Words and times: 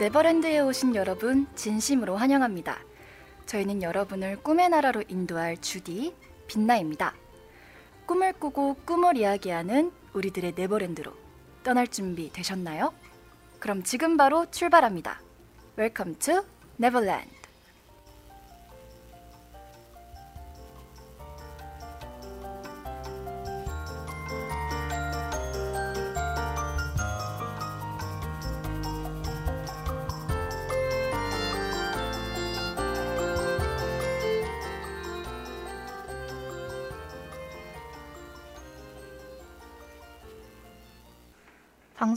네버랜드에 0.00 0.60
오신 0.60 0.96
여러분 0.96 1.46
진심으로 1.54 2.16
환영합니다. 2.16 2.78
저희는 3.44 3.82
여러분을 3.82 4.42
꿈의 4.42 4.70
나라로 4.70 5.04
인도할 5.08 5.58
주디 5.58 6.14
빛나입니다. 6.46 7.14
꿈을 8.06 8.32
꾸고 8.32 8.76
꿈을 8.86 9.18
이야기하는 9.18 9.92
우리들의 10.14 10.54
네버랜드로 10.56 11.12
떠날 11.62 11.86
준비 11.86 12.32
되셨나요? 12.32 12.94
그럼 13.58 13.82
지금 13.82 14.16
바로 14.16 14.50
출발합니다. 14.50 15.20
Welcome 15.78 16.18
to 16.20 16.44
Neverland. 16.80 17.29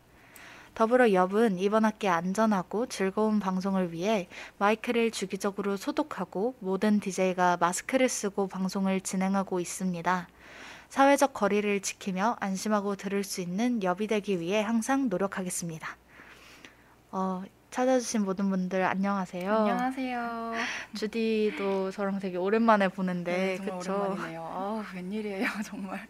더불어 0.75 1.13
엽은 1.13 1.59
이번 1.59 1.85
학기 1.85 2.09
안전하고 2.09 2.87
즐거운 2.87 3.41
방송을 3.41 3.93
위해 3.93 4.27
마이크를 4.59 5.11
주기적으로 5.11 5.77
소독하고 5.77 6.55
모든 6.61 6.99
DJ가 6.99 7.59
마스크를 7.61 8.09
쓰고 8.09 8.49
방송을 8.49 9.03
진행하고 9.03 9.61
있습니다. 9.61 10.29
사회적 10.89 11.35
거리를 11.35 11.81
지키며 11.81 12.37
안심하고 12.41 12.97
들을 12.97 13.23
수 13.23 13.41
있는 13.41 13.83
엽이 13.83 14.07
되기 14.07 14.41
위해 14.41 14.63
항상 14.63 15.09
노력하겠습니다. 15.09 15.97
어, 17.11 17.43
찾아주신 17.71 18.25
모든 18.25 18.51
분들 18.51 18.83
안녕하세요. 18.85 19.55
안녕하세요. 19.55 20.53
주디도 20.95 21.91
저랑 21.91 22.19
되게 22.19 22.37
오랜만에 22.39 22.89
보는데 22.89 23.33
네, 23.33 23.57
정말 23.57 23.79
그쵸? 23.79 23.93
오랜만이네요. 23.95 24.43
아, 24.43 24.85
웬일이에요, 24.95 25.49
정말. 25.65 26.07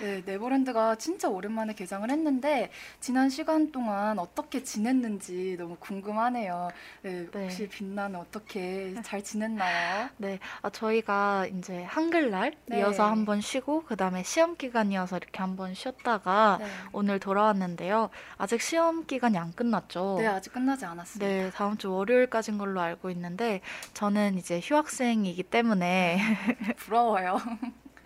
네, 0.00 0.22
네버랜드가 0.26 0.96
진짜 0.96 1.28
오랜만에 1.28 1.74
개장을 1.74 2.08
했는데 2.10 2.70
지난 3.00 3.30
시간 3.30 3.72
동안 3.72 4.18
어떻게 4.18 4.62
지냈는지 4.62 5.56
너무 5.58 5.76
궁금하네요. 5.78 6.68
네, 7.02 7.26
네. 7.30 7.42
혹시 7.42 7.68
빛나는 7.68 8.18
어떻게 8.20 8.94
잘 9.02 9.22
지냈나요? 9.22 10.08
네, 10.18 10.38
아, 10.62 10.70
저희가 10.70 11.46
이제 11.46 11.84
한글날 11.84 12.52
네. 12.66 12.80
이어서 12.80 13.06
한번 13.10 13.40
쉬고 13.40 13.84
그 13.84 13.96
다음에 13.96 14.22
시험 14.22 14.56
기간이어서 14.56 15.16
이렇게 15.16 15.38
한번 15.38 15.74
쉬었다가 15.74 16.58
네. 16.60 16.66
오늘 16.92 17.18
돌아왔는데요. 17.18 18.10
아직 18.36 18.60
시험 18.60 19.06
기간이 19.06 19.38
안 19.38 19.52
끝났죠. 19.52 20.16
네, 20.18 20.26
아직 20.26 20.52
끝나지 20.52 20.84
않았습니다. 20.84 21.26
네, 21.26 21.50
다음 21.50 21.76
주 21.76 21.92
월요일까지인 21.92 22.58
걸로 22.58 22.80
알고 22.80 23.10
있는데 23.10 23.60
저는 23.94 24.38
이제 24.38 24.60
휴학생이기 24.62 25.42
때문에 25.44 26.18
부러워요. 26.76 27.40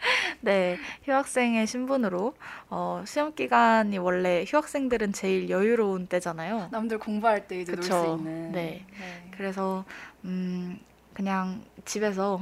네, 0.40 0.78
휴학생의 1.04 1.66
신분으로 1.66 2.34
어, 2.68 3.02
시험 3.06 3.34
기간이 3.34 3.98
원래 3.98 4.44
휴학생들은 4.46 5.12
제일 5.12 5.50
여유로운 5.50 6.06
때잖아요. 6.06 6.68
남들 6.70 6.98
공부할 6.98 7.46
때 7.46 7.60
이제 7.60 7.72
놀 7.72 7.84
수. 7.84 8.16
있는. 8.18 8.52
네. 8.52 8.84
네. 8.98 9.30
그래서 9.36 9.84
음 10.24 10.78
그냥 11.14 11.62
집에서 11.84 12.40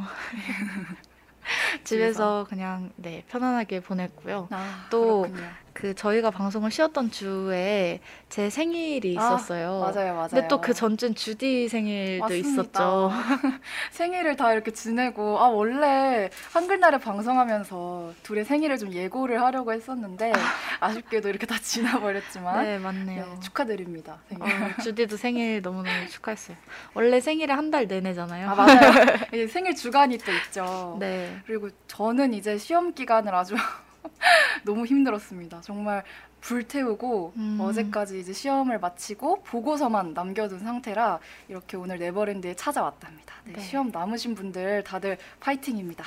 집에서 1.84 2.46
그냥 2.48 2.92
네 2.96 3.24
편안하게 3.28 3.80
보냈고요. 3.80 4.48
아, 4.50 4.86
또 4.90 5.22
그렇군요. 5.22 5.48
그 5.78 5.94
저희가 5.94 6.32
방송을 6.32 6.72
쉬었던 6.72 7.12
주에 7.12 8.00
제 8.28 8.50
생일이 8.50 9.16
아, 9.16 9.22
있었어요. 9.22 9.78
맞아요, 9.78 10.14
맞아요. 10.14 10.28
근데 10.28 10.48
또 10.48 10.60
그 10.60 10.74
전주는 10.74 11.14
주디 11.14 11.68
생일도 11.68 12.24
맞습니다. 12.24 12.48
있었죠. 12.48 13.12
생일을 13.92 14.34
다 14.34 14.52
이렇게 14.52 14.72
지내고 14.72 15.38
아 15.38 15.46
원래 15.48 16.30
한글날에 16.52 16.98
방송하면서 16.98 18.12
둘의 18.24 18.44
생일을 18.44 18.76
좀 18.78 18.92
예고를 18.92 19.40
하려고 19.40 19.72
했었는데 19.72 20.32
아쉽게도 20.80 21.28
이렇게 21.28 21.46
다 21.46 21.54
지나버렸지만 21.62 22.64
네, 22.64 22.78
맞네요. 22.78 23.24
네, 23.34 23.40
축하드립니다. 23.40 24.18
생일. 24.28 24.42
어, 24.42 24.82
주디도 24.82 25.16
생일 25.16 25.62
너무너무 25.62 26.08
축하했어요. 26.08 26.56
원래 26.94 27.20
생일이 27.20 27.52
한 27.52 27.68
달 27.70 27.86
내내잖아요. 27.86 28.48
아 28.50 28.54
맞아요. 28.56 28.92
이 29.32 29.46
생일 29.46 29.76
주간이 29.76 30.16
또 30.18 30.32
있죠. 30.32 30.96
네. 30.98 31.36
그리고 31.46 31.68
저는 31.86 32.32
이제 32.34 32.56
시험 32.58 32.94
기간을 32.94 33.32
아주 33.34 33.54
너무 34.64 34.86
힘들었습니다. 34.86 35.60
정말 35.60 36.04
불태우고 36.40 37.32
음. 37.36 37.58
어제까지 37.60 38.20
이제 38.20 38.32
시험을 38.32 38.78
마치고 38.78 39.42
보고서만 39.42 40.14
남겨둔 40.14 40.60
상태라 40.60 41.18
이렇게 41.48 41.76
오늘 41.76 41.98
네버랜드에 41.98 42.54
찾아왔답니다. 42.54 43.34
네, 43.44 43.52
네. 43.54 43.60
시험 43.60 43.90
남으신 43.90 44.34
분들 44.34 44.84
다들 44.84 45.18
파이팅입니다. 45.40 46.04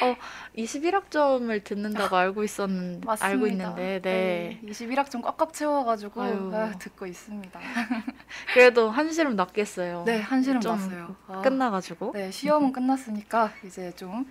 21학점을 0.56 1.62
듣는다고 1.64 2.16
알고 2.16 2.44
있었는데 2.44 3.06
맞습니다. 3.06 3.26
알고 3.26 3.46
있는데 3.48 4.00
네. 4.02 4.60
21학점 4.64 5.22
꽉꽉 5.22 5.52
채워가지고 5.52 6.22
아유. 6.22 6.50
아, 6.52 6.72
듣고 6.78 7.06
있습니다. 7.06 7.60
그래도 8.52 8.90
한시름 8.90 9.36
났겠어요. 9.36 10.04
네, 10.06 10.20
한시름 10.20 10.60
좀 10.60 10.72
났어요. 10.72 11.16
아, 11.28 11.40
끝나가지고. 11.42 12.12
네, 12.14 12.30
시험은 12.30 12.72
끝났으니까 12.72 13.52
이제 13.64 13.92
좀 13.94 14.26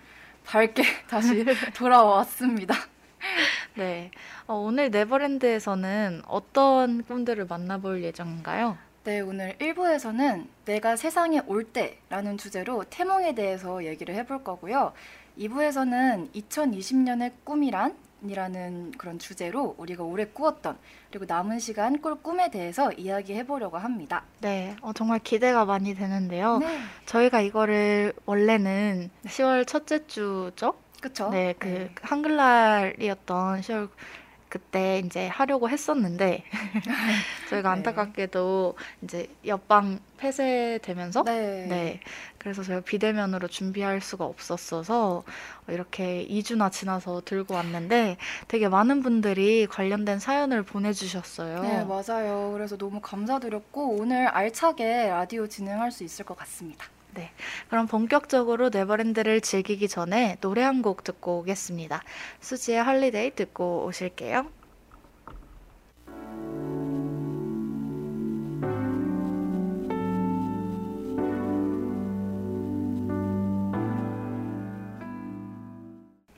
밝게 0.45 0.83
다시 1.09 1.45
돌아왔습니다. 1.75 2.75
네. 3.75 4.11
어, 4.47 4.55
오늘 4.55 4.91
네버랜드에서는 4.91 6.23
어떤 6.27 7.03
꿈들을 7.03 7.45
만나볼 7.45 8.03
예정인가요? 8.03 8.77
네, 9.03 9.19
오늘 9.19 9.57
1부에서는 9.57 10.47
내가 10.65 10.95
세상에 10.95 11.41
올 11.47 11.65
때라는 11.65 12.37
주제로 12.37 12.83
태몽에 12.89 13.35
대해서 13.35 13.83
얘기를 13.83 14.15
해볼 14.15 14.43
거고요. 14.43 14.93
2부에서는 15.37 16.31
2020년의 16.33 17.33
꿈이란? 17.43 17.95
이라는 18.29 18.91
그런 18.91 19.19
주제로 19.19 19.75
우리가 19.77 20.03
올해 20.03 20.25
꾸었던 20.25 20.77
그리고 21.09 21.25
남은 21.27 21.59
시간 21.59 22.01
꿀 22.01 22.15
꿈에 22.15 22.49
대해서 22.49 22.91
이야기해 22.91 23.45
보려고 23.45 23.77
합니다. 23.77 24.23
네. 24.39 24.75
어, 24.81 24.93
정말 24.93 25.19
기대가 25.19 25.65
많이 25.65 25.93
되는데요. 25.93 26.57
네, 26.59 26.79
저희가 27.05 27.41
이거를 27.41 28.13
원래는 28.25 29.09
10월 29.25 29.67
첫째 29.67 30.05
주죠? 30.07 30.75
그쵸? 31.01 31.29
네, 31.29 31.53
그 31.59 31.89
한글날이었던 32.01 33.61
10월 33.61 33.89
그때 34.53 35.01
이제 35.03 35.27
하려고 35.29 35.67
했었는데 35.67 36.43
저희가 37.49 37.69
네. 37.69 37.77
안타깝게도 37.77 38.75
이제 39.01 39.27
옆방 39.47 39.99
폐쇄되면서 40.17 41.23
네. 41.23 41.65
네. 41.67 41.99
그래서 42.37 42.61
저희가 42.61 42.83
비대면으로 42.83 43.47
준비할 43.47 43.99
수가 43.99 44.25
없었어서 44.25 45.23
이렇게 45.69 46.27
2주나 46.29 46.71
지나서 46.71 47.23
들고 47.25 47.55
왔는데 47.55 48.17
되게 48.47 48.67
많은 48.67 49.01
분들이 49.01 49.65
관련된 49.65 50.19
사연을 50.19 50.61
보내주셨어요. 50.61 51.61
네, 51.63 51.83
맞아요. 51.85 52.51
그래서 52.53 52.77
너무 52.77 53.01
감사드렸고 53.01 53.95
오늘 53.95 54.27
알차게 54.27 55.07
라디오 55.07 55.47
진행할 55.47 55.91
수 55.91 56.03
있을 56.03 56.25
것 56.25 56.37
같습니다. 56.37 56.85
그럼 57.69 57.87
본격적으로 57.87 58.69
네버랜드를 58.69 59.41
즐기기 59.41 59.87
전에 59.87 60.37
노래 60.41 60.61
한 60.63 60.81
곡 60.83 61.03
듣고 61.03 61.39
오겠습니다. 61.39 62.03
수지의 62.41 62.83
헐리데이 62.83 63.35
듣고 63.35 63.85
오실게요. 63.85 64.47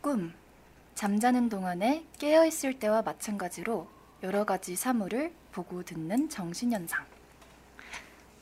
꿈. 0.02 0.34
잠자는 0.94 1.50
동안에 1.50 2.06
깨어 2.20 2.46
있을 2.46 2.80
때와 2.80 3.02
마찬가지로 3.02 3.88
여러 4.24 4.46
가지 4.46 4.76
사물을 4.76 5.34
보고 5.52 5.84
듣는 5.84 6.30
정신현상. 6.30 7.06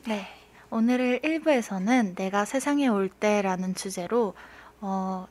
네. 0.07 0.42
오늘 0.75 1.19
1부에서는 1.19 2.15
내가 2.15 2.45
세상에 2.45 2.87
올 2.87 3.07
때라는 3.07 3.75
주제로 3.75 4.33
어, 4.81 5.27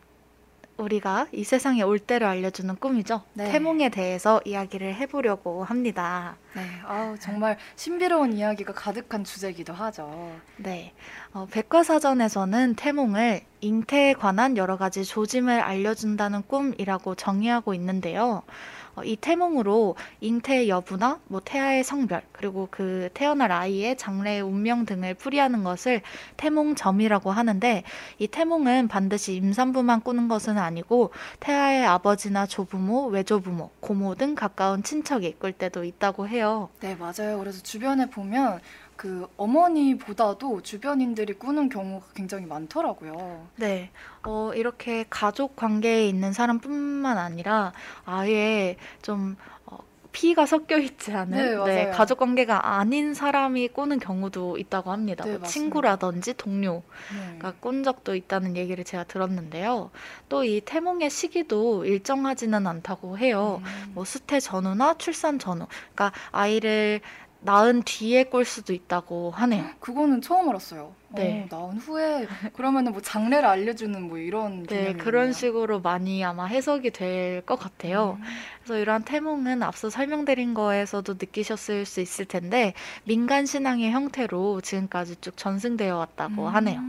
우리가 0.76 1.26
이 1.32 1.42
세상에 1.42 1.82
올 1.82 1.98
때를 1.98 2.28
알려주는 2.28 2.76
꿈이죠. 2.76 3.22
네. 3.34 3.50
태몽에 3.50 3.88
대해서 3.88 4.40
이야기를 4.44 4.94
해보려고 4.94 5.64
합니다. 5.64 6.36
네, 6.54 6.62
아우 6.86 7.18
정말 7.18 7.58
신비로운 7.74 8.34
이야기가 8.34 8.72
가득한 8.72 9.24
주제이기도 9.24 9.72
하죠. 9.72 10.32
네. 10.58 10.92
어, 11.32 11.48
백과사전에서는 11.50 12.76
태몽을 12.76 13.40
잉태에 13.62 14.12
관한 14.12 14.56
여러 14.56 14.76
가지 14.76 15.04
조짐을 15.04 15.58
알려준다는 15.58 16.42
꿈이라고 16.46 17.16
정의하고 17.16 17.74
있는데요. 17.74 18.44
어, 18.94 19.04
이 19.04 19.16
태몽으로 19.16 19.96
잉태의 20.20 20.68
여부나 20.68 21.20
뭐 21.28 21.40
태아의 21.44 21.84
성별 21.84 22.22
그리고 22.32 22.68
그 22.70 23.08
태어날 23.14 23.50
아이의 23.52 23.96
장래의 23.96 24.42
운명 24.42 24.84
등을 24.84 25.14
풀이하는 25.14 25.64
것을 25.64 26.02
태몽점이라고 26.36 27.30
하는데 27.30 27.82
이 28.18 28.28
태몽은 28.28 28.88
반드시 28.88 29.34
임산부만 29.36 30.02
꾸는 30.02 30.28
것은 30.28 30.58
아니고 30.58 31.10
태아의 31.40 31.86
아버지나 31.86 32.46
조부모, 32.46 33.06
외조부모, 33.06 33.70
고모 33.80 34.14
등 34.14 34.34
가까운 34.34 34.82
친척이 34.82 35.36
꿀 35.38 35.52
때도 35.52 35.84
있다고 35.84 36.28
해요. 36.28 36.68
네, 36.80 36.94
맞아요. 36.96 37.38
그래서 37.38 37.62
주변에 37.62 38.06
보면 38.10 38.60
그 38.96 39.26
어머니보다도 39.36 40.62
주변인들이 40.62 41.34
꾸는 41.34 41.68
경우가 41.68 42.06
굉장히 42.14 42.46
많더라고요. 42.46 43.48
네. 43.56 43.90
어, 44.24 44.52
이렇게 44.54 45.04
가족 45.10 45.56
관계에 45.56 46.08
있는 46.08 46.32
사람뿐만 46.32 47.18
아니라 47.18 47.72
아예 48.04 48.76
좀 49.02 49.36
어, 49.66 49.78
피가 50.12 50.46
섞여 50.46 50.78
있지 50.78 51.10
않은 51.12 51.36
네, 51.36 51.56
맞아요. 51.56 51.90
가족 51.92 52.18
관계가 52.18 52.76
아닌 52.76 53.14
사람이 53.14 53.68
꾸는 53.68 53.98
경우도 53.98 54.58
있다고 54.58 54.92
합니다. 54.92 55.24
네, 55.24 55.38
뭐. 55.38 55.48
친구라든지 55.48 56.34
동료가 56.34 56.82
네. 57.42 57.52
꾼 57.60 57.82
적도 57.82 58.14
있다는 58.14 58.56
얘기를 58.56 58.84
제가 58.84 59.04
들었는데요. 59.04 59.90
또 60.28 60.44
이 60.44 60.60
태몽의 60.60 61.08
시기도 61.10 61.84
일정하지는 61.84 62.66
않다고 62.66 63.16
해요. 63.18 63.62
음. 63.64 63.92
뭐 63.94 64.04
수태 64.04 64.38
전후나 64.38 64.94
출산 64.98 65.38
전후, 65.38 65.66
그러니까 65.94 66.12
아이를 66.30 67.00
낳은 67.44 67.82
뒤에 67.82 68.24
꿀 68.24 68.44
수도 68.44 68.72
있다고 68.72 69.32
하네요. 69.32 69.68
그거는 69.80 70.20
처음 70.22 70.48
알았어요. 70.48 70.94
네. 71.08 71.42
어, 71.50 71.56
나온 71.56 71.76
후에 71.76 72.26
그러면은 72.54 72.92
뭐 72.92 73.00
장래를 73.02 73.46
알려주는 73.48 74.00
뭐 74.02 74.16
이런 74.18 74.64
네. 74.66 74.94
그런 74.94 75.32
식으로 75.32 75.80
많이 75.80 76.24
아마 76.24 76.46
해석이 76.46 76.90
될 76.92 77.42
것 77.44 77.56
같아요. 77.56 78.18
음. 78.20 78.24
그래서 78.62 78.78
이러한 78.78 79.02
태몽은 79.04 79.62
앞서 79.62 79.90
설명드린 79.90 80.54
거에서도 80.54 81.14
느끼셨을 81.14 81.84
수 81.84 82.00
있을 82.00 82.24
텐데 82.26 82.74
민간 83.04 83.44
신앙의 83.44 83.90
형태로 83.90 84.60
지금까지 84.60 85.16
쭉 85.20 85.36
전승되어 85.36 85.96
왔다고 85.96 86.46
음. 86.46 86.54
하네요. 86.54 86.80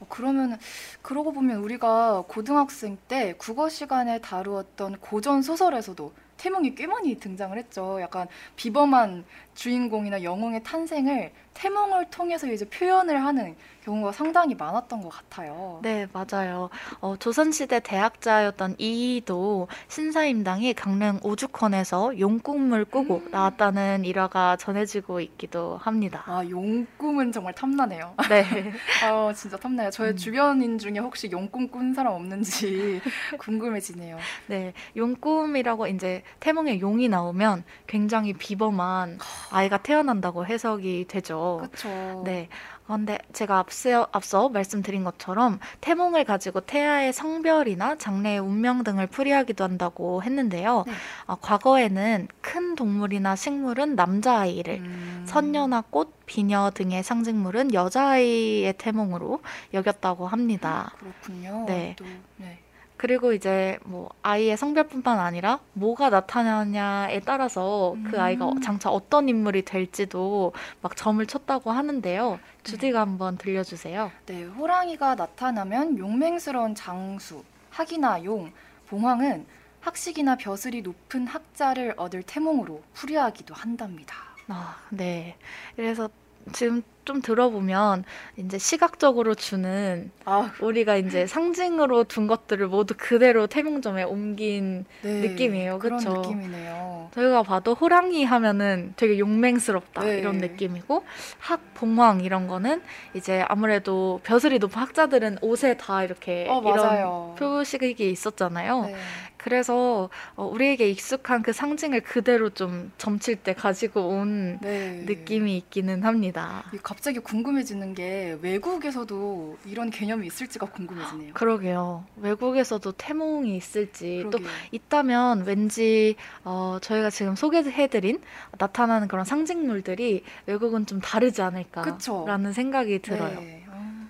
어, 0.00 0.06
그러면 0.08 0.58
그러고 1.02 1.32
보면 1.32 1.58
우리가 1.58 2.24
고등학생 2.28 2.98
때 3.08 3.34
국어 3.38 3.68
시간에 3.68 4.20
다루었던 4.20 4.98
고전 5.00 5.42
소설에서도 5.42 6.12
태몽이 6.36 6.74
꽤 6.74 6.86
많이 6.86 7.18
등장을 7.18 7.56
했죠. 7.58 7.98
약간 8.00 8.26
비범한 8.56 9.24
주인공이나 9.60 10.22
영웅의 10.22 10.62
탄생을 10.64 11.32
태몽을 11.52 12.06
통해서 12.10 12.46
이제 12.46 12.64
표현을 12.64 13.22
하는 13.22 13.54
경우가 13.84 14.12
상당히 14.12 14.54
많았던 14.54 15.02
것 15.02 15.08
같아요. 15.08 15.80
네, 15.82 16.06
맞아요. 16.12 16.68
어, 17.00 17.16
조선시대 17.18 17.80
대학자였던 17.80 18.76
이이도 18.78 19.68
신사임당이 19.88 20.74
강릉 20.74 21.18
오죽헌에서 21.22 22.18
용꿈을 22.18 22.84
꾸고 22.84 23.22
음. 23.26 23.30
나왔다는 23.30 24.04
일화가 24.04 24.56
전해지고 24.56 25.20
있기도 25.20 25.78
합니다. 25.78 26.22
아, 26.26 26.44
용꿈은 26.48 27.32
정말 27.32 27.54
탐나네요. 27.54 28.14
네. 28.28 28.72
아, 29.04 29.32
진짜 29.36 29.56
탐나요. 29.56 29.90
저의 29.90 30.12
음. 30.12 30.16
주변인 30.16 30.78
중에 30.78 30.98
혹시 30.98 31.30
용꿈 31.30 31.68
꾼 31.68 31.94
사람 31.94 32.14
없는지 32.14 33.00
궁금해지네요. 33.38 34.18
네, 34.46 34.72
용꿈이라고 34.96 35.86
이제 35.88 36.22
태몽에 36.40 36.80
용이 36.80 37.08
나오면 37.08 37.64
굉장히 37.86 38.32
비범한 38.32 39.18
아이가 39.50 39.78
태어난다고 39.78 40.46
해석이 40.46 41.06
되죠. 41.08 41.58
그렇죠. 41.62 42.22
네. 42.24 42.48
그런데 42.84 43.18
제가 43.32 43.58
앞서, 43.58 44.08
앞서 44.10 44.48
말씀드린 44.48 45.04
것처럼 45.04 45.60
태몽을 45.80 46.24
가지고 46.24 46.60
태아의 46.60 47.12
성별이나 47.12 47.96
장래의 47.98 48.40
운명 48.40 48.82
등을 48.82 49.06
풀이하기도 49.06 49.62
한다고 49.62 50.22
했는데요. 50.24 50.84
네. 50.86 50.92
아, 51.26 51.36
과거에는 51.40 52.26
큰 52.40 52.74
동물이나 52.74 53.36
식물은 53.36 53.94
남자아이를, 53.94 54.74
음. 54.74 55.24
선녀나 55.26 55.84
꽃, 55.90 56.26
비녀 56.26 56.72
등의 56.74 57.04
상징물은 57.04 57.74
여자아이의 57.74 58.74
태몽으로 58.78 59.40
여겼다고 59.72 60.26
합니다. 60.26 60.92
그렇군요. 60.98 61.66
네. 61.68 61.94
또, 61.96 62.04
네. 62.38 62.58
그리고 63.00 63.32
이제 63.32 63.78
뭐 63.86 64.10
아이의 64.20 64.58
성별뿐만 64.58 65.18
아니라 65.18 65.60
뭐가 65.72 66.10
나타나냐에 66.10 67.20
따라서 67.20 67.96
그 68.04 68.16
음. 68.16 68.20
아이가 68.20 68.52
장차 68.62 68.90
어떤 68.90 69.26
인물이 69.26 69.62
될지도 69.62 70.52
막 70.82 70.94
점을 70.94 71.24
쳤다고 71.24 71.70
하는데요. 71.70 72.38
주디가 72.62 73.00
한번 73.00 73.38
들려주세요. 73.38 74.12
네, 74.26 74.44
호랑이가 74.44 75.14
나타나면 75.14 75.96
용맹스러운 75.96 76.74
장수, 76.74 77.42
학이나 77.70 78.22
용, 78.24 78.52
봉황은 78.88 79.46
학식이나 79.80 80.36
벼슬이 80.36 80.82
높은 80.82 81.26
학자를 81.26 81.94
얻을 81.96 82.22
태몽으로 82.22 82.82
풀이하기도 82.92 83.54
한답니다. 83.54 84.14
아, 84.48 84.76
네. 84.90 85.38
그래서 85.74 86.10
지금 86.52 86.82
좀 87.04 87.22
들어보면 87.22 88.04
이제 88.36 88.58
시각적으로 88.58 89.34
주는 89.34 90.10
아, 90.24 90.52
우리가 90.60 90.96
이제 90.96 91.26
상징으로 91.26 92.04
둔 92.04 92.26
것들을 92.26 92.68
모두 92.68 92.94
그대로 92.96 93.46
태몽점에 93.46 94.04
옮긴 94.04 94.84
네. 95.02 95.20
느낌이에요. 95.28 95.78
그런 95.78 95.98
그쵸? 95.98 96.12
느낌이네요. 96.12 97.10
저희가 97.14 97.42
봐도 97.42 97.74
호랑이 97.74 98.24
하면은 98.24 98.92
되게 98.96 99.18
용맹스럽다 99.18 100.04
네. 100.04 100.18
이런 100.18 100.38
느낌이고 100.38 101.04
학 101.38 101.74
봉황 101.74 102.20
이런 102.20 102.46
거는 102.46 102.82
이제 103.14 103.44
아무래도 103.48 104.20
벼슬이 104.22 104.58
높은 104.58 104.80
학자들은 104.80 105.38
옷에 105.40 105.76
다 105.78 106.04
이렇게 106.04 106.46
어, 106.48 106.60
이런 106.60 106.76
맞아요. 106.76 107.34
표식이 107.38 108.10
있었잖아요. 108.10 108.82
네. 108.82 108.94
그래서 109.42 110.10
어, 110.36 110.44
우리에게 110.44 110.90
익숙한 110.90 111.42
그 111.42 111.52
상징을 111.52 112.02
그대로 112.02 112.50
좀 112.50 112.92
점칠 112.98 113.36
때 113.36 113.54
가지고 113.54 114.08
온 114.08 114.58
네. 114.60 115.02
느낌이 115.06 115.56
있기는 115.56 116.02
합니다. 116.04 116.64
이 116.74 116.78
갑자기 116.82 117.20
궁금해지는 117.20 117.94
게 117.94 118.38
외국에서도 118.42 119.56
이런 119.64 119.88
개념이 119.90 120.26
있을지가 120.26 120.66
궁금해지네요. 120.66 121.32
그러게요. 121.32 122.04
외국에서도 122.16 122.92
태몽이 122.92 123.56
있을지 123.56 124.20
또 124.24 124.30
그러게요. 124.30 124.50
있다면 124.72 125.44
왠지 125.46 126.16
어, 126.44 126.78
저희가 126.82 127.08
지금 127.08 127.34
소개해드린 127.34 128.20
나타나는 128.58 129.08
그런 129.08 129.24
상징물들이 129.24 130.22
외국은 130.46 130.84
좀 130.84 131.00
다르지 131.00 131.40
않을까라는. 131.40 132.52
생각이 132.52 132.98
들어요. 132.98 133.40
네. 133.40 133.64
아, 133.70 134.06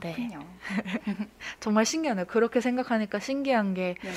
네. 0.00 0.14
그렇군요. 0.14 0.46
정말 1.58 1.84
신기하네요. 1.84 2.26
그렇게 2.26 2.60
생각하니까 2.60 3.18
신기한 3.18 3.74
게 3.74 3.96
네. 4.02 4.10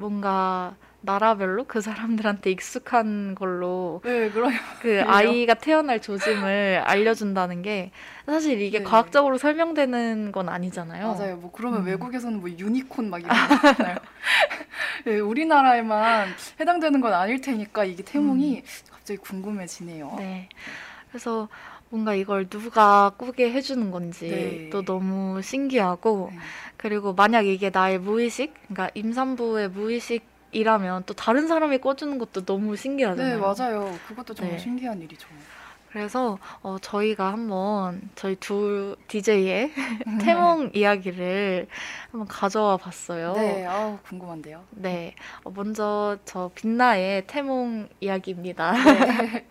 뭔가 0.00 0.74
나라별로 1.02 1.64
그 1.64 1.80
사람들한테 1.80 2.50
익숙한 2.50 3.34
걸로 3.34 4.00
네, 4.04 4.30
그래요. 4.30 4.50
그? 4.80 5.02
아이가 5.06 5.54
태어날 5.54 6.00
조짐을 6.00 6.82
알려준다는 6.84 7.62
게 7.62 7.90
사실 8.26 8.60
이게 8.60 8.78
네. 8.78 8.84
과학적으로 8.84 9.38
설명되는 9.38 10.32
건 10.32 10.48
아니잖아요. 10.48 11.06
맞아요. 11.06 11.36
뭐 11.36 11.52
그러면 11.52 11.80
음. 11.80 11.86
외국에서는 11.86 12.40
뭐 12.40 12.50
유니콘 12.50 13.08
막 13.08 13.22
이런 13.22 13.30
거 13.30 13.54
있잖아요. 13.54 13.96
네, 15.06 15.20
우리나라에만 15.20 16.28
해당되는 16.58 17.00
건 17.00 17.12
아닐 17.14 17.40
테니까 17.40 17.84
이게 17.84 18.02
태몽이 18.02 18.62
갑자기 18.90 19.18
궁금해지네요. 19.18 20.10
음. 20.12 20.16
네. 20.16 20.48
그래서 21.10 21.48
뭔가 21.90 22.14
이걸 22.14 22.48
누가 22.48 23.10
꾸게 23.16 23.52
해주는 23.52 23.90
건지 23.90 24.28
네. 24.28 24.70
또 24.70 24.82
너무 24.84 25.42
신기하고 25.42 26.30
네. 26.32 26.38
그리고 26.76 27.12
만약 27.12 27.46
이게 27.46 27.70
나의 27.70 27.98
무의식, 27.98 28.54
그러니까 28.68 28.90
임산부의 28.94 29.70
무의식이라면 29.70 31.02
또 31.06 31.14
다른 31.14 31.48
사람이 31.48 31.78
꿔주는 31.78 32.16
것도 32.18 32.44
너무 32.44 32.76
네, 32.76 32.82
신기하잖아요. 32.82 33.40
맞아요. 33.40 33.98
그것도 34.06 34.34
정말 34.34 34.56
네. 34.56 34.62
신기한 34.62 35.02
일이죠. 35.02 35.28
그래서 35.90 36.38
어, 36.62 36.78
저희가 36.80 37.32
한번 37.32 38.00
저희 38.14 38.36
두 38.36 38.94
DJ의 39.08 39.72
태몽 40.22 40.70
이야기를 40.72 41.66
한번 42.12 42.28
가져와 42.28 42.76
봤어요. 42.76 43.32
네, 43.32 43.66
아우 43.66 43.98
궁금한데요. 44.06 44.64
네. 44.70 45.16
어, 45.42 45.50
먼저 45.50 46.16
저 46.24 46.52
빛나의 46.54 47.26
태몽 47.26 47.88
이야기입니다. 48.00 48.72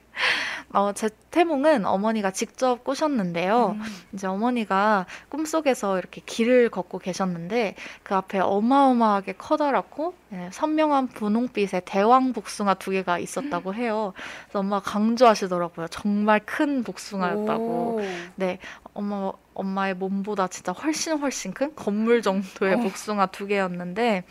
네. 0.71 0.79
어, 0.79 0.93
제 0.93 1.09
태몽은 1.31 1.85
어머니가 1.85 2.31
직접 2.31 2.83
꾸셨는데요. 2.83 3.75
음, 3.77 3.83
이제 4.13 4.27
어머니가 4.27 5.05
꿈속에서 5.29 5.97
이렇게 5.99 6.21
길을 6.25 6.69
걷고 6.69 6.99
계셨는데 6.99 7.75
그 8.03 8.15
앞에 8.15 8.39
어마어마하게 8.39 9.33
커다랗고 9.33 10.15
예, 10.33 10.49
선명한 10.51 11.07
분홍빛의 11.09 11.83
대왕 11.85 12.33
복숭아 12.33 12.75
두 12.75 12.91
개가 12.91 13.19
있었다고 13.19 13.73
해요. 13.73 14.13
그래서 14.45 14.59
엄마가 14.59 14.91
강조하시더라고요. 14.91 15.88
정말 15.89 16.39
큰 16.45 16.83
복숭아였다고. 16.83 17.63
오. 17.63 18.01
네, 18.35 18.59
엄마 18.93 19.31
엄마의 19.59 19.93
몸보다 19.95 20.47
진짜 20.47 20.71
훨씬 20.71 21.17
훨씬 21.19 21.53
큰 21.53 21.73
건물 21.75 22.21
정도의 22.21 22.75
어. 22.75 22.77
복숭아 22.79 23.27
두 23.27 23.47
개였는데 23.47 24.23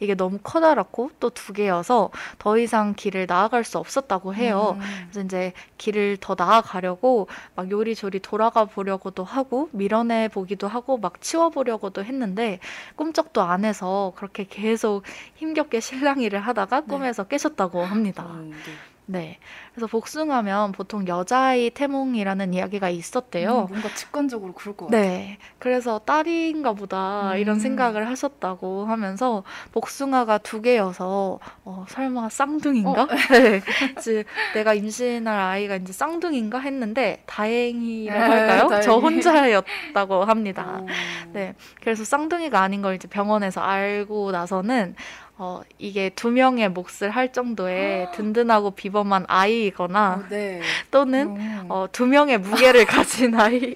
이게 0.00 0.14
너무 0.14 0.38
커다랗고 0.42 1.10
또 1.20 1.30
두 1.36 1.52
개여서 1.52 2.10
더 2.38 2.58
이상 2.58 2.94
길을 2.94 3.26
나아갈 3.28 3.62
수 3.62 3.78
없었다고 3.78 4.34
해요. 4.34 4.76
음. 4.78 4.82
그래서 5.10 5.20
이제 5.24 5.52
길을 5.78 6.16
더 6.20 6.34
나아가려고 6.36 7.28
막 7.54 7.70
요리조리 7.70 8.20
돌아가 8.20 8.64
보려고도 8.64 9.22
하고 9.22 9.68
밀어내 9.72 10.28
보기도 10.28 10.66
하고 10.66 10.96
막 10.96 11.20
치워 11.20 11.50
보려고도 11.50 12.04
했는데 12.04 12.58
꿈쩍도 12.96 13.42
안 13.42 13.64
해서 13.64 14.12
그렇게 14.16 14.46
계속 14.48 15.02
힘겹게 15.36 15.80
실랑이를 15.80 16.40
하다가 16.40 16.80
네. 16.80 16.86
꿈에서 16.86 17.24
깨셨다고 17.24 17.84
합니다. 17.84 18.24
음, 18.24 18.50
네. 18.50 18.72
네. 19.08 19.38
그래서 19.72 19.86
복숭아면 19.86 20.72
보통 20.72 21.06
여자아이 21.06 21.70
태몽이라는 21.70 22.54
이야기가 22.54 22.90
있었대요. 22.90 23.62
음, 23.62 23.66
뭔가 23.68 23.88
직관적으로 23.94 24.52
그럴 24.52 24.76
것 24.76 24.86
같아요. 24.86 25.00
네. 25.00 25.38
그래서 25.58 26.00
딸인가 26.00 26.72
보다 26.72 27.36
이런 27.36 27.56
음. 27.56 27.60
생각을 27.60 28.08
하셨다고 28.08 28.86
하면서 28.86 29.44
복숭아가 29.72 30.38
두 30.38 30.60
개여서 30.60 31.38
어, 31.64 31.84
설마 31.88 32.28
쌍둥이인가? 32.30 33.02
어? 33.02 33.06
네. 33.32 33.60
이제 33.98 34.24
내가 34.54 34.74
임신할 34.74 35.38
아이가 35.38 35.76
이제 35.76 35.92
쌍둥이인가 35.92 36.58
했는데 36.58 37.22
다행이라고 37.26 38.18
네, 38.20 38.26
할까요? 38.40 38.68
다행히. 38.68 38.84
저 38.84 38.98
혼자였다고 38.98 40.24
합니다. 40.24 40.80
오. 40.82 40.86
네. 41.32 41.54
그래서 41.80 42.04
쌍둥이가 42.04 42.60
아닌 42.60 42.82
걸 42.82 42.96
이제 42.96 43.06
병원에서 43.06 43.60
알고 43.60 44.32
나서는 44.32 44.96
어, 45.38 45.60
이게 45.78 46.08
두 46.10 46.30
명의 46.30 46.68
몫을 46.70 47.10
할 47.10 47.32
정도의 47.32 48.08
든든하고 48.12 48.70
비범한 48.70 49.26
아이이거나 49.28 50.22
어, 50.24 50.28
네. 50.30 50.62
또는 50.90 51.36
음. 51.36 51.66
어, 51.68 51.86
두 51.92 52.06
명의 52.06 52.38
무게를 52.38 52.84
가진 52.86 53.38
아이. 53.38 53.74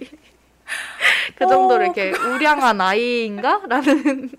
그 1.37 1.47
정도로 1.47 1.83
어, 1.83 1.85
이렇게 1.85 2.11
우량한 2.13 2.81
아이인가? 2.81 3.61
라는 3.69 4.31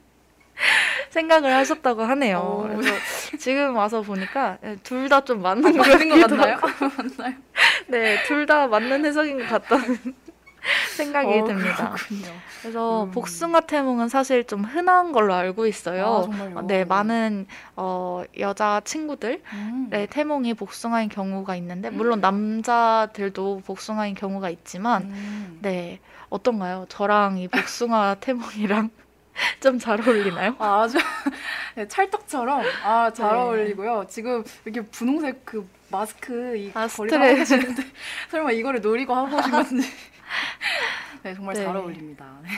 생각을 1.11 1.53
하셨다고 1.53 2.03
하네요. 2.03 2.37
어. 2.39 2.69
그래서 2.75 2.93
지금 3.37 3.75
와서 3.75 4.01
보니까 4.01 4.57
둘 4.83 5.09
다 5.09 5.21
좀 5.21 5.41
맞는 5.41 5.77
것 5.77 5.87
맞는 5.87 6.19
맞나요? 6.21 6.55
하고. 6.55 6.67
맞나요? 6.97 7.35
네, 7.87 8.23
둘 8.25 8.45
다 8.45 8.67
맞는 8.67 9.05
해석인 9.05 9.39
것 9.39 9.47
같다는 9.47 9.97
생각이 10.95 11.39
어, 11.39 11.45
듭니다. 11.45 11.89
그렇군요. 11.91 12.27
그래서 12.61 13.03
음. 13.05 13.11
복숭아 13.11 13.61
태몽은 13.61 14.09
사실 14.09 14.45
좀 14.45 14.63
흔한 14.63 15.11
걸로 15.11 15.33
알고 15.33 15.65
있어요. 15.65 16.05
아? 16.05 16.59
어, 16.59 16.61
네, 16.63 16.85
많은 16.85 17.47
어, 17.75 18.23
여자 18.39 18.81
친구들의 18.83 19.41
음. 19.53 19.89
태몽이 20.09 20.53
복숭아인 20.53 21.09
경우가 21.09 21.55
있는데 21.57 21.89
물론 21.89 22.21
남자들도 22.21 23.63
복숭아인 23.65 24.15
경우가 24.15 24.49
있지만 24.49 25.03
음. 25.03 25.59
네 25.61 25.99
어떤가요? 26.29 26.85
저랑 26.89 27.37
이 27.37 27.47
복숭아 27.47 28.15
태몽이랑 28.21 28.89
좀잘 29.59 30.01
어울리나요? 30.07 30.55
아, 30.59 30.81
아주 30.81 30.97
네, 31.75 31.87
찰떡처럼 31.87 32.63
아, 32.83 33.11
잘 33.13 33.31
네. 33.31 33.37
어울리고요. 33.37 34.05
지금 34.09 34.43
이렇게 34.65 34.81
분홍색 34.87 35.45
그 35.45 35.67
마스크 35.89 36.55
이 36.57 36.71
아, 36.73 36.87
거리가. 36.87 37.19
하시는데 37.19 37.83
설마 38.29 38.51
이거를 38.51 38.81
노리고 38.81 39.13
하고 39.13 39.37
오신 39.37 39.51
건지. 39.51 39.87
네, 41.23 41.35
정말 41.35 41.55
네. 41.55 41.63
잘 41.63 41.75
어울립니다. 41.75 42.25
네. 42.43 42.49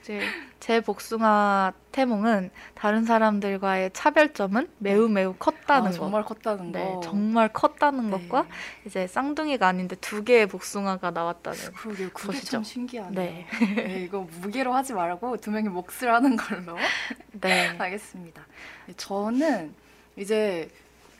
이제 0.00 0.20
제 0.58 0.80
복숭아 0.80 1.72
태몽은 1.92 2.50
다른 2.74 3.04
사람들과의 3.04 3.90
차별점은 3.92 4.68
매우 4.78 5.08
매우 5.08 5.34
컸다는 5.34 5.88
아, 5.88 5.90
거. 5.90 5.96
정말 5.96 6.24
컸다는 6.24 6.72
네, 6.72 6.80
거. 6.82 7.00
정말 7.04 7.52
컸다는 7.52 8.10
네. 8.10 8.28
것과 8.28 8.46
이제 8.86 9.06
쌍둥이가 9.06 9.68
아닌데 9.68 9.96
두 10.00 10.24
개의 10.24 10.46
복숭아가 10.46 11.10
나왔다는. 11.10 11.58
그러게요. 11.74 12.10
그게 12.10 12.32
것이죠. 12.32 12.50
참 12.50 12.64
신기하네요. 12.64 13.12
네. 13.14 13.46
네, 13.76 14.02
이거 14.02 14.26
무게로 14.40 14.72
하지 14.72 14.92
말고 14.94 15.36
두 15.36 15.50
명이 15.50 15.68
몫을 15.68 16.12
하는 16.12 16.36
걸로 16.36 16.76
네. 17.32 17.68
알겠습니다. 17.78 18.42
네, 18.86 18.94
저는 18.96 19.74
이제 20.16 20.68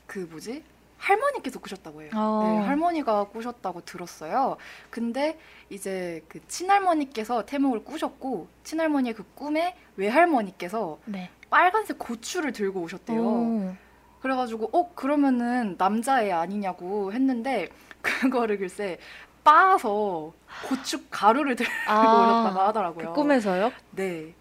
그 0.06 0.26
뭐지? 0.30 0.64
할머니께서 1.00 1.58
꾸셨다고 1.58 2.02
해요. 2.02 2.10
어. 2.14 2.40
네, 2.44 2.66
할머니가 2.66 3.24
꾸셨다고 3.24 3.84
들었어요. 3.84 4.56
근데 4.90 5.38
이제 5.70 6.22
그 6.28 6.46
친할머니께서 6.46 7.46
태몽을 7.46 7.84
꾸셨고 7.84 8.48
친할머니의 8.64 9.14
그 9.14 9.24
꿈에 9.34 9.74
외할머니께서 9.96 10.98
네. 11.06 11.30
빨간색 11.48 11.98
고추를 11.98 12.52
들고 12.52 12.80
오셨대요. 12.80 13.20
오. 13.20 13.74
그래가지고 14.20 14.68
어 14.72 14.94
그러면은 14.94 15.76
남자애 15.78 16.30
아니냐고 16.30 17.12
했는데 17.12 17.70
그거를 18.02 18.58
글쎄 18.58 18.98
빻아서 19.42 20.32
고추 20.68 21.08
가루를 21.08 21.56
들고 21.56 21.72
오셨다고 21.86 22.60
하더라고요. 22.60 23.08
그 23.08 23.12
꿈에서요? 23.14 23.72
네. 23.92 24.34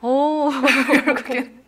오. 0.00 0.48
그렇게 1.04 1.52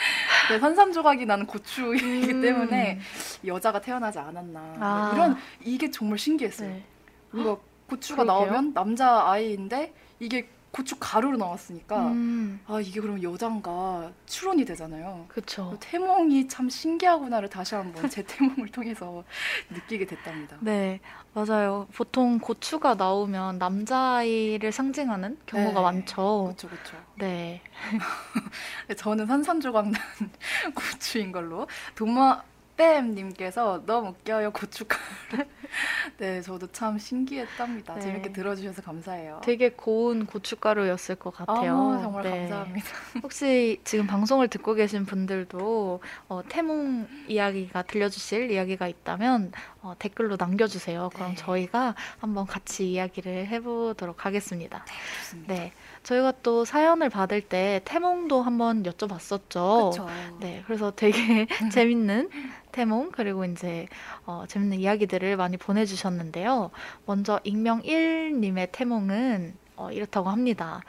네, 0.50 0.58
산산조각이 0.58 1.26
나는 1.26 1.46
고추이기 1.46 2.32
음. 2.32 2.40
때문에 2.42 2.98
여자가 3.44 3.80
태어나지 3.80 4.18
않았나 4.18 4.60
아. 4.80 5.10
이런 5.14 5.36
이게 5.62 5.90
정말 5.90 6.18
신기했어요. 6.18 6.70
네. 6.70 6.82
뭔가 7.30 7.60
고추가 7.88 8.24
그러게요. 8.24 8.46
나오면 8.52 8.74
남자 8.74 9.28
아이인데 9.30 9.92
이게 10.18 10.48
고추 10.70 10.96
가루로 10.98 11.36
나왔으니까 11.36 12.08
음. 12.08 12.60
아 12.66 12.80
이게 12.80 13.00
그럼 13.00 13.22
여잔가 13.22 14.12
추론이 14.26 14.64
되잖아요. 14.64 15.26
그쵸. 15.28 15.76
태몽이 15.80 16.46
참 16.48 16.68
신기하구나를 16.68 17.48
다시 17.48 17.74
한번 17.74 18.08
제 18.08 18.22
태몽을 18.26 18.68
통해서 18.68 19.24
느끼게 19.70 20.06
됐답니다. 20.06 20.56
네, 20.60 21.00
맞아요. 21.34 21.88
보통 21.94 22.38
고추가 22.38 22.94
나오면 22.94 23.58
남자아이를 23.58 24.70
상징하는 24.70 25.38
경우가 25.46 25.80
네. 25.80 25.82
많죠. 25.82 26.54
그렇죠, 26.56 26.68
그렇죠. 26.68 26.96
네. 27.18 27.62
저는 28.96 29.26
산산조각 29.26 29.90
난 29.90 30.00
고추인 30.74 31.32
걸로 31.32 31.66
도마 31.94 32.42
뺨님께서 32.80 33.82
너무 33.84 34.08
웃겨요 34.08 34.52
고춧가루. 34.52 35.00
네, 36.16 36.40
저도 36.40 36.66
참 36.68 36.98
신기했답니다. 36.98 37.94
네. 37.94 38.00
재밌게 38.00 38.32
들어주셔서 38.32 38.80
감사해요. 38.80 39.40
되게 39.44 39.68
고운 39.70 40.24
고춧가루였을 40.24 41.16
것 41.16 41.34
같아요. 41.34 41.92
아, 41.92 41.98
정말 42.00 42.22
네. 42.22 42.30
감사합니다. 42.30 42.88
혹시 43.22 43.80
지금 43.84 44.06
방송을 44.06 44.48
듣고 44.48 44.74
계신 44.74 45.04
분들도 45.04 46.00
어, 46.28 46.42
태몽 46.48 47.06
이야기가 47.28 47.82
들려주실 47.82 48.50
이야기가 48.50 48.88
있다면 48.88 49.52
어, 49.82 49.94
댓글로 49.98 50.36
남겨주세요. 50.38 51.10
그럼 51.14 51.30
네. 51.30 51.34
저희가 51.36 51.94
한번 52.18 52.46
같이 52.46 52.90
이야기를 52.92 53.46
해보도록 53.48 54.24
하겠습니다. 54.24 54.84
좋습니다. 55.20 55.54
네, 55.54 55.72
저희가 56.02 56.32
또 56.42 56.64
사연을 56.64 57.10
받을 57.10 57.40
때 57.40 57.80
태몽도 57.84 58.42
한번 58.42 58.82
여쭤봤었죠. 58.82 59.92
그렇죠. 59.92 60.08
네, 60.40 60.62
그래서 60.66 60.92
되게 60.94 61.46
재밌는 61.72 62.30
태몽 62.72 63.10
그리고 63.12 63.44
이제 63.44 63.86
어, 64.26 64.44
재밌는 64.48 64.80
이야기들을 64.80 65.36
많이 65.36 65.56
보내주셨는데요. 65.56 66.70
먼저 67.06 67.40
익명 67.44 67.82
1님의 67.82 68.68
태몽은 68.72 69.54
어, 69.76 69.90
이렇다고 69.90 70.28
합니다. 70.28 70.82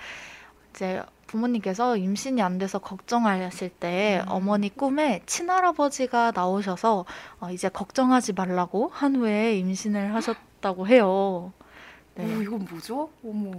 이제 0.71 1.01
부모님께서 1.27 1.95
임신이 1.97 2.41
안 2.41 2.57
돼서 2.57 2.79
걱정하실 2.79 3.69
때 3.69 4.21
음. 4.25 4.31
어머니 4.31 4.69
꿈에 4.69 5.21
친할아버지가 5.25 6.33
나오셔서 6.35 7.05
어, 7.39 7.51
이제 7.51 7.69
걱정하지 7.69 8.33
말라고 8.33 8.89
한 8.93 9.15
후에 9.15 9.57
임신을 9.57 10.13
하셨다고 10.13 10.87
해요. 10.87 11.53
네. 12.15 12.35
오, 12.35 12.41
이건 12.41 12.67
뭐죠? 12.69 13.09
어머. 13.23 13.51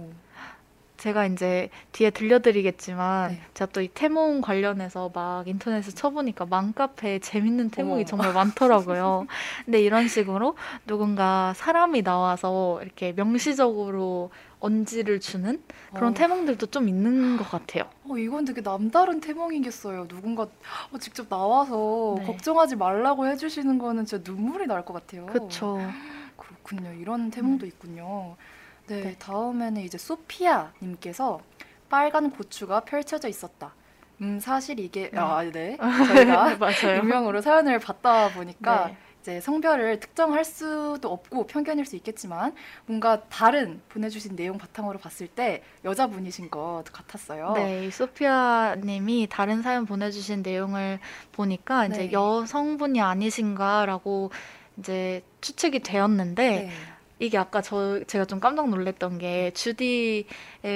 제가 1.03 1.25
이제 1.25 1.69
뒤에 1.91 2.11
들려드리겠지만 2.11 3.31
네. 3.31 3.41
제가 3.53 3.69
또 3.73 3.81
이 3.81 3.89
태몽 3.93 4.39
관련해서 4.39 5.11
막 5.13 5.45
인터넷에 5.49 5.91
쳐보니까 5.91 6.45
맘카페에 6.45 7.19
재밌는 7.19 7.71
태몽이 7.71 8.03
어머. 8.03 8.05
정말 8.05 8.31
많더라고요. 8.33 9.27
근데 9.65 9.81
이런 9.81 10.07
식으로 10.07 10.55
누군가 10.87 11.51
사람이 11.57 12.03
나와서 12.03 12.81
이렇게 12.81 13.11
명시적으로 13.11 14.31
언지를 14.61 15.19
주는 15.19 15.61
그런 15.93 16.11
어. 16.11 16.13
태몽들도 16.13 16.67
좀 16.67 16.87
있는 16.87 17.35
것 17.35 17.51
같아요. 17.51 17.83
어, 18.07 18.17
이건 18.17 18.45
되게 18.45 18.61
남다른 18.61 19.19
태몽이겠어요. 19.19 20.07
누군가 20.07 20.43
어, 20.43 20.97
직접 21.01 21.27
나와서 21.27 22.15
네. 22.19 22.25
걱정하지 22.25 22.77
말라고 22.77 23.27
해주시는 23.27 23.77
거는 23.77 24.05
진짜 24.05 24.23
눈물이 24.31 24.67
날 24.67 24.85
것 24.85 24.93
같아요. 24.93 25.25
그쵸. 25.25 25.81
그렇군요. 26.37 26.93
이런 26.93 27.29
태몽도 27.29 27.65
있군요. 27.65 28.37
네, 28.87 29.01
네. 29.01 29.15
다음에는 29.17 29.81
이제 29.81 29.97
소피아 29.97 30.71
님께서 30.81 31.41
빨간 31.89 32.31
고추가 32.31 32.81
펼쳐져 32.81 33.27
있었다. 33.27 33.73
음, 34.21 34.39
사실 34.39 34.79
이게 34.79 35.09
네. 35.09 35.19
아, 35.19 35.43
네. 35.43 35.77
저희가. 36.07 36.57
익명으로 36.99 37.41
사연을 37.41 37.79
받다 37.79 38.29
보니까 38.29 38.87
네. 38.87 38.97
이제 39.21 39.39
성별을 39.39 40.01
특정할 40.01 40.43
수도 40.43 41.09
없고 41.09 41.47
편견일 41.47 41.85
수 41.85 41.95
있겠지만 41.95 42.53
뭔가 42.85 43.21
다른 43.29 43.81
보내주신 43.87 44.35
내용 44.35 44.57
바탕으로 44.57 44.99
봤을 44.99 45.27
때 45.27 45.63
여자분이신 45.85 46.49
것 46.49 46.83
같았어요. 46.91 47.53
네, 47.55 47.85
이 47.85 47.91
소피아님이 47.91 49.27
다른 49.29 49.61
사연 49.61 49.85
보내주신 49.85 50.41
내용을 50.41 50.99
보니까 51.31 51.85
이제 51.85 52.07
네. 52.07 52.11
여성분이 52.11 52.99
아니신가라고 52.99 54.31
이제 54.77 55.23
추측이 55.39 55.79
되었는데 55.79 56.49
네. 56.49 56.69
이게 57.23 57.37
아까 57.37 57.61
저 57.61 58.03
제가 58.05 58.25
좀 58.25 58.41
깜짝 58.41 58.69
놀랐던 58.69 59.17
게 59.17 59.51
주디의 59.51 60.25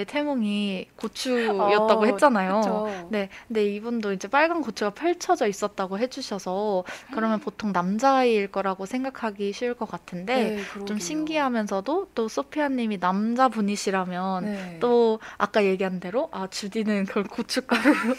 태몽이 0.07 0.87
고추였다고 0.95 2.03
어, 2.03 2.05
했잖아요. 2.05 2.61
그쵸. 2.61 3.07
네, 3.11 3.29
근데 3.47 3.65
이분도 3.65 4.13
이제 4.13 4.29
빨간 4.29 4.61
고추가 4.61 4.91
펼쳐져 4.91 5.47
있었다고 5.47 5.99
해주셔서 5.99 6.85
그러면 7.11 7.39
보통 7.39 7.73
남자아이일 7.73 8.47
거라고 8.47 8.85
생각하기 8.85 9.51
쉬울 9.51 9.73
것 9.73 9.89
같은데 9.89 10.55
네, 10.55 10.85
좀. 10.85 10.97
신기하면서도 10.97 12.09
또 12.15 12.27
소피아님이 12.27 12.97
남자분이시라면 12.97 14.45
네. 14.45 14.77
또 14.79 15.19
아까 15.37 15.63
얘기한 15.63 15.99
대로 15.99 16.29
아 16.31 16.47
주디는 16.47 17.05
그걸 17.05 17.23
고춧가루로 17.23 18.15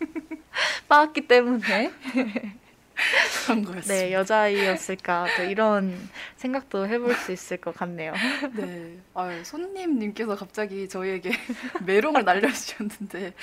빻았기 0.88 1.28
때문에 1.28 1.92
그런 3.46 3.64
거였어요. 3.64 3.96
네 3.98 4.12
여자아이였을까 4.12 5.26
또 5.36 5.42
이런 5.44 6.08
생각도 6.36 6.86
해볼 6.88 7.14
수 7.14 7.32
있을 7.32 7.58
것 7.58 7.74
같네요. 7.74 8.12
네. 8.56 8.98
아, 9.14 9.30
손님님께서 9.44 10.34
갑자기 10.36 10.88
저희에게 10.88 11.30
메롱을 11.86 12.24
날려주셨는데, 12.24 13.34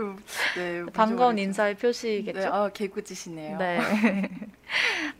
요- 0.00 0.16
네. 0.56 0.82
반가운 0.92 1.38
인사의 1.38 1.76
네, 1.76 1.80
표시겠죠? 1.80 2.48
아, 2.52 2.68
개구지시네요. 2.70 3.58
네. 3.58 4.28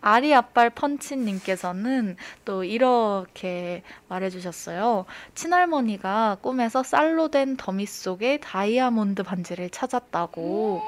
아리 0.00 0.34
아빨 0.34 0.70
펀치님께서는 0.70 2.16
또 2.44 2.64
이렇게 2.64 3.82
말해주셨어요. 4.08 5.04
친할머니가 5.34 6.38
꿈에서 6.40 6.82
쌀로 6.82 7.28
된 7.30 7.56
더미 7.56 7.86
속에 7.86 8.38
다이아몬드 8.38 9.22
반지를 9.22 9.70
찾았다고. 9.70 10.82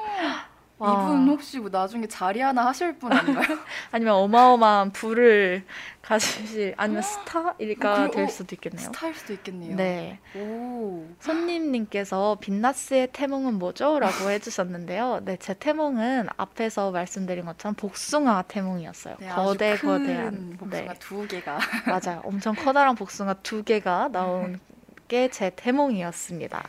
와. 0.77 0.91
이분 0.91 1.29
혹시 1.29 1.57
뭐 1.59 1.69
나중에 1.69 2.05
자리 2.07 2.41
하나 2.41 2.65
하실 2.65 2.97
분 2.97 3.11
아닌가요? 3.13 3.57
아니면 3.91 4.15
어마어마한 4.15 4.91
부를 4.91 5.63
가지실 6.01 6.73
아니면 6.75 7.01
스타일가 7.01 8.09
그- 8.09 8.11
될 8.11 8.25
어, 8.25 8.27
수도 8.27 8.55
있겠네요. 8.55 8.81
스타일 8.85 9.15
수도 9.15 9.31
있겠네요. 9.33 9.75
네. 9.77 10.19
오. 10.35 11.05
손님님께서 11.19 12.37
빛나스의 12.41 13.09
태몽은 13.13 13.53
뭐죠? 13.53 13.99
라고 13.99 14.29
해주셨는데요. 14.29 15.21
네, 15.23 15.37
제 15.37 15.53
태몽은 15.53 16.27
앞에서 16.35 16.91
말씀드린 16.91 17.45
것처럼 17.45 17.75
복숭아 17.75 18.43
태몽이었어요. 18.49 19.15
네, 19.19 19.29
거대 19.29 19.71
아주 19.71 19.81
큰 19.81 19.89
거대한. 19.99 20.57
복숭아 20.59 20.81
네, 20.93 20.99
두 20.99 21.27
개가. 21.27 21.57
맞아요. 21.87 22.21
엄청 22.25 22.53
커다란 22.53 22.95
복숭아 22.95 23.35
두 23.35 23.63
개가 23.63 24.09
나온 24.11 24.59
게제 25.07 25.51
태몽이었습니다. 25.55 26.63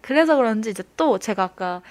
그래서 0.00 0.36
그런지 0.36 0.70
이제 0.70 0.82
또 0.96 1.18
제가 1.18 1.42
아까 1.44 1.82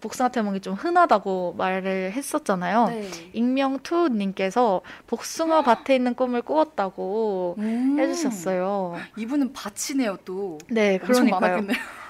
복숭아 0.00 0.28
태몽이 0.30 0.60
좀 0.60 0.74
흔하다고 0.74 1.54
말을 1.56 2.12
했었잖아요. 2.12 2.86
네. 2.86 3.08
익명투님께서 3.32 4.80
복숭아 5.06 5.62
밭에 5.62 5.96
있는 5.96 6.14
꿈을 6.14 6.42
꾸었다고 6.42 7.56
음. 7.58 7.96
해주셨어요. 7.98 8.96
이분은 9.16 9.52
밭이네요 9.52 10.18
또. 10.24 10.58
네, 10.70 10.98
그러니까요. 10.98 11.66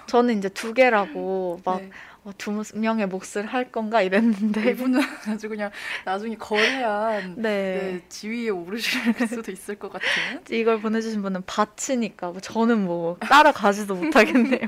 저는 0.07 0.38
이제 0.38 0.49
두 0.49 0.75
개라고 0.75 1.61
막 1.64 1.80
네. 1.80 1.90
어, 2.25 2.33
두 2.37 2.62
명의 2.75 3.07
몫을 3.07 3.47
할 3.47 3.71
건가 3.71 4.02
이랬는데 4.02 4.71
이분은 4.73 5.00
아주 5.28 5.49
그냥 5.49 5.71
나중에 6.04 6.37
거대한 6.37 7.37
네. 7.40 7.42
네, 7.42 8.00
지위에 8.09 8.50
오르실 8.50 9.14
수도 9.28 9.52
있을 9.52 9.76
것 9.76 9.92
같은. 9.92 10.07
이걸 10.50 10.80
보내주신 10.80 11.23
분은 11.23 11.42
밭이니까 11.47 12.30
뭐 12.30 12.40
저는 12.40 12.85
뭐 12.85 13.16
따라가지도 13.21 13.95
못하겠네요. 13.95 14.66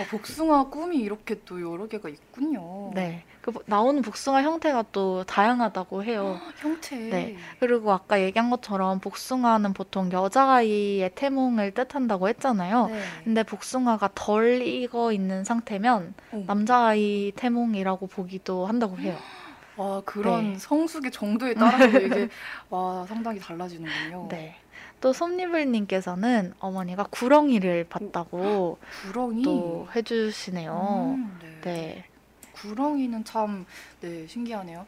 아, 0.00 0.04
복숭아 0.10 0.70
꿈이 0.70 0.98
이렇게 0.98 1.40
또 1.44 1.60
여러 1.60 1.86
개가 1.86 2.08
있군요. 2.08 2.90
네, 2.94 3.24
그 3.40 3.50
보- 3.52 3.62
나오는 3.66 4.02
복숭아 4.02 4.42
형태가 4.42 4.86
또 4.92 5.24
다양하다고 5.24 6.04
해요. 6.04 6.40
형태. 6.56 6.96
네. 6.96 7.36
그리고 7.60 7.92
아까 7.92 8.20
얘기한 8.20 8.50
것처럼 8.50 9.00
복숭아는 9.00 9.72
보통 9.72 10.10
여자아이의 10.10 11.12
태몽을 11.14 11.72
뜻한다고 11.74 12.28
했잖아요. 12.28 12.86
네. 12.88 13.02
근데 13.24 13.42
복숭아가 13.42 14.10
덜 14.14 14.62
익어 14.62 15.12
있는 15.12 15.44
상태면 15.44 16.14
어. 16.32 16.44
남자아이 16.46 17.32
태몽이라고 17.36 18.06
보기도 18.08 18.66
한다고 18.66 18.98
해요. 18.98 19.16
와 19.76 20.00
그런 20.04 20.52
네. 20.52 20.58
성숙의 20.58 21.10
정도에 21.10 21.54
따라서 21.54 21.98
이게 21.98 22.28
와 22.70 23.04
상당히 23.06 23.40
달라지는군요. 23.40 24.28
네. 24.30 24.56
또 25.04 25.12
솜니블님께서는 25.12 26.54
어머니가 26.60 27.04
구렁이를 27.10 27.84
봤다고 27.90 28.78
구렁이. 29.12 29.42
또 29.42 29.86
해주시네요. 29.94 31.14
음, 31.18 31.38
네. 31.42 31.60
네. 31.60 32.04
구렁이는 32.54 33.22
참 33.24 33.66
네, 34.00 34.26
신기하네요. 34.26 34.86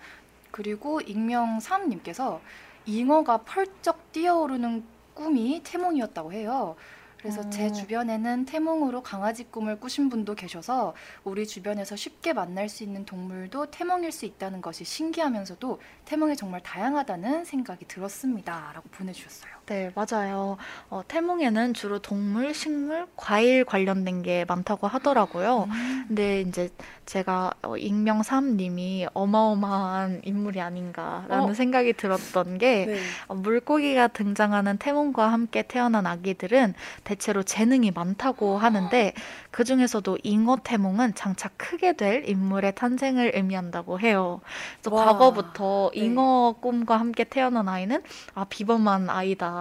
그리고 0.51 1.03
익명 1.03 1.59
3님께서 1.59 2.41
잉어가 2.87 3.43
펄쩍 3.43 4.11
뛰어오르는 4.13 4.85
꿈이 5.13 5.61
태몽이었다고 5.63 6.33
해요. 6.33 6.77
그래서 7.19 7.43
어. 7.43 7.51
제 7.51 7.71
주변에는 7.71 8.47
태몽으로 8.47 9.03
강아지 9.03 9.45
꿈을 9.45 9.79
꾸신 9.79 10.09
분도 10.09 10.35
계셔서 10.35 10.95
우리 11.25 11.47
주변에서 11.47 11.95
쉽게 11.95 12.33
만날 12.33 12.71
수 12.71 12.85
있는 12.85 13.05
동물도 13.05 13.71
태몽일 13.71 14.13
수 14.13 14.25
있다는 14.25 14.63
것이 14.63 14.83
신기하면서도 14.83 15.79
태몽이 16.07 16.37
정말 16.37 16.63
다양하다는 16.63 17.45
생각이 17.45 17.87
들었습니다. 17.87 18.71
라고 18.73 18.89
보내주셨어요. 18.89 19.56
네, 19.67 19.91
맞아요. 19.97 20.59
어, 20.89 21.03
태몽에는 21.09 21.75
주로 21.75 21.99
동물, 21.99 22.55
식물, 22.55 23.09
과일 23.17 23.65
관련된 23.65 24.23
게 24.23 24.45
많다고 24.47 24.87
하더라고요. 24.87 25.67
음. 25.69 26.05
근데 26.07 26.43
이제 26.43 26.71
제가 27.05 27.53
어, 27.63 27.77
익명 27.77 28.23
삼님이 28.23 29.09
어마어마한 29.13 30.23
인물이 30.25 30.61
아닌가라는 30.61 31.51
어. 31.51 31.55
생각이 31.55 31.95
들었던 31.95 32.59
게 32.59 32.87
네. 32.87 32.99
어, 33.27 33.35
물고기가 33.35 34.07
등장하는 34.09 34.79
태몽과 34.79 35.33
함께 35.33 35.63
태어난 35.63 36.07
아기들은 36.07 36.75
대체로 37.03 37.43
재능이 37.43 37.91
많다고 37.91 38.59
하는데 38.59 39.15
그 39.51 39.65
중에서도 39.65 40.19
잉어 40.23 40.59
태몽은 40.63 41.17
장차 41.17 41.49
크게 41.57 41.95
될 41.95 42.29
인물의 42.29 42.77
탄생을 42.77 43.33
의미한다고 43.35 43.99
해요. 43.99 44.41
그래서 44.81 44.95
와. 44.95 45.07
과거부터 45.07 45.91
네. 45.93 46.05
잉어 46.05 46.55
꿈과 46.61 46.99
함께 47.01 47.25
태어난 47.25 47.69
아이는 47.69 48.03
아 48.35 48.45
비범한 48.49 49.11
아이다 49.11 49.56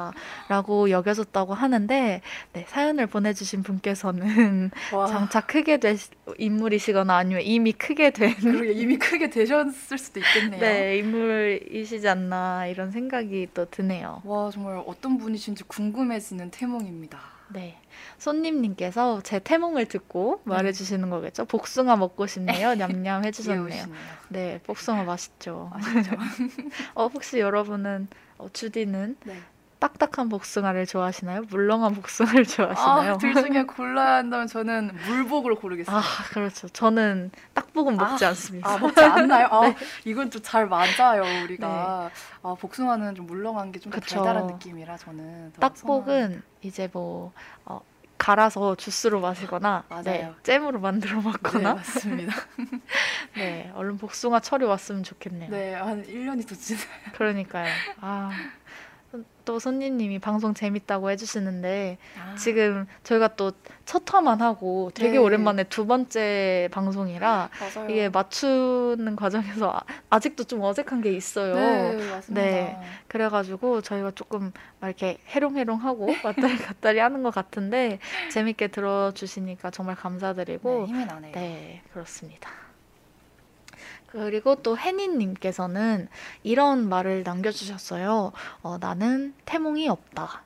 라고 0.48 0.90
여겨졌다고 0.90 1.54
하는데 1.54 2.22
네, 2.54 2.66
사연을 2.68 3.08
보내주신 3.08 3.64
분께서는 3.64 4.72
와. 4.94 5.08
장차 5.08 5.42
크게 5.42 5.78
될 5.78 5.98
인물이시거나 6.38 7.16
아니면 7.16 7.42
이미 7.44 7.72
크게 7.72 8.12
된 8.12 8.34
그러게 8.36 8.72
이미 8.74 8.98
크게 8.98 9.30
되셨을 9.30 9.98
수도 9.98 10.20
있겠네요. 10.20 10.60
네, 10.60 10.98
인물이시지 10.98 12.08
않나 12.08 12.68
이런 12.68 12.92
생각이 12.92 13.50
또 13.54 13.66
드네요. 13.70 14.22
와 14.24 14.50
정말 14.52 14.82
어떤 14.86 15.18
분이신지 15.18 15.64
궁금해지는 15.66 16.52
태몽입니다. 16.52 17.36
네. 17.50 17.78
손님님께서 18.18 19.22
제 19.22 19.40
태몽을 19.40 19.86
듣고 19.86 20.42
네. 20.46 20.56
말해주시는 20.56 21.10
거겠죠? 21.10 21.46
복숭아 21.46 21.96
먹고 21.96 22.28
싶네요. 22.28 22.76
냠냠 22.76 23.24
해주셨네요. 23.26 23.86
네, 24.30 24.60
복숭아 24.64 25.04
맛있죠. 25.04 25.72
아시죠? 25.74 26.12
어, 26.96 27.08
혹시 27.08 27.40
여러분은, 27.40 28.08
어, 28.38 28.48
주디는 28.52 29.18
네. 29.26 29.36
딱딱한 29.80 30.30
복숭아를 30.30 30.86
좋아하시나요? 30.86 31.44
물렁한 31.50 31.94
복숭아를 31.96 32.46
좋아하시나요? 32.46 33.14
아, 33.14 33.18
둘 33.18 33.34
중에 33.34 33.64
골라야 33.68 34.16
한다면 34.18 34.48
저는 34.48 34.96
물복을 35.06 35.56
고르겠습니다. 35.56 35.98
아, 35.98 36.02
그렇죠. 36.30 36.68
저는 36.70 37.32
딱복은 37.54 37.98
먹지 37.98 38.26
않습니다. 38.26 38.70
아, 38.70 38.78
먹지 38.78 39.02
않나요? 39.04 39.48
아, 39.52 39.62
네. 39.68 39.76
이건 40.06 40.32
좀 40.32 40.42
잘 40.42 40.68
맞아요, 40.68 41.24
우리가. 41.44 42.10
아, 42.44 42.56
복숭아는 42.60 43.16
좀 43.16 43.26
물렁한 43.26 43.72
게 43.72 43.80
좀. 43.80 43.92
달달한 43.92 44.48
느낌이라 44.48 44.98
저는 44.98 45.54
더 45.54 45.60
딱복은 45.60 46.42
이제 46.62 46.88
뭐, 46.94 47.32
어, 47.66 47.82
갈아서 48.18 48.76
주스로 48.76 49.20
마시거나. 49.20 49.84
네, 50.04 50.32
잼으로 50.44 50.80
만들어 50.80 51.20
선호하는- 51.20 51.24
네, 51.24 51.30
먹거나, 51.32 51.74
맞습니다. 51.76 52.34
네, 53.36 53.72
얼른 53.76 53.98
복숭아 53.98 54.40
철이 54.40 54.64
왔으면 54.66 55.04
좋겠네요. 55.04 55.50
네, 55.52 55.74
한 55.74 56.04
1년이 56.06 56.48
더 56.48 56.56
지나요. 56.56 56.86
그러니까요. 57.14 57.68
아, 58.00 58.30
또 59.46 59.60
손님님이 59.60 60.20
방송 60.20 60.54
재밌다고 60.54 61.10
해주시는데 61.12 61.98
아, 62.20 62.36
지금 62.36 62.86
저희가 63.04 63.36
또 63.36 63.52
첫 63.86 64.12
화만 64.12 64.42
하고 64.42 64.90
되게 64.96 65.12
네. 65.12 65.18
오랜만에 65.20 65.64
두 65.66 65.86
번째 65.86 66.68
방송이라 66.72 67.50
맞아요. 67.76 67.88
이게 67.90 68.10
맞추는 68.10 69.16
과정에서 69.16 69.74
아- 69.76 69.82
아직도 70.10 70.46
좀 70.46 70.62
어색한 70.62 71.02
게 71.02 71.12
있어요. 71.12 71.54
네, 71.54 72.10
맞습니다. 72.10 72.42
네. 72.42 72.78
그래가지고 73.08 73.82
저희가 73.82 74.10
조금 74.16 74.52
막 74.80 74.88
이렇게 74.88 75.20
해롱해롱하고 75.28 76.08
왔다리 76.26 76.58
갔다리 76.58 76.98
하는 76.98 77.22
것 77.22 77.32
같은데 77.32 78.00
재밌게 78.32 78.70
들어주시니까 78.70 79.70
정말 79.70 79.96
네, 79.96 80.02
감사드리고 80.02 80.88
힘이 80.88 81.06
나네요. 81.06 81.32
네, 81.34 81.84
그렇습니다. 81.94 82.50
그리고 84.08 84.56
또 84.56 84.78
혜니님께서는 84.78 86.08
이런 86.44 86.88
말을 86.88 87.24
남겨주셨어요. 87.24 88.32
어, 88.62 88.78
나는 88.80 89.34
태몽이 89.46 89.90
없다. 89.90 90.45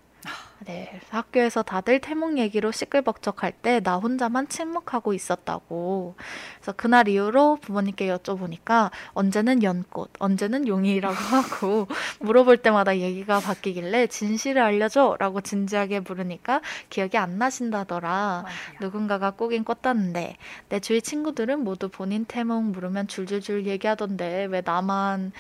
네, 0.66 1.00
학교에서 1.10 1.64
다들 1.64 2.00
태몽 2.02 2.38
얘기로 2.38 2.72
시끌벅적할 2.74 3.54
때 3.54 3.80
나 3.80 3.96
혼자만 3.96 4.50
침묵하고 4.50 5.14
있었다고. 5.14 6.16
그래서 6.56 6.74
그날 6.74 7.08
이후로 7.08 7.60
부모님께 7.62 8.08
여쭤보니까 8.14 8.92
언제는 9.14 9.64
연꽃, 9.64 10.12
언제는 10.20 10.68
용이라고 10.68 11.16
하고 11.16 11.88
물어볼 12.20 12.58
때마다 12.58 12.98
얘기가 12.98 13.40
바뀌길래 13.40 14.08
진실을 14.08 14.62
알려줘라고 14.62 15.40
진지하게 15.42 16.02
물으니까 16.02 16.60
기억이 16.90 17.18
안 17.18 17.38
나신다더라. 17.38 18.10
맞아요. 18.44 18.46
누군가가 18.82 19.32
꾸긴 19.32 19.64
꿨다는데 19.64 20.36
내 20.68 20.80
주위 20.82 21.02
친구들은 21.02 21.64
모두 21.64 21.88
본인 21.88 22.26
태몽 22.26 22.72
물으면 22.74 23.08
줄줄줄 23.08 23.66
얘기하던데 23.66 24.46
왜 24.52 24.62
나만 24.66 25.32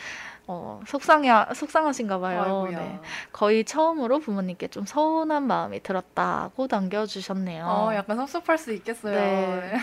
어, 0.51 0.81
속상해 0.87 1.29
속상하신가 1.53 2.17
봐요. 2.17 2.67
네. 2.71 2.99
거의 3.31 3.63
처음으로 3.63 4.17
부모님께 4.17 4.69
좀 4.69 4.83
서운한 4.83 5.43
마음이 5.43 5.83
들었다고 5.83 6.67
남겨주셨네요. 6.71 7.67
어, 7.67 7.93
약간 7.93 8.17
섭섭할 8.17 8.57
수 8.57 8.73
있겠어요. 8.73 9.13
네. 9.13 9.73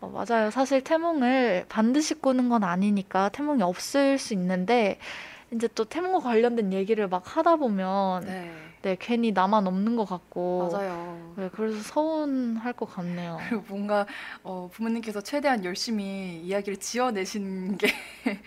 어, 0.00 0.06
맞아요. 0.06 0.52
사실 0.52 0.84
태몽을 0.84 1.66
반드시 1.68 2.14
꾸는 2.14 2.48
건 2.48 2.62
아니니까 2.62 3.30
태몽이 3.30 3.60
없을 3.64 4.18
수 4.18 4.34
있는데 4.34 5.00
이제 5.50 5.66
또 5.74 5.84
태몽과 5.84 6.20
관련된 6.20 6.72
얘기를 6.72 7.08
막 7.08 7.36
하다 7.36 7.56
보면 7.56 8.24
네, 8.24 8.52
네. 8.88 8.96
괜히 8.98 9.32
나만 9.32 9.66
없는 9.66 9.96
것 9.96 10.04
같고 10.06 10.70
맞아요. 10.72 11.34
네, 11.36 11.50
그래서 11.52 11.78
서운할 11.82 12.72
것 12.72 12.86
같네요. 12.86 13.38
그리고 13.48 13.64
뭔가 13.68 14.06
어, 14.42 14.70
부모님께서 14.72 15.20
최대한 15.20 15.64
열심히 15.64 16.40
이야기를 16.42 16.78
지어내신 16.78 17.76
게 17.76 17.88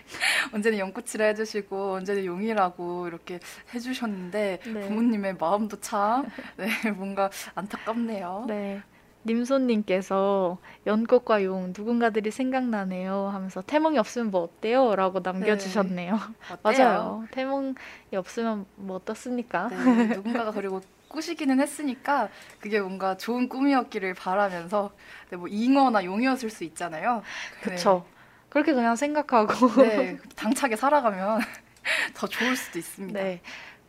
언제는 0.52 0.78
연꽃이라 0.78 1.26
해주시고 1.26 1.94
언제는 1.94 2.24
용이라고 2.24 3.06
이렇게 3.06 3.38
해주셨는데 3.72 4.60
네. 4.64 4.88
부모님의 4.88 5.36
마음도 5.36 5.78
참 5.80 6.26
네, 6.56 6.90
뭔가 6.90 7.30
안타깝네요. 7.54 8.46
네. 8.48 8.82
님손님께서 9.24 10.58
연꽃과 10.86 11.44
용 11.44 11.72
누군가들이 11.76 12.30
생각나네요 12.30 13.30
하면서 13.32 13.62
태몽이 13.62 13.98
없으면 13.98 14.30
뭐 14.30 14.42
어때요? 14.42 14.94
라고 14.96 15.20
남겨주셨네요. 15.20 16.14
어때요? 16.50 16.58
맞아요. 16.62 17.24
태몽이 17.30 17.74
없으면 18.14 18.66
뭐 18.76 18.96
어떻습니까? 18.96 19.68
네, 19.68 20.06
누군가가 20.16 20.50
그리고 20.50 20.80
꾸시기는 21.08 21.60
했으니까 21.60 22.28
그게 22.58 22.80
뭔가 22.80 23.16
좋은 23.16 23.48
꿈이었기를 23.48 24.14
바라면서 24.14 24.90
네, 25.30 25.36
뭐 25.36 25.46
잉어나 25.48 26.04
용이었을 26.04 26.50
수 26.50 26.64
있잖아요. 26.64 27.22
그쵸. 27.62 28.06
그렇게 28.48 28.72
그냥 28.74 28.96
생각하고. 28.96 29.82
네, 29.82 29.96
네, 29.96 30.18
당차게 30.36 30.76
살아가면 30.76 31.40
더 32.14 32.26
좋을 32.26 32.56
수도 32.56 32.78
있습니다. 32.78 33.20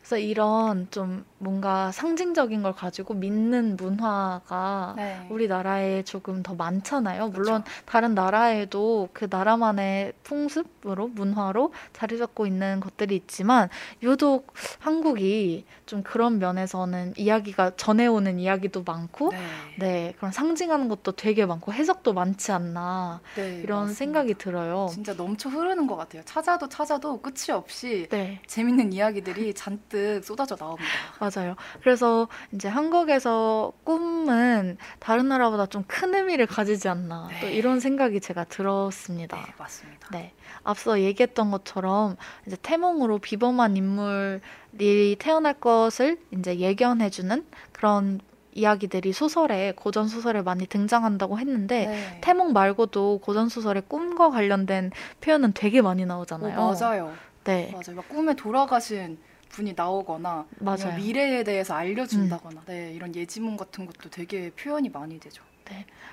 네. 0.04 0.08
그래서 0.08 0.18
이런 0.18 0.86
좀 0.90 1.24
뭔가 1.38 1.90
상징적인 1.90 2.62
걸 2.62 2.74
가지고 2.74 3.14
믿는 3.14 3.76
문화가 3.76 4.92
네. 4.96 5.26
우리나라에 5.30 6.02
조금 6.02 6.42
더 6.42 6.54
많잖아요. 6.54 7.28
물론 7.28 7.62
그렇죠. 7.62 7.82
다른 7.86 8.14
나라에도 8.14 9.08
그 9.14 9.28
나라만의 9.30 10.12
풍습으로 10.22 11.08
문화로 11.08 11.72
자리 11.92 12.18
잡고 12.18 12.46
있는 12.46 12.80
것들이 12.80 13.16
있지만 13.16 13.68
유독 14.02 14.52
한국이 14.78 15.64
좀 15.86 16.02
그런 16.02 16.38
면에서는 16.38 17.14
이야기가 17.16 17.76
전해오는 17.76 18.38
이야기도 18.38 18.82
많고 18.84 19.30
네. 19.30 19.38
네, 19.78 20.14
그런 20.18 20.32
상징하는 20.32 20.88
것도 20.88 21.12
되게 21.12 21.46
많고 21.46 21.72
해석도 21.72 22.12
많지 22.12 22.52
않나 22.52 23.20
네, 23.36 23.60
이런 23.62 23.80
맞습니다. 23.80 23.94
생각이 23.98 24.34
들어요. 24.34 24.88
진짜 24.90 25.14
넘쳐 25.14 25.48
흐르는 25.48 25.86
것 25.86 25.96
같아요. 25.96 26.22
찾아도 26.24 26.68
찾아도 26.68 27.20
끝이 27.20 27.52
없이 27.52 28.06
네. 28.10 28.40
재밌는 28.46 28.92
이야기들이 28.92 29.54
잔뜩 29.54 29.93
쏟아져 30.22 30.56
나옵니다. 30.56 30.90
맞아요. 31.20 31.54
그래서 31.82 32.28
이제 32.52 32.68
한국에서 32.68 33.72
꿈은 33.84 34.76
다른 34.98 35.28
나라보다 35.28 35.66
좀 35.66 35.84
큰 35.86 36.14
의미를 36.14 36.46
가지지 36.46 36.88
않나 36.88 37.28
또 37.40 37.46
네. 37.46 37.52
이런 37.52 37.78
생각이 37.78 38.20
제가 38.20 38.44
들었습니다. 38.44 39.36
네, 39.36 39.42
맞습니다. 39.58 40.08
네. 40.10 40.32
앞서 40.64 41.00
얘기했던 41.00 41.50
것처럼 41.50 42.16
이제 42.46 42.56
태몽으로 42.60 43.18
비범한 43.18 43.76
인물이 43.76 45.16
태어날 45.18 45.54
것을 45.54 46.18
이제 46.32 46.58
예견해주는 46.58 47.44
그런 47.72 48.20
이야기들이 48.54 49.12
소설에 49.12 49.72
고전 49.76 50.08
소설에 50.08 50.42
많이 50.42 50.66
등장한다고 50.66 51.38
했는데 51.38 51.86
네. 51.86 52.18
태몽 52.22 52.52
말고도 52.52 53.20
고전 53.22 53.48
소설에 53.48 53.80
꿈과 53.86 54.30
관련된 54.30 54.90
표현은 55.20 55.52
되게 55.54 55.82
많이 55.82 56.04
어, 56.04 56.06
나오잖아요. 56.06 56.56
맞아요. 56.56 57.12
네, 57.44 57.70
맞아요. 57.72 57.96
막 57.96 58.08
꿈에 58.08 58.34
돌아가신 58.34 59.18
분이 59.54 59.74
나오거나 59.76 60.46
맞아요. 60.58 60.88
음. 60.90 60.96
미래에 60.96 61.44
대해서 61.44 61.74
알려준다거나 61.74 62.62
네, 62.66 62.92
이런 62.92 63.14
예지몽 63.14 63.56
같은 63.56 63.86
것도 63.86 64.10
되게 64.10 64.50
표현이 64.50 64.88
많이 64.90 65.18
되죠. 65.20 65.42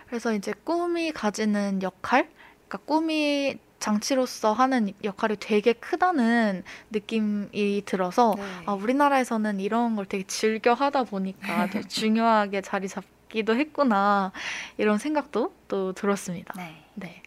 그래서 0.08 0.34
이제 0.34 0.54
꿈이 0.64 1.12
가지는 1.12 1.82
역할, 1.82 2.30
그러니까 2.68 2.78
꿈이 2.86 3.58
장치로서 3.80 4.54
하는 4.54 4.94
역할이 5.04 5.38
되게 5.40 5.74
크다는 5.74 6.64
느낌이 6.92 7.84
들어서 7.86 8.36
네. 8.38 8.44
아, 8.66 8.74
우리나라에서는 8.74 9.60
이런 9.60 9.96
걸 9.96 10.06
되게 10.06 10.24
즐겨 10.28 10.74
하다 10.74 11.06
보니까 11.06 11.70
더 11.70 11.82
중요하게 11.82 12.62
자리 12.62 12.88
잡기도 12.88 13.56
했구나 13.56 14.32
이런 14.78 15.00
생각도 15.00 15.54
또 15.68 15.94
들었습니다. 15.94 16.54
네. 16.56 16.76
네. 16.94 17.24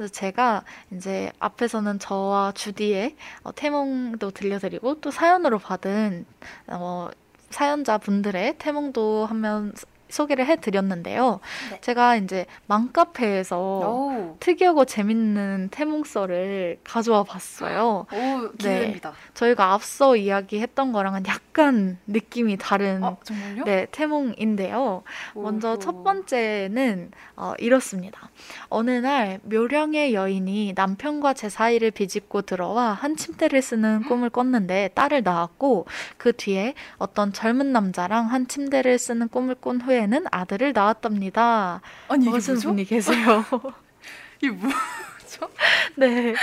그래서 0.00 0.14
제가 0.14 0.64
이제 0.94 1.30
앞에서는 1.40 1.98
저와 1.98 2.52
주디의 2.52 3.16
어, 3.42 3.52
태몽도 3.54 4.30
들려드리고 4.30 5.02
또 5.02 5.10
사연으로 5.10 5.58
받은 5.58 6.24
어, 6.68 7.10
사연자 7.50 7.98
분들의 7.98 8.56
태몽도 8.56 9.26
한번 9.26 9.74
소개를 10.10 10.46
해드렸는데요. 10.46 11.40
네. 11.70 11.80
제가 11.80 12.16
이제 12.16 12.46
맘카페에서 12.66 13.58
오, 13.58 14.36
특이하고 14.40 14.84
재밌는 14.84 15.68
태몽서를 15.70 16.78
가져와 16.84 17.24
봤어요. 17.24 18.06
오 18.12 18.50
기대됩니다. 18.52 19.12
저희가 19.34 19.72
앞서 19.72 20.16
이야기했던 20.16 20.92
거랑은 20.92 21.24
약간 21.26 21.98
느낌이 22.06 22.56
다른 22.58 23.02
아? 23.04 23.16
네, 23.64 23.86
태몽인데요. 23.90 25.02
먼저 25.34 25.70
오호. 25.70 25.78
첫 25.78 26.02
번째는 26.04 27.10
어, 27.36 27.52
이렇습니다. 27.58 28.30
어느 28.68 28.90
날 28.90 29.40
묘령의 29.44 30.14
여인이 30.14 30.72
남편과 30.76 31.34
제 31.34 31.48
사이를 31.48 31.90
비집고 31.90 32.42
들어와 32.42 32.92
한 32.92 33.16
침대를 33.16 33.62
쓰는 33.62 34.02
꿈을 34.08 34.30
꿨는데 34.30 34.90
딸을 34.94 35.22
낳았고 35.22 35.86
그 36.16 36.32
뒤에 36.32 36.74
어떤 36.98 37.32
젊은 37.32 37.72
남자랑 37.72 38.26
한 38.26 38.46
침대를 38.48 38.98
쓰는 38.98 39.28
꿈을 39.28 39.54
꾼 39.54 39.80
후 39.80 39.92
에는 40.00 40.24
아들을 40.30 40.72
낳았답니다. 40.72 41.82
아니 42.08 42.24
이게 42.24 42.30
무슨? 42.30 42.54
분이 42.56 42.84
계세요? 42.86 43.44
이게 44.40 44.50
뭐죠? 44.50 45.50
네. 45.96 46.34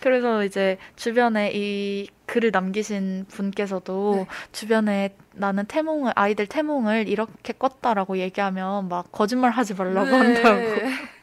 그래서 0.00 0.44
이제 0.44 0.78
주변에 0.94 1.50
이 1.54 2.08
글을 2.26 2.50
남기신 2.52 3.26
분께서도 3.28 4.14
네. 4.16 4.26
주변에 4.52 5.16
나는 5.34 5.66
태몽을 5.66 6.12
아이들 6.16 6.46
태몽을 6.46 7.08
이렇게 7.08 7.52
꿨다라고 7.52 8.18
얘기하면 8.18 8.88
막 8.88 9.12
거짓말 9.12 9.50
하지 9.50 9.74
말라고 9.74 10.14
한다고. 10.14 10.60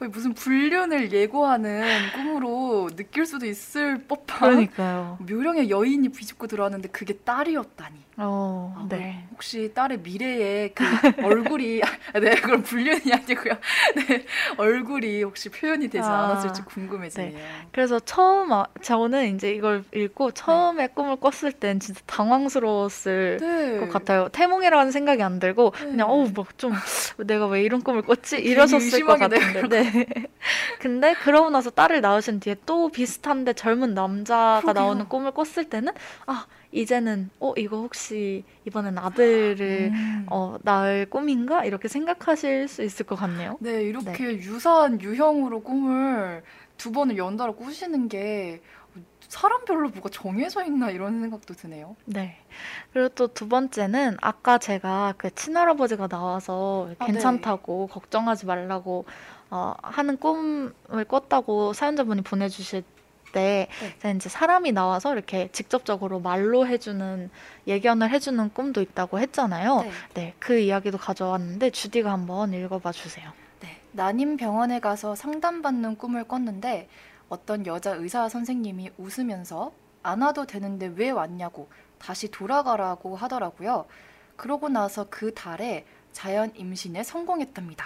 왜 0.00 0.08
무슨 0.08 0.34
불륜을 0.34 1.10
예고하는 1.12 1.82
꿈으로 2.14 2.90
느낄 2.94 3.26
수도 3.26 3.46
있을 3.46 4.04
법한 4.06 4.50
그러니까요. 4.50 5.18
묘령의 5.20 5.70
여인이 5.70 6.08
비집고 6.10 6.46
들어왔는데 6.46 6.90
그게 6.90 7.14
딸이었다니. 7.14 8.04
어, 8.16 8.72
아, 8.76 8.86
네. 8.88 9.24
혹시 9.32 9.72
딸의 9.74 9.98
미래의 9.98 10.72
그 10.74 10.84
얼굴이 11.24 11.82
아, 11.82 12.20
네 12.20 12.36
그럼 12.36 12.62
불륜이 12.62 13.12
아니고요. 13.12 13.54
네 14.08 14.24
얼굴이 14.56 15.22
혹시 15.24 15.48
표현이 15.48 15.88
되지 15.88 16.08
아, 16.08 16.22
않았을지 16.22 16.62
궁금해지네요. 16.62 17.36
그래서 17.72 17.98
처음 17.98 18.52
아, 18.52 18.66
저는 18.82 19.34
이제 19.34 19.50
이걸 19.52 19.82
읽고 19.92 20.30
처음에 20.30 20.88
꿈을 20.88 21.16
꿨을 21.16 21.52
땐 21.52 21.80
진짜 21.80 22.00
당황스러웠을 22.06 23.38
네. 23.40 23.78
것 23.78 23.88
같아요. 23.90 24.28
태몽이라는 24.28 24.92
생각이 24.92 25.22
안 25.22 25.40
들고 25.40 25.72
그냥 25.72 25.96
네. 25.96 26.02
어우 26.04 26.30
막 26.36 26.44
좀 26.56 26.72
내가 27.18 27.46
왜 27.48 27.62
이런 27.62 27.82
꿈을 27.82 28.02
꿨지 28.02 28.36
이러셨을 28.38 29.04
것 29.04 29.18
같은데. 29.18 29.68
네. 29.68 30.06
근데 30.78 31.14
그러고 31.14 31.50
나서 31.50 31.70
딸을 31.70 32.00
낳으신 32.00 32.38
뒤에 32.38 32.56
또 32.64 32.88
비슷한데 32.90 33.54
젊은 33.54 33.94
남자가 33.94 34.60
그러게요. 34.60 34.72
나오는 34.84 35.08
꿈을 35.08 35.32
꿨을 35.32 35.68
때는 35.68 35.92
아 36.26 36.46
이제는 36.74 37.30
어 37.38 37.54
이거 37.56 37.78
혹시 37.78 38.44
이번엔 38.66 38.98
아들을 38.98 39.90
음. 39.92 40.26
어 40.28 40.56
낳을 40.62 41.06
꿈인가 41.08 41.64
이렇게 41.64 41.86
생각하실 41.88 42.66
수 42.68 42.82
있을 42.82 43.06
것 43.06 43.14
같네요. 43.14 43.56
네 43.60 43.82
이렇게 43.84 44.36
유사한 44.38 45.00
유형으로 45.00 45.62
꿈을 45.62 46.42
두 46.76 46.90
번을 46.90 47.16
연달아 47.16 47.52
꾸시는 47.52 48.08
게 48.08 48.60
사람별로 49.28 49.90
뭐가 49.90 50.08
정해져 50.10 50.64
있나 50.64 50.90
이런 50.90 51.20
생각도 51.20 51.54
드네요. 51.54 51.96
네. 52.04 52.36
그리고 52.92 53.08
또 53.10 53.28
두 53.28 53.48
번째는 53.48 54.16
아까 54.20 54.58
제가 54.58 55.14
그 55.16 55.34
친할아버지가 55.34 56.08
나와서 56.08 56.90
아, 56.98 57.06
괜찮다고 57.06 57.86
걱정하지 57.88 58.46
말라고 58.46 59.04
어, 59.50 59.74
하는 59.82 60.16
꿈을 60.18 60.72
꿨다고 61.08 61.72
사연자분이 61.72 62.22
보내주셨 62.22 62.84
때 63.34 63.68
네. 64.00 64.12
이제 64.12 64.28
사람이 64.28 64.72
나와서 64.72 65.12
이렇게 65.12 65.48
직접적으로 65.52 66.20
말로 66.20 66.66
해주는 66.66 67.30
예견을 67.66 68.10
해주는 68.10 68.54
꿈도 68.54 68.80
있다고 68.80 69.18
했잖아요. 69.18 69.82
네. 69.82 69.90
네, 70.14 70.34
그 70.38 70.58
이야기도 70.58 70.96
가져왔는데 70.96 71.70
주디가 71.70 72.10
한번 72.12 72.54
읽어봐 72.54 72.92
주세요. 72.92 73.32
네, 73.60 73.80
난임 73.92 74.36
병원에 74.36 74.78
가서 74.78 75.14
상담받는 75.16 75.96
꿈을 75.96 76.24
꿨는데 76.24 76.88
어떤 77.28 77.66
여자 77.66 77.90
의사 77.90 78.28
선생님이 78.28 78.92
웃으면서 78.96 79.72
안 80.04 80.22
와도 80.22 80.46
되는데 80.46 80.92
왜 80.94 81.10
왔냐고 81.10 81.68
다시 81.98 82.30
돌아가라고 82.30 83.16
하더라고요. 83.16 83.86
그러고 84.36 84.68
나서 84.68 85.06
그 85.10 85.34
달에 85.34 85.84
자연 86.12 86.52
임신에 86.54 87.02
성공했답니다. 87.02 87.84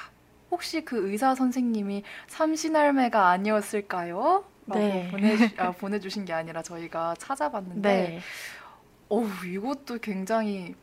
혹시 0.51 0.85
그 0.85 1.09
의사 1.09 1.35
선생님이 1.35 2.03
삼신할매가 2.27 3.29
아니었을까요? 3.29 4.45
네. 4.75 5.09
보내주, 5.11 5.49
아, 5.57 5.71
보내주신 5.73 6.25
게 6.25 6.33
아니라 6.33 6.63
저희가 6.63 7.15
찾아봤는데 7.19 7.89
네, 7.89 8.21
어우 9.09 9.27
이것도 9.47 9.99
굉장히 10.01 10.75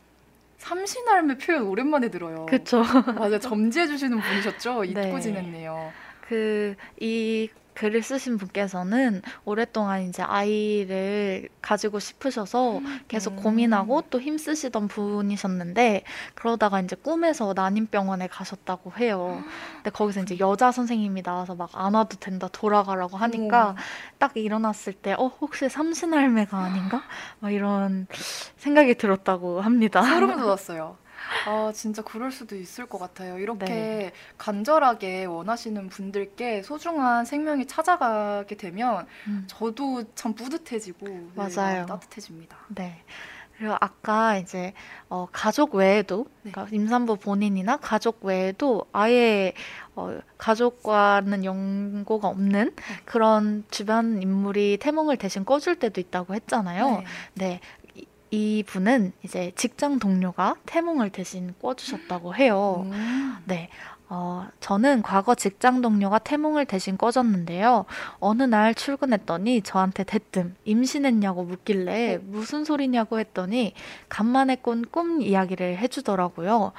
삼신할매 0.58 1.38
표현 1.38 1.62
오랜만에 1.62 2.08
들어요. 2.08 2.46
그쵸. 2.46 2.82
맞아요. 3.16 3.38
점지해 3.40 3.86
주시는 3.86 4.20
분이셨죠? 4.20 4.84
잊고 4.84 5.00
네. 5.00 5.20
지냈네요. 5.20 5.92
그, 6.28 6.74
이 6.98 7.48
글을 7.76 8.02
쓰신 8.02 8.36
분께서는 8.38 9.22
오랫동안 9.44 10.02
이제 10.08 10.22
아이를 10.22 11.48
가지고 11.62 12.00
싶으셔서 12.00 12.80
계속 13.06 13.34
음. 13.34 13.36
고민하고 13.42 14.02
또 14.10 14.20
힘쓰시던 14.20 14.88
분이셨는데 14.88 16.02
그러다가 16.34 16.80
이제 16.80 16.96
꿈에서 16.96 17.52
난임병원에 17.54 18.26
가셨다고 18.26 18.92
해요. 18.98 19.44
근데 19.76 19.90
거기서 19.90 20.22
이제 20.22 20.36
여자 20.40 20.72
선생님이 20.72 21.22
나와서 21.22 21.54
막 21.54 21.76
안 21.76 21.94
와도 21.94 22.16
된다 22.16 22.48
돌아가라고 22.50 23.16
하니까 23.16 23.68
어머. 23.70 23.76
딱 24.18 24.36
일어났을 24.36 24.92
때 24.94 25.12
어, 25.12 25.26
혹시 25.40 25.68
삼신할매가 25.68 26.56
아닌가? 26.56 27.02
막 27.40 27.52
이런 27.52 28.06
생각이 28.56 28.94
들었다고 28.94 29.60
합니다. 29.60 30.02
소름 30.02 30.36
돋았어요. 30.38 30.96
아, 31.46 31.72
진짜 31.74 32.02
그럴 32.02 32.30
수도 32.30 32.56
있을 32.56 32.86
것 32.86 32.98
같아요. 32.98 33.38
이렇게 33.38 33.64
네. 33.64 34.12
간절하게 34.38 35.24
원하시는 35.26 35.88
분들께 35.88 36.62
소중한 36.62 37.24
생명이 37.24 37.66
찾아가게 37.66 38.56
되면 38.56 39.06
음. 39.26 39.44
저도 39.46 40.04
참 40.14 40.34
뿌듯해지고 40.34 41.06
네, 41.06 41.26
맞아요. 41.34 41.74
마음이 41.74 41.86
따뜻해집니다. 41.86 42.56
네. 42.68 43.02
그리고 43.58 43.74
아까 43.80 44.36
이제 44.36 44.74
어, 45.08 45.26
가족 45.32 45.76
외에도 45.76 46.26
네. 46.42 46.50
그러니까 46.50 46.74
임산부 46.74 47.16
본인이나 47.16 47.78
가족 47.78 48.24
외에도 48.24 48.84
아예 48.92 49.54
어, 49.94 50.18
가족과는 50.36 51.44
연고가 51.44 52.28
없는 52.28 52.72
네. 52.74 52.82
그런 53.06 53.64
주변 53.70 54.20
인물이 54.20 54.78
태몽을 54.78 55.16
대신 55.16 55.44
꿔줄 55.44 55.76
때도 55.76 56.00
있다고 56.00 56.34
했잖아요. 56.34 56.90
네. 56.90 57.04
네. 57.34 57.60
이- 58.36 58.58
이 58.58 58.62
분은 58.62 59.12
이제 59.22 59.50
직장 59.56 59.98
동료가 59.98 60.56
태몽을 60.66 61.10
대신 61.10 61.54
꿔주셨다고 61.60 62.34
해요. 62.34 62.82
음. 62.90 63.36
네. 63.46 63.70
어, 64.08 64.46
저는 64.60 65.02
과거 65.02 65.34
직장 65.34 65.80
동료가 65.80 66.20
태몽을 66.20 66.64
대신 66.66 66.96
꿔줬는데요. 66.96 67.86
어느 68.20 68.44
날 68.44 68.72
출근했더니 68.72 69.62
저한테 69.62 70.04
대뜸 70.04 70.54
임신했냐고 70.64 71.42
묻길래 71.42 72.18
무슨 72.22 72.64
소리냐고 72.64 73.18
했더니 73.18 73.74
간만에 74.08 74.56
꾼 74.56 74.84
꿈 74.92 75.20
이야기를 75.22 75.78
해주더라고요. 75.78 76.72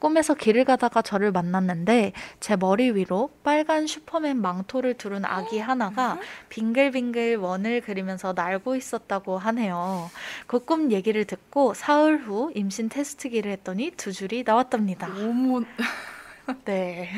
꿈에서 0.00 0.34
길을 0.34 0.64
가다가 0.64 1.02
저를 1.02 1.30
만났는데 1.30 2.12
제 2.40 2.56
머리 2.56 2.90
위로 2.90 3.30
빨간 3.44 3.86
슈퍼맨 3.86 4.38
망토를 4.42 4.94
두른 4.94 5.24
아기 5.24 5.60
하나가 5.60 6.18
빙글빙글 6.48 7.36
원을 7.36 7.80
그리면서 7.82 8.32
날고 8.32 8.74
있었다고 8.74 9.38
하네요. 9.38 10.10
그 10.48 10.62
꿈 10.64 10.90
얘기를 10.92 11.24
듣고 11.24 11.74
사흘 11.74 12.18
후 12.18 12.50
임신 12.54 12.88
테스트기를 12.88 13.50
했더니 13.52 13.90
두 13.96 14.12
줄이 14.12 14.42
나왔답니다. 14.44 15.06
너무 15.08 15.64
네. 16.64 17.08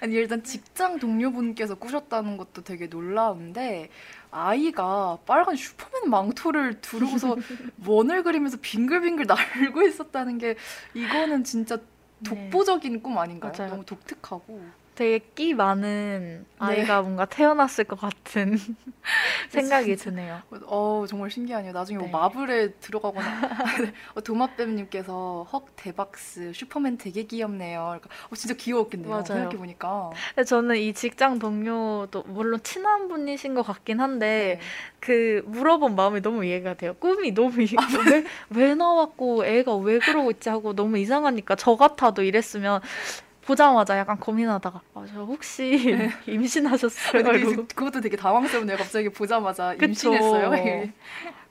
아니 0.00 0.14
일단 0.14 0.42
직장 0.42 0.98
동료분께서 0.98 1.76
꾸셨다는 1.76 2.36
것도 2.36 2.62
되게 2.62 2.86
놀라운데 2.86 3.88
아이가 4.30 5.18
빨간 5.26 5.56
슈퍼맨 5.56 6.10
망토를 6.10 6.80
두르고서 6.80 7.36
원을 7.86 8.22
그리면서 8.22 8.58
빙글빙글 8.60 9.26
날고 9.26 9.82
있었다는 9.82 10.38
게 10.38 10.56
이거는 10.94 11.44
진짜 11.44 11.78
독보적인 12.24 13.02
꿈 13.02 13.18
아닌가요? 13.18 13.52
네. 13.52 13.58
맞아요. 13.58 13.70
너무 13.70 13.84
독특하고 13.84 14.85
되게 14.96 15.18
끼 15.34 15.52
많은 15.54 16.46
네. 16.48 16.56
아이가 16.58 17.02
뭔가 17.02 17.26
태어났을 17.26 17.84
것 17.84 18.00
같은 18.00 18.58
생각이. 19.50 19.94
드네요. 19.96 20.40
어 20.66 21.04
정말 21.06 21.30
신기하네요. 21.30 21.72
나중에 21.72 21.98
뭐 21.98 22.06
네. 22.06 22.12
마블에 22.12 22.72
들어가거나 22.80 23.26
어, 24.16 24.20
도마뱀님께서 24.22 25.46
헉 25.52 25.66
대박스 25.76 26.52
슈퍼맨 26.54 26.96
되게 26.98 27.24
귀엽네요. 27.24 27.82
그러니까 28.00 28.08
어, 28.30 28.34
진짜 28.34 28.54
귀여웠겠네요. 28.54 29.10
맞아요. 29.10 29.24
생각해 29.24 29.56
보니까. 29.58 30.10
저는 30.46 30.76
이 30.76 30.94
직장 30.94 31.38
동료도 31.38 32.24
물론 32.28 32.60
친한 32.62 33.08
분이신 33.08 33.54
것 33.54 33.62
같긴 33.62 34.00
한데 34.00 34.58
그 34.98 35.42
물어본 35.46 35.94
마음이 35.94 36.22
너무 36.22 36.44
이해가 36.44 36.74
돼요. 36.74 36.94
꿈이 36.98 37.32
너무 37.32 37.62
이- 37.62 37.76
아, 37.76 37.86
왜, 38.10 38.24
왜 38.50 38.74
나왔고 38.74 39.44
애가 39.44 39.76
왜 39.76 39.98
그러고 39.98 40.30
있지 40.30 40.48
하고 40.48 40.74
너무 40.74 40.96
이상하니까 40.98 41.54
저 41.56 41.76
같아도 41.76 42.22
이랬으면 42.22 42.80
보자마자 43.46 43.96
약간 43.98 44.18
고민하다가 44.18 44.80
아, 44.94 45.04
저 45.12 45.20
혹시 45.22 45.96
임신하셨어요? 46.26 47.20
이러고. 47.22 47.56
그- 47.56 47.66
그것도 47.68 48.00
되게 48.00 48.16
당황스럽네요. 48.16 48.76
갑자기 48.76 49.08
보자마자. 49.08 49.74
임신했어요. 49.74 50.50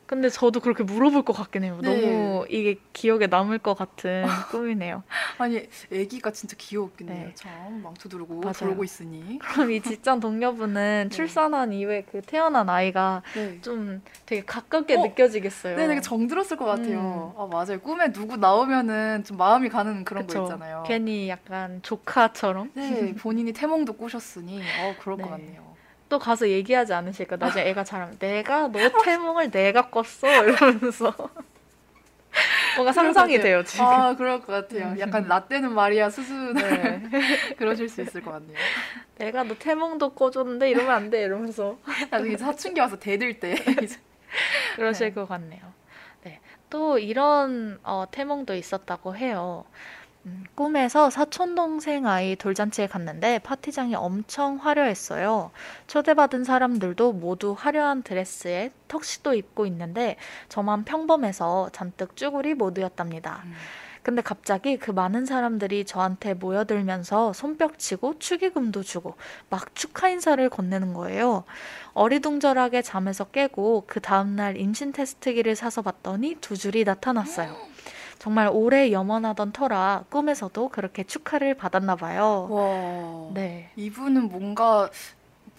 근데 0.08 0.30
저도 0.30 0.60
그렇게 0.60 0.84
물어볼 0.84 1.24
것 1.24 1.34
같긴 1.34 1.64
해요. 1.64 1.80
네. 1.82 1.90
너무 1.90 2.46
이게 2.50 2.80
기억에 2.94 3.26
남을 3.28 3.58
것 3.60 3.74
같은 3.76 4.24
꿈이네요. 4.52 5.04
아니 5.40 5.68
애기가 5.92 6.32
진짜 6.32 6.56
귀여웠겠네요. 6.60 7.26
네. 7.28 7.32
참 7.34 7.82
망토 7.82 8.08
두르고 8.10 8.42
맞아요. 8.42 8.54
돌고 8.54 8.84
있으니. 8.84 9.40
그럼 9.40 9.72
이 9.72 9.82
직장 9.82 10.20
동료분은 10.20 11.08
네. 11.10 11.16
출산한 11.16 11.74
이후에 11.74 12.04
그 12.12 12.22
태어난 12.22 12.70
아이가 12.70 13.24
네. 13.34 13.60
좀 13.62 14.04
되게 14.28 14.46
가깝게 14.46 14.96
어? 14.96 15.02
느껴지겠어요. 15.02 15.76
네, 15.76 15.88
되게 15.88 16.02
정들었을 16.02 16.56
것 16.58 16.66
같아요. 16.66 17.34
아 17.38 17.48
맞아요. 17.48 17.80
꿈에 17.80 18.12
누구 18.12 18.38
나오면은 18.38 19.24
좀 19.24 19.38
마음이 19.38 19.70
가는 19.70 20.04
그런 20.06 20.28
그쵸. 20.28 20.40
거 20.40 20.44
있잖아요. 20.54 20.84
괜히 20.86 21.30
약간 21.30 21.82
조카처럼 21.82 22.72
네, 22.76 23.16
본인이 23.16 23.54
태몽도 23.54 23.94
꾸셨으니 23.94 24.62
어 24.76 24.96
그럴 25.00 25.18
것 25.18 25.24
네. 25.24 25.30
같네요. 25.32 25.75
또 26.10 26.20
가서 26.20 26.48
얘기하지 26.50 26.94
않으실까? 26.94 27.38
나중에 27.38 27.66
애가 27.70 27.84
자라면 27.84 28.18
내가 28.20 28.68
너 28.68 28.80
태몽을 29.04 29.52
내가 29.52 29.90
꿨어 29.90 30.44
이러면서 30.46 31.14
뭔가 32.76 32.92
상상이 32.92 33.40
돼요 33.40 33.64
지금. 33.64 33.86
아 33.86 34.16
그럴 34.16 34.42
것 34.42 34.48
같아요. 34.48 34.88
음. 34.90 35.00
약간 35.00 35.28
라떼는 35.28 35.72
마리아 35.74 36.10
수준 36.10 36.54
네. 36.54 37.02
그러실 37.58 37.90
수 37.90 38.02
있을 38.02 38.22
것 38.22 38.32
같네요. 38.32 38.58
내가 39.18 39.44
너 39.44 39.56
태몽도 39.58 40.14
꿔줬는데 40.14 40.70
이러면 40.70 40.92
안 40.92 41.10
돼 41.10 41.24
이러면서 41.24 41.78
나중에 42.12 42.38
사춘기 42.38 42.80
와서 42.82 43.00
대들 43.00 43.40
때 43.40 43.56
그러실 44.76 45.10
네. 45.10 45.14
것 45.14 45.28
같네요. 45.28 45.62
네. 46.24 46.40
또 46.70 47.00
이런 47.00 47.80
어, 47.84 48.06
태몽도 48.12 48.54
있었다고 48.56 49.16
해요. 49.16 49.64
음, 50.26 50.44
꿈에서 50.56 51.10
사촌 51.10 51.54
동생 51.54 52.08
아이 52.08 52.36
돌잔치에 52.36 52.88
갔는데 52.88 53.40
파티장이 53.40 53.96
엄청 53.96 54.58
화려했어요. 54.58 55.52
초대받은 55.88 56.44
사람들도 56.44 57.14
모두 57.14 57.56
화려한 57.58 58.02
드레스에 58.04 58.72
턱시도 58.88 59.36
입고 59.36 59.66
있는데 59.68 60.16
저만 60.50 60.84
평범해서 60.84 61.70
잔뜩 61.74 62.16
쭈구리 62.16 62.56
모드였답니다. 62.56 63.44
음. 63.46 63.54
근데 64.02 64.22
갑자기 64.22 64.78
그 64.78 64.92
많은 64.92 65.26
사람들이 65.26 65.84
저한테 65.84 66.36
모여들면서 66.36 67.34
손뼉치고 67.34 68.20
축의금도 68.20 68.84
주고 68.84 69.16
막 69.50 69.74
축하 69.74 70.10
인사를 70.10 70.48
건네는 70.48 70.94
거예요. 70.94 71.44
어리둥절하게 71.94 72.84
잠에서 72.84 73.24
깨고 73.24 73.86
그 73.88 74.00
다음날 74.02 74.58
임신 74.58 74.92
테스트기를 74.92 75.56
사서 75.56 75.82
봤더니 75.82 76.36
두 76.40 76.56
줄이 76.56 76.84
나타났어요. 76.84 77.56
정말 78.26 78.50
오래 78.52 78.92
염원하던 78.92 79.52
터라 79.52 80.06
꿈에서도 80.10 80.70
그렇게 80.70 81.04
축하를 81.04 81.54
받았나 81.54 81.96
봐요. 81.96 82.48
와. 82.50 83.32
네. 83.36 83.70
이분은 83.76 84.30
뭔가 84.30 84.90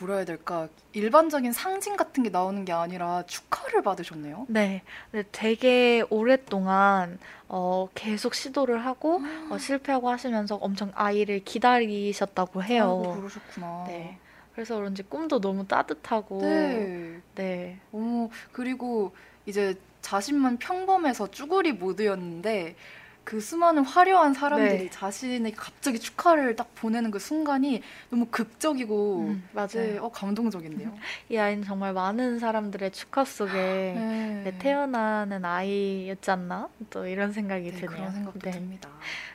뭐라 0.01 0.17
해야 0.17 0.25
될까 0.25 0.67
일반적인 0.93 1.53
상징 1.53 1.97
같은 1.97 2.25
게 2.25 2.31
나오는 2.31 2.65
게 2.65 2.73
아니라 2.73 3.23
축하를 3.29 3.83
받으셨네요. 3.83 4.47
네. 4.49 4.83
근데 5.13 5.29
되게 5.31 6.03
오랫동안 6.11 7.21
어, 7.47 7.89
계속 7.95 8.35
시도를 8.35 8.85
하고 8.85 9.21
어, 9.49 9.59
실패하고 9.59 10.11
하시면서 10.11 10.57
엄청 10.57 10.91
아이를 10.97 11.45
기다리셨다고 11.45 12.65
해요. 12.65 13.01
아이고, 13.01 13.21
그러셨구나. 13.21 13.85
네. 13.87 14.19
그래서 14.55 14.75
그런지 14.75 15.05
꿈도 15.05 15.41
너무 15.41 15.69
따뜻하고 15.69 16.41
네. 16.41 17.21
네. 17.37 17.79
어머, 17.93 18.29
그리고 18.51 19.15
이제 19.47 19.79
자신만 20.11 20.59
평범해서 20.59 21.33
쭈구리 21.33 21.73
모드였는데 21.73 22.77
그 23.25 23.40
수많은 23.40 23.83
화려한 23.83 24.35
사람들이 24.35 24.85
네. 24.85 24.88
자신의 24.88 25.51
갑자기 25.57 25.99
축하를 25.99 26.55
딱 26.55 26.73
보내는 26.77 27.11
그 27.11 27.19
순간이 27.19 27.83
너무 28.09 28.27
극적이고 28.31 29.19
음, 29.31 29.49
맞아요. 29.53 29.69
네, 29.73 29.99
어, 29.99 30.09
감동적인데요. 30.09 30.95
이 31.29 31.37
아이는 31.37 31.64
정말 31.64 31.92
많은 31.92 32.38
사람들의 32.38 32.92
축하 32.92 33.25
속에 33.25 33.95
네. 33.97 34.42
네, 34.45 34.59
태어나는 34.59 35.45
아이였지 35.45 36.31
않나? 36.31 36.69
또 36.90 37.05
이런 37.05 37.33
생각이 37.33 37.73
네, 37.73 37.77
드네요. 37.77 37.90
그런 37.97 38.12
생각도 38.12 38.38
네. 38.38 38.51
듭니다. 38.53 38.88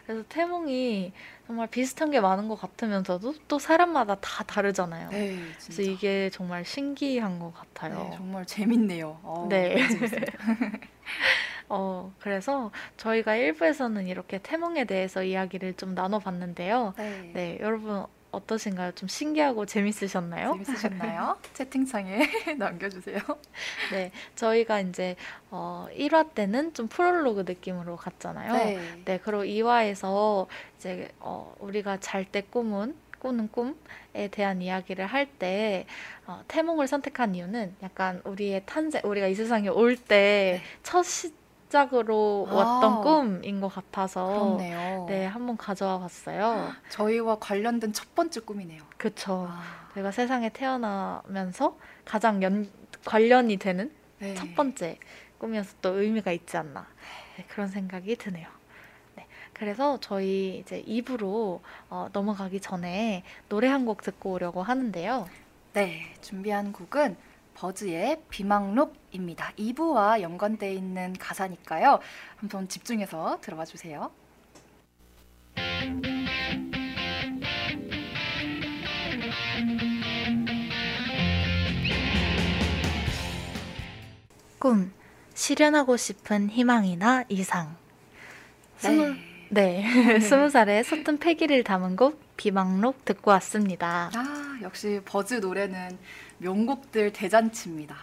그래서 0.05 0.23
태몽이 0.29 1.12
정말 1.47 1.67
비슷한 1.67 2.12
게 2.12 2.19
많은 2.21 2.47
것 2.47 2.56
같으면서도 2.56 3.34
또 3.47 3.60
사람마다 3.60 4.15
다 4.15 4.43
다르잖아요. 4.43 5.10
네, 5.10 5.36
그래서. 5.58 5.82
이게 5.82 6.30
정말 6.32 6.63
신기한 6.65 7.39
것 7.39 7.54
같아요. 7.54 7.95
네, 7.95 8.12
정말 8.15 8.45
재밌네요. 8.45 9.19
어, 9.23 9.47
네. 9.49 9.75
어, 11.69 12.13
그래서 12.19 12.71
저희가 12.97 13.36
1부에서는 13.36 14.08
이렇게 14.08 14.39
태몽에 14.39 14.86
대해서 14.86 15.23
이야기를 15.23 15.75
좀 15.75 15.95
나눠봤는데요. 15.95 16.93
네. 16.97 17.32
네, 17.34 17.58
여러분 17.62 18.06
어떠신가요? 18.32 18.94
좀 18.94 19.08
신기하고 19.10 19.65
재밌으셨나요? 19.65 20.54
재밌으셨나요? 20.54 21.38
채팅창에 21.54 22.20
남겨주세요. 22.58 23.20
네, 23.91 24.12
저희가 24.36 24.80
이제 24.82 25.15
어, 25.50 25.88
1화 25.96 26.34
때는 26.34 26.74
좀 26.74 26.88
프롤로그 26.88 27.41
느낌으로 27.41 27.98
갔잖아요. 27.98 28.54
네. 28.54 28.80
네, 29.06 29.20
그리고 29.22 29.44
2화에서 29.44 30.48
이제 30.78 31.10
어, 31.20 31.54
우리가 31.60 32.00
잘 32.00 32.26
때 32.26 32.41
꿈은 32.41 32.96
꾸는 33.20 33.50
꿈에 33.52 34.28
대한 34.32 34.62
이야기를 34.62 35.06
할때 35.06 35.86
어, 36.26 36.44
태몽을 36.48 36.88
선택한 36.88 37.36
이유는 37.36 37.76
약간 37.84 38.22
우리의 38.24 38.63
탄생, 38.65 39.02
우리가 39.04 39.28
이 39.28 39.36
세상에 39.36 39.67
올 39.67 39.96
때첫 39.96 41.06
시작으로 41.75 42.47
아. 42.49 42.53
왔던 42.53 43.01
꿈인 43.01 43.62
것 43.62 43.69
같아서 43.69 44.27
그렇네요. 44.27 45.05
네, 45.07 45.25
한번 45.25 45.55
가져와 45.55 45.99
봤어요. 45.99 46.69
저희와 46.89 47.38
관련된 47.39 47.93
첫 47.93 48.13
번째 48.13 48.41
꿈이네요. 48.41 48.84
그쵸. 48.97 49.47
아, 49.49 49.89
제가 49.93 50.12
세상에 50.12 50.49
태어나면서 50.49 51.77
가장 52.03 52.43
연, 52.43 52.69
관련이 53.05 53.55
되는 53.57 53.89
네. 54.19 54.36
첫 54.36 54.53
번째 54.55 54.99
꿈이어서 55.39 55.75
또 55.81 55.99
의미가 56.01 56.31
있지 56.34 56.57
않나 56.57 56.86
네, 57.38 57.45
그런 57.47 57.69
생각이 57.69 58.17
드네요. 58.17 58.47
네, 59.15 59.25
그래서 59.53 59.97
저희 60.01 60.57
이제 60.60 60.84
2부로 60.86 61.62
어, 61.89 62.10
넘어가기 62.12 62.60
전에 62.60 63.23
노래 63.47 63.67
한 63.69 63.86
곡 63.86 64.01
듣고 64.01 64.34
오려고 64.34 64.62
하는데요. 64.62 65.27
네, 65.73 66.01
준비한 66.21 66.73
곡은 66.73 67.15
버즈의 67.62 68.17
비망록입니다. 68.30 69.54
2부와 69.56 70.21
연관되어 70.21 70.71
있는 70.71 71.13
가사니까요. 71.13 72.00
한번 72.38 72.67
집중해서 72.67 73.38
들어봐 73.41 73.65
주세요. 73.65 74.10
꿈 84.58 84.91
실현하고 85.36 85.97
싶은 85.97 86.50
희망이나 86.50 87.26
이상. 87.30 87.76
스물 88.78 89.15
네, 89.50 90.19
스무 90.19 90.50
살의 90.50 90.84
서툰 90.84 91.19
패기를 91.19 91.63
담은 91.63 91.95
곡 91.95 92.31
비망록 92.41 93.06
듣고 93.06 93.30
왔습니다. 93.32 94.10
아, 94.15 94.58
역시 94.63 94.99
버즈 95.06 95.36
노래는 95.36 95.95
명곡들 96.39 97.13
대잔치입니다. 97.13 97.95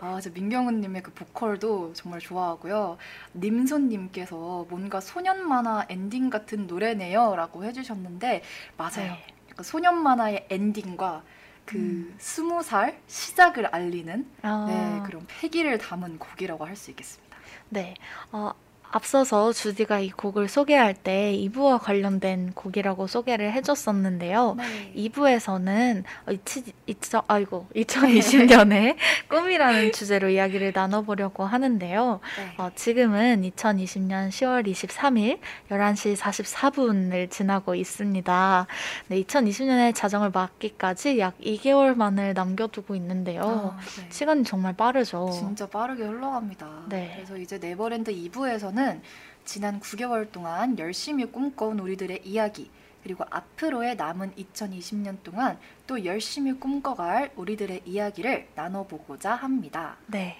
아, 0.00 0.18
저 0.20 0.30
민경훈님의 0.30 1.04
그 1.04 1.12
보컬도 1.12 1.92
정말 1.92 2.18
좋아하고요. 2.18 2.98
님손님께서 3.36 4.66
뭔가 4.68 5.00
소년 5.00 5.46
만화 5.46 5.86
엔딩 5.88 6.28
같은 6.28 6.66
노래네요라고 6.66 7.64
해주셨는데 7.66 8.42
맞아요. 8.76 9.12
네. 9.12 9.26
약간 9.52 9.62
소년 9.62 10.02
만화의 10.02 10.48
엔딩과 10.50 11.22
그 11.64 11.76
음. 11.76 12.14
스무 12.18 12.64
살 12.64 13.00
시작을 13.06 13.66
알리는 13.66 14.28
아, 14.42 14.66
네, 14.68 15.02
그런 15.06 15.24
패기를 15.28 15.78
담은 15.78 16.18
곡이라고 16.18 16.66
할 16.66 16.74
수 16.74 16.90
있겠습니다. 16.90 17.38
네. 17.68 17.94
어, 18.32 18.50
앞서서 18.94 19.52
주디가 19.52 19.98
이 19.98 20.10
곡을 20.10 20.48
소개할 20.48 20.94
때 20.94 21.36
2부와 21.36 21.80
관련된 21.82 22.52
곡이라고 22.54 23.08
소개를 23.08 23.52
해줬었는데요. 23.52 24.54
네. 24.56 24.92
2부에서는 24.94 26.04
어, 26.28 26.30
이치, 26.30 26.62
이천, 26.86 27.22
아이고, 27.26 27.66
2020년에 27.74 28.94
꿈이라는 29.28 29.90
주제로 29.90 30.28
이야기를 30.28 30.70
나눠보려고 30.72 31.44
하는데요. 31.44 32.20
네. 32.36 32.54
어, 32.56 32.70
지금은 32.76 33.42
2020년 33.42 34.28
10월 34.28 34.64
23일 34.64 35.40
11시 35.70 36.16
44분을 36.16 37.28
지나고 37.32 37.74
있습니다. 37.74 38.66
네, 39.08 39.22
2020년의 39.24 39.92
자정을 39.92 40.30
맞기까지 40.30 41.18
약 41.18 41.36
2개월만을 41.40 42.32
남겨두고 42.34 42.94
있는데요. 42.94 43.74
아, 43.76 43.80
네. 44.00 44.06
시간이 44.10 44.44
정말 44.44 44.72
빠르죠. 44.76 45.30
진짜 45.32 45.66
빠르게 45.66 46.04
흘러갑니다. 46.04 46.84
네. 46.90 47.14
그래서 47.16 47.36
이제 47.36 47.58
네버랜드 47.58 48.14
2부에서는 48.14 48.83
지난 49.44 49.80
9개월 49.80 50.30
동안 50.32 50.78
열심히 50.78 51.24
꿈꿔온 51.26 51.78
우리들의 51.78 52.20
이야기, 52.24 52.70
그리고 53.02 53.24
앞으로의 53.30 53.96
남은 53.96 54.32
2020년 54.34 55.18
동안 55.22 55.58
또 55.86 56.04
열심히 56.04 56.52
꿈꿔갈 56.54 57.30
우리들의 57.36 57.82
이야기를 57.84 58.48
나눠보고자 58.54 59.34
합니다. 59.34 59.96
네. 60.06 60.36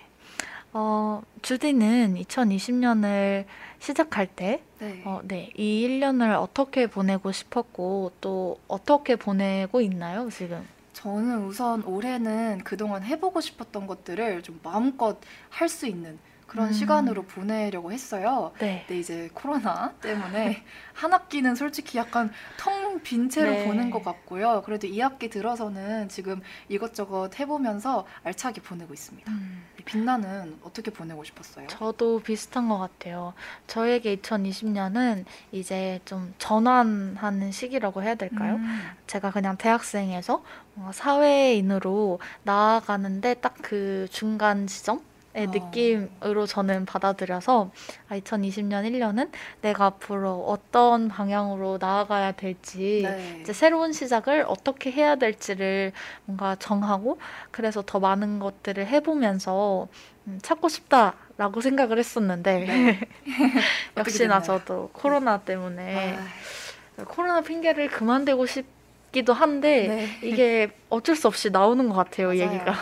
어, 0.72 1.22
주디는 1.42 2.14
2020년을 2.16 3.44
시작할 3.78 4.26
때, 4.26 4.62
네. 4.80 5.02
어, 5.04 5.20
네, 5.22 5.50
이 5.56 5.86
1년을 5.86 6.34
어떻게 6.40 6.86
보내고 6.88 7.30
싶었고, 7.30 8.12
또 8.20 8.58
어떻게 8.66 9.14
보내고 9.14 9.80
있나요, 9.82 10.28
지금? 10.30 10.66
저는 10.94 11.44
우선 11.44 11.84
올해는 11.84 12.62
그동안 12.64 13.04
해보고 13.04 13.40
싶었던 13.40 13.86
것들을 13.86 14.42
좀 14.42 14.58
마음껏 14.64 15.18
할 15.50 15.68
수 15.68 15.86
있는 15.86 16.18
그런 16.46 16.68
음. 16.68 16.72
시간으로 16.72 17.22
보내려고 17.24 17.90
했어요. 17.92 18.52
네. 18.60 18.84
근데 18.86 19.00
이제 19.00 19.30
코로나 19.34 19.92
때문에 20.00 20.62
한 20.94 21.12
학기는 21.12 21.54
솔직히 21.54 21.98
약간 21.98 22.30
텅 22.58 22.84
빈 23.02 23.28
채로 23.28 23.50
네. 23.50 23.66
보낸 23.66 23.90
것 23.90 24.04
같고요. 24.04 24.62
그래도 24.64 24.86
이 24.86 25.00
학기 25.00 25.28
들어서는 25.28 26.08
지금 26.08 26.40
이것저것 26.68 27.38
해보면서 27.38 28.06
알차게 28.22 28.62
보내고 28.62 28.94
있습니다. 28.94 29.30
음, 29.30 29.64
빛나는 29.84 30.58
어떻게 30.62 30.90
보내고 30.92 31.24
싶었어요? 31.24 31.66
저도 31.66 32.20
비슷한 32.20 32.68
것 32.68 32.78
같아요. 32.78 33.34
저에게 33.66 34.16
2020년은 34.16 35.24
이제 35.52 36.00
좀 36.04 36.32
전환하는 36.38 37.50
시기라고 37.52 38.02
해야 38.02 38.14
될까요? 38.14 38.54
음, 38.54 38.80
제가 39.08 39.32
그냥 39.32 39.56
대학생에서 39.56 40.42
어, 40.76 40.90
사회인으로 40.94 42.20
나아가는데 42.44 43.34
딱 43.34 43.54
그 43.64 44.06
중간 44.10 44.66
지점 44.66 45.00
의 45.36 45.46
어. 45.48 45.50
느낌으로 45.50 46.46
저는 46.46 46.86
받아들여서 46.86 47.72
아, 48.08 48.16
2020년 48.16 48.88
1년은 48.88 49.30
내가 49.62 49.86
앞으로 49.86 50.44
어떤 50.46 51.08
방향으로 51.08 51.78
나아가야 51.80 52.32
될지 52.32 53.02
네. 53.02 53.38
이제 53.40 53.52
새로운 53.52 53.92
시작을 53.92 54.44
어떻게 54.46 54.92
해야 54.92 55.16
될지를 55.16 55.92
뭔가 56.24 56.54
정하고 56.54 57.18
그래서 57.50 57.82
더 57.84 57.98
많은 57.98 58.38
것들을 58.38 58.86
해보면서 58.86 59.88
음, 60.28 60.38
찾고 60.40 60.68
싶다라고 60.68 61.60
생각을 61.60 61.98
했었는데 61.98 62.58
네. 62.60 63.00
역시나? 63.98 64.40
저도 64.40 64.90
코로나 64.92 65.38
때문에 65.40 66.16
아, 66.96 67.04
코로나 67.04 67.40
핑계를 67.40 67.88
그만대고 67.88 68.46
싶기도 68.46 69.32
한데 69.32 69.88
네. 69.88 70.28
이게 70.28 70.70
어쩔 70.90 71.16
수 71.16 71.26
없이 71.26 71.50
나오는 71.50 71.88
것 71.88 71.94
같아요, 71.96 72.28
맞아요. 72.28 72.40
얘기가. 72.40 72.72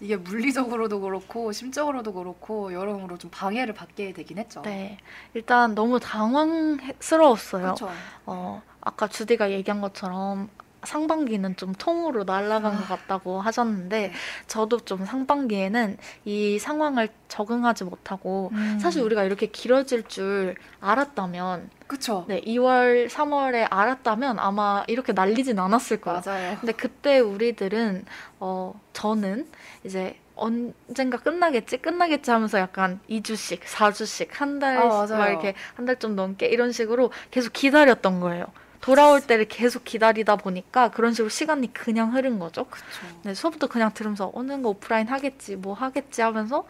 이게 0.00 0.16
물리적으로도 0.16 1.00
그렇고 1.00 1.52
심적으로도 1.52 2.14
그렇고 2.14 2.72
여러모로 2.72 3.18
좀 3.18 3.30
방해를 3.30 3.74
받게 3.74 4.12
되긴 4.12 4.38
했죠. 4.38 4.62
네. 4.62 4.98
일단 5.34 5.74
너무 5.74 6.00
당황스러웠어요. 6.00 7.62
그렇죠. 7.62 7.90
어, 8.24 8.62
아까 8.80 9.06
주디가 9.06 9.50
얘기한 9.50 9.80
것처럼 9.80 10.48
상반기는 10.84 11.56
좀 11.56 11.74
통으로 11.74 12.24
날아간 12.24 12.74
아. 12.74 12.76
것 12.78 12.88
같다고 12.88 13.40
하셨는데 13.40 14.08
네. 14.08 14.12
저도 14.46 14.80
좀 14.80 15.04
상반기에는 15.04 15.98
이 16.24 16.58
상황을 16.58 17.10
적응하지 17.28 17.84
못하고 17.84 18.50
음. 18.52 18.78
사실 18.80 19.02
우리가 19.02 19.24
이렇게 19.24 19.46
길어질 19.46 20.04
줄 20.04 20.56
알았다면 20.80 21.70
그쵸. 21.86 22.24
네, 22.28 22.40
2월, 22.42 23.08
3월에 23.08 23.66
알았다면 23.68 24.38
아마 24.38 24.84
이렇게 24.86 25.12
날리진 25.12 25.58
않았을 25.58 26.00
거예요. 26.00 26.22
맞아요. 26.24 26.56
근데 26.60 26.72
그때 26.72 27.18
우리들은 27.18 28.04
어 28.38 28.80
저는 28.92 29.48
이제 29.84 30.16
언젠가 30.36 31.18
끝나겠지 31.18 31.78
끝나겠지 31.78 32.30
하면서 32.30 32.58
약간 32.58 33.00
2주씩 33.10 33.60
4주씩 33.60 34.28
한달 34.32 34.78
아, 34.78 35.06
막. 35.18 35.28
이렇게 35.28 35.54
한 35.74 35.84
달 35.86 35.96
좀 35.98 36.16
넘게 36.16 36.46
이런 36.46 36.72
식으로 36.72 37.10
계속 37.30 37.52
기다렸던 37.52 38.20
거예요. 38.20 38.46
돌아올 38.80 39.20
때를 39.20 39.44
계속 39.46 39.84
기다리다 39.84 40.36
보니까 40.36 40.90
그런 40.90 41.12
식으로 41.12 41.28
시간이 41.28 41.74
그냥 41.74 42.14
흐른 42.14 42.38
거죠. 42.38 42.64
그쵸. 42.64 42.84
네, 43.24 43.34
수업도 43.34 43.68
그냥 43.68 43.92
들으면서 43.92 44.30
언젠가 44.34 44.70
오프라인 44.70 45.06
하겠지 45.08 45.56
뭐 45.56 45.74
하겠지 45.74 46.22
하면서 46.22 46.64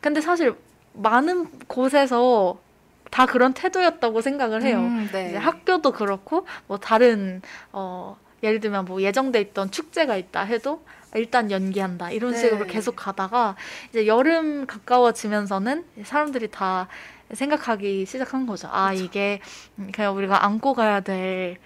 근데 0.00 0.20
사실 0.20 0.54
많은 0.92 1.48
곳에서 1.66 2.60
다 3.10 3.26
그런 3.26 3.54
태도였다고 3.54 4.20
생각을 4.20 4.62
해요. 4.62 4.78
음, 4.78 5.08
네. 5.12 5.30
이제 5.30 5.36
학교도 5.36 5.90
그렇고 5.92 6.46
뭐 6.68 6.78
다른 6.78 7.42
어 7.72 8.16
예를 8.44 8.60
들면 8.60 8.84
뭐 8.84 9.02
예정돼 9.02 9.40
있던 9.40 9.72
축제가 9.72 10.16
있다 10.16 10.42
해도 10.42 10.84
일단 11.14 11.50
연기한다 11.50 12.10
이런 12.10 12.32
네. 12.32 12.38
식으로 12.38 12.66
계속 12.66 12.96
가다가 12.96 13.56
이제 13.90 14.06
여름 14.06 14.66
가까워지면서는 14.66 15.84
사람들이 16.04 16.50
다 16.50 16.88
생각하기 17.32 18.06
시작한 18.06 18.46
거죠. 18.46 18.68
아 18.70 18.90
그쵸. 18.90 19.04
이게 19.04 19.40
음, 19.78 19.90
그냥 19.94 20.16
우리가 20.16 20.44
안고 20.44 20.74
가야 20.74 21.00
될 21.00 21.56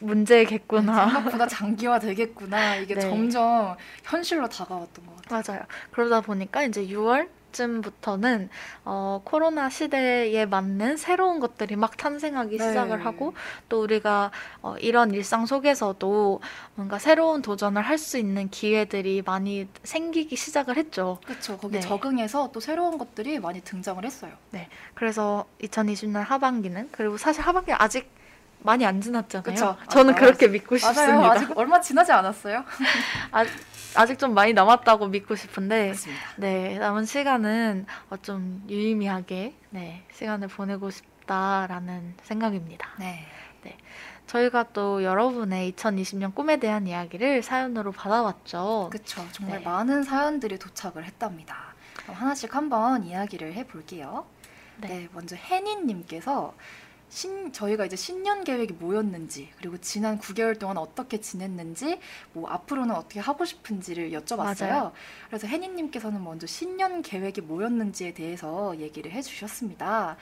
문제겠구나. 0.00 1.10
생각보다 1.10 1.46
장기화 1.46 1.98
되겠구나. 2.00 2.76
이게 2.76 2.94
네. 2.96 3.00
점점 3.00 3.76
현실로 4.04 4.48
다가왔던 4.48 5.06
것 5.06 5.16
같아요. 5.28 5.42
맞아요. 5.54 5.62
그러다 5.92 6.20
보니까 6.20 6.64
이제 6.64 6.84
6월 6.86 7.28
쯤부터는 7.52 8.48
어, 8.84 9.20
코로나 9.24 9.70
시대에 9.70 10.44
맞는 10.46 10.96
새로운 10.96 11.40
것들이 11.40 11.76
막 11.76 11.96
탄생하기 11.96 12.58
네. 12.58 12.68
시작을 12.68 13.04
하고 13.06 13.34
또 13.68 13.82
우리가 13.82 14.30
어, 14.62 14.74
이런 14.80 15.12
일상 15.12 15.46
속에서도 15.46 16.40
뭔가 16.74 16.98
새로운 16.98 17.40
도전을 17.42 17.80
할 17.82 18.02
수 18.02 18.18
있는 18.18 18.48
기회들이 18.50 19.22
많이 19.24 19.68
생기기 19.84 20.34
시작을 20.34 20.76
했죠. 20.76 21.18
그렇죠. 21.24 21.56
거기 21.56 21.74
네. 21.74 21.80
적응해서 21.80 22.50
또 22.52 22.58
새로운 22.58 22.98
것들이 22.98 23.38
많이 23.38 23.60
등장을 23.60 24.04
했어요. 24.04 24.32
그래서 24.94 25.44
2020년 25.62 26.24
하반기는 26.24 26.88
그리고 26.90 27.16
사실 27.16 27.42
하반기 27.42 27.72
아직 27.72 28.10
많이 28.64 28.84
안 28.84 29.00
지났잖아요. 29.00 29.42
그쵸. 29.44 29.76
저는 29.90 30.14
아직 30.14 30.20
그렇게 30.20 30.48
믿고 30.48 30.76
맞아요. 30.82 30.94
싶습니다. 30.94 31.30
아직 31.32 31.56
얼마 31.56 31.80
지나지 31.80 32.10
않았어요? 32.10 32.64
아 33.30 33.44
직 34.06 34.18
좀 34.18 34.34
많이 34.34 34.52
남았다고 34.52 35.08
믿고 35.08 35.34
싶은데 35.36 35.88
맞습니다. 35.88 36.22
네, 36.36 36.78
남은 36.78 37.04
시간은 37.04 37.86
어, 38.10 38.16
좀 38.18 38.64
유의미하게 38.68 39.54
네, 39.70 40.04
시간을 40.12 40.48
보내고 40.48 40.90
싶다라는 40.90 42.14
생각입니다. 42.22 42.88
네. 42.98 43.26
저희가 44.32 44.64
또 44.72 45.04
여러분의 45.04 45.72
2020년 45.72 46.34
꿈에 46.34 46.56
대한 46.56 46.86
이야기를 46.86 47.42
사연으로 47.42 47.92
받아왔죠. 47.92 48.88
그렇죠. 48.90 49.26
정말 49.32 49.58
네. 49.58 49.64
많은 49.64 50.04
사연들이 50.04 50.58
도착을 50.58 51.04
했답니다. 51.04 51.74
그럼 51.96 52.16
하나씩 52.16 52.54
한번 52.54 53.04
이야기를 53.04 53.52
해볼게요. 53.54 54.24
네. 54.78 54.88
네, 54.88 55.08
먼저 55.12 55.36
혜니님께서 55.36 56.54
신, 57.12 57.52
저희가 57.52 57.84
이제 57.84 57.94
신년 57.94 58.42
계획이 58.42 58.72
뭐였는지 58.72 59.50
그리고 59.58 59.76
지난 59.76 60.18
9개월 60.18 60.58
동안 60.58 60.78
어떻게 60.78 61.20
지냈는지 61.20 62.00
뭐 62.32 62.48
앞으로는 62.48 62.94
어떻게 62.94 63.20
하고 63.20 63.44
싶은지를 63.44 64.12
여쭤봤어요. 64.12 64.66
맞아요. 64.66 64.92
그래서 65.26 65.46
혜니님께서는 65.46 66.24
먼저 66.24 66.46
신년 66.46 67.02
계획이 67.02 67.42
뭐였는지에 67.42 68.14
대해서 68.14 68.74
얘기를 68.78 69.12
해주셨습니다. 69.12 70.16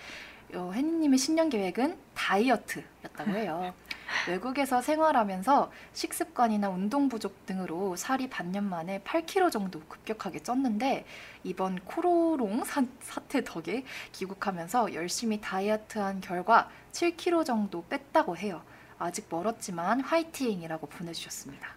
어, 0.55 0.73
혜니님의 0.75 1.17
신년 1.17 1.49
계획은 1.49 1.97
다이어트였다고 2.17 3.31
해요. 3.31 3.73
외국에서 4.29 4.83
생활하면서 4.83 5.71
식습관이나 5.93 6.69
운동 6.69 7.09
부족 7.09 7.47
등으로 7.47 7.97
살이 7.97 8.29
반년 8.29 8.65
만에 8.65 9.01
8kg 9.01 9.51
정도 9.51 9.81
급격하게 9.89 10.41
쪘는데 10.41 11.05
이번 11.45 11.79
코로롱 11.81 12.65
사, 12.65 12.83
사태 13.01 13.43
덕에 13.45 13.85
귀국하면서 14.13 14.95
열심히 14.95 15.41
다이어트한 15.41 16.21
결과 16.21 16.69
7kg 16.93 17.45
정도 17.45 17.85
뺐다고 17.89 18.37
해요. 18.37 18.63
아직 18.99 19.27
멀었지만 19.31 20.01
화이팅이라고 20.01 20.87
보내주셨습니다. 20.87 21.69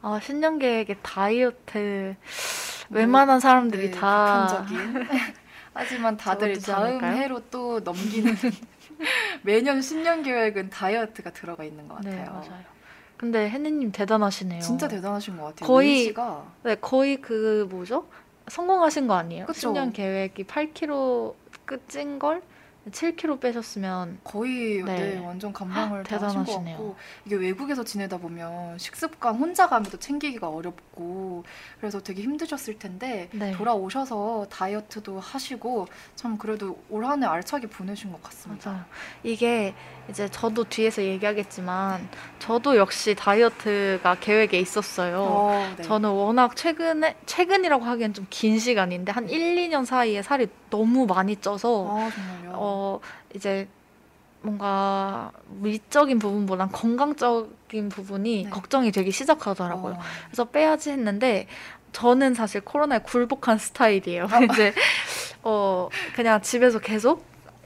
어, 0.00 0.18
신년 0.20 0.58
계획에 0.58 0.96
다이어트 1.02 2.16
웬만한 2.90 3.40
사람들이 3.40 3.90
네, 3.90 3.98
다. 3.98 4.66
하지만 5.74 6.16
다들 6.16 6.58
다음 6.60 6.84
않을까요? 6.84 7.16
해로 7.16 7.42
또 7.50 7.80
넘기는 7.80 8.34
매년 9.44 9.82
신년 9.82 10.22
계획은 10.22 10.70
다이어트가 10.70 11.30
들어가 11.32 11.64
있는 11.64 11.86
것 11.86 12.00
네, 12.00 12.16
같아요. 12.16 12.32
맞아요. 12.32 12.64
근데 13.18 13.48
혜니님 13.50 13.92
대단하시네요. 13.92 14.60
진짜 14.60 14.88
대단하신 14.88 15.36
것 15.36 15.44
같아요. 15.44 15.66
거의- 15.66 15.98
의지가 16.00 16.44
네, 16.62 16.74
거의 16.76 17.20
그 17.20 17.66
뭐죠? 17.70 18.08
성공하신 18.48 19.06
거 19.06 19.14
아니에요? 19.14 19.46
그쵸. 19.46 19.60
신년 19.60 19.92
계획이 19.92 20.44
8kg 20.44 21.34
끝인 21.66 22.18
걸 22.18 22.42
7kg 22.90 23.40
빼셨으면 23.40 24.18
거의 24.24 24.82
네. 24.82 25.14
네, 25.14 25.18
완전 25.18 25.52
감당을 25.52 26.04
헉, 26.10 26.20
다 26.20 26.26
하신 26.26 26.44
것. 26.44 26.64
같고 26.64 26.96
이게 27.24 27.36
외국에서 27.36 27.82
지내다 27.84 28.18
보면 28.18 28.78
식습관 28.78 29.36
혼자 29.36 29.68
가면도 29.68 29.98
챙기기가 29.98 30.48
어렵고 30.48 31.44
그래서 31.80 32.00
되게 32.00 32.22
힘드셨을 32.22 32.78
텐데 32.78 33.28
네. 33.32 33.52
돌아오셔서 33.52 34.46
다이어트도 34.50 35.18
하시고 35.20 35.86
참 36.14 36.36
그래도 36.36 36.78
올 36.90 37.04
한 37.04 37.22
해 37.22 37.26
알차게 37.26 37.68
보내신 37.68 38.12
것 38.12 38.22
같습니다. 38.22 38.70
맞아요. 38.70 38.84
이게 39.22 39.74
이제 40.10 40.28
저도 40.28 40.64
뒤에서 40.64 41.02
얘기하겠지만 41.02 42.08
저도 42.38 42.76
역시 42.76 43.14
다이어트가 43.14 44.16
계획에 44.20 44.58
있었어요. 44.58 45.20
어, 45.22 45.74
네. 45.76 45.82
저는 45.82 46.10
워낙 46.10 46.54
최근에 46.56 47.16
최근이라고 47.26 47.84
하기엔 47.84 48.12
좀 48.12 48.24
긴 48.30 48.58
시간인데 48.58 49.12
한 49.12 49.28
1, 49.28 49.68
2년 49.68 49.84
사이에 49.86 50.20
살이 50.22 50.48
너무 50.74 51.06
많이 51.06 51.36
쪄서 51.36 51.86
아. 51.88 52.10
어 52.48 52.98
이제 53.32 53.68
뭔가 54.42 55.30
미적인 55.46 56.18
부분보단 56.18 56.72
건강적인 56.72 57.88
부분이 57.88 58.42
네. 58.44 58.50
걱정이 58.50 58.90
되기 58.90 59.12
시작하더라고요. 59.12 59.94
어. 59.94 60.00
그래서 60.26 60.44
빼야지 60.46 60.90
했는데 60.90 61.46
저는 61.92 62.34
사실 62.34 62.60
코로나에 62.60 62.98
굴복한 62.98 63.56
스타일이에요. 63.58 64.26
아. 64.28 64.40
이제 64.40 64.74
어 65.44 65.88
그냥 66.16 66.42
집에서 66.42 66.80
계속 66.80 67.24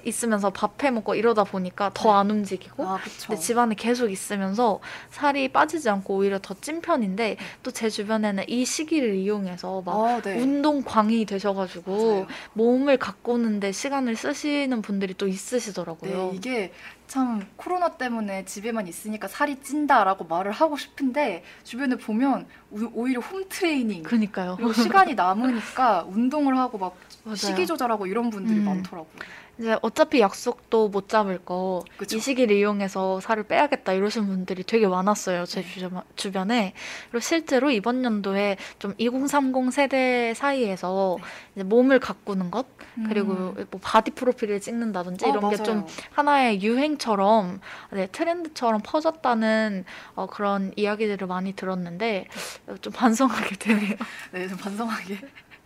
있으면서 0.08 0.50
밥해 0.50 0.90
먹고 0.90 1.14
이러다 1.14 1.44
보니까 1.44 1.90
더 1.94 2.08
안 2.18 2.30
움직이고 2.30 2.84
아. 2.86 2.98
근데 3.26 3.40
집안에 3.40 3.74
계속 3.76 4.08
있으면서 4.10 4.80
살이 5.10 5.48
빠지지 5.48 5.88
않고 5.90 6.16
오히려 6.16 6.38
더 6.40 6.54
찐 6.60 6.80
편인데 6.80 7.36
또 7.62 7.70
제 7.70 7.88
주변에는 7.88 8.44
이 8.48 8.64
시기를 8.64 9.14
이용해서 9.14 9.82
막 9.84 9.94
아, 9.96 10.20
네. 10.22 10.40
운동 10.40 10.82
광이 10.82 11.24
되셔가지고 11.26 11.96
맞아요. 11.96 12.26
몸을 12.54 12.96
가꾸는데 12.96 13.70
시간을 13.72 14.16
쓰시는 14.16 14.82
분들이 14.82 15.14
또 15.14 15.28
있으시더라고요. 15.28 16.30
네, 16.30 16.36
이게 16.36 16.72
참 17.06 17.46
코로나 17.56 17.90
때문에 17.90 18.44
집에만 18.44 18.86
있으니까 18.86 19.28
살이 19.28 19.56
찐다라고 19.60 20.24
말을 20.24 20.52
하고 20.52 20.76
싶은데 20.76 21.42
주변에 21.64 21.96
보면 21.96 22.46
우- 22.70 22.90
오히려 22.92 23.20
홈 23.20 23.44
트레이닝 23.48 24.02
그니까요. 24.02 24.56
그리고 24.56 24.72
시간이 24.74 25.14
남으니까 25.14 26.04
운동을 26.08 26.58
하고 26.58 26.76
막 26.78 26.96
맞아요. 27.24 27.36
식이 27.36 27.66
조절하고 27.66 28.06
이런 28.06 28.28
분들이 28.30 28.58
음. 28.58 28.64
많더라고요. 28.64 29.12
이제 29.58 29.76
어차피 29.82 30.20
약속도 30.20 30.88
못 30.88 31.08
잡을 31.08 31.38
거 31.38 31.84
이. 32.00 32.18
시기를 32.20 32.56
이용해서 32.56 33.20
살을 33.20 33.42
빼야겠다 33.44 33.92
이러신 33.92 34.26
분들이 34.26 34.62
되게 34.62 34.86
많았어요 34.86 35.46
제 35.46 35.62
네. 35.62 35.68
주변, 35.74 36.02
주변에 36.14 36.74
그리고 37.10 37.20
실제로 37.20 37.70
이번 37.70 38.04
연도에 38.04 38.56
좀 38.78 38.94
2030 38.98 39.72
세대 39.72 40.32
사이에서 40.34 41.18
네. 41.54 41.64
몸을 41.64 41.98
가꾸는 41.98 42.50
것 42.50 42.66
그리고 43.08 43.32
음. 43.32 43.66
뭐 43.70 43.80
바디 43.82 44.12
프로필을 44.12 44.60
찍는다든지 44.60 45.26
어, 45.26 45.28
이런 45.28 45.50
게. 45.50 45.56
좀 45.56 45.86
하나의 46.12 46.62
유행처럼 46.62 47.60
네, 47.92 48.06
트렌드처럼 48.06 48.80
퍼졌다는 48.84 49.84
어, 50.14 50.26
그런 50.26 50.72
이야기들을 50.76 51.26
많이 51.26 51.52
들었는데 51.52 52.26
어, 52.66 52.74
좀 52.80 52.92
반성하게 52.92 53.56
되네요. 53.56 53.96
네, 54.32 54.48
좀 54.48 54.56
반성하게 54.58 55.18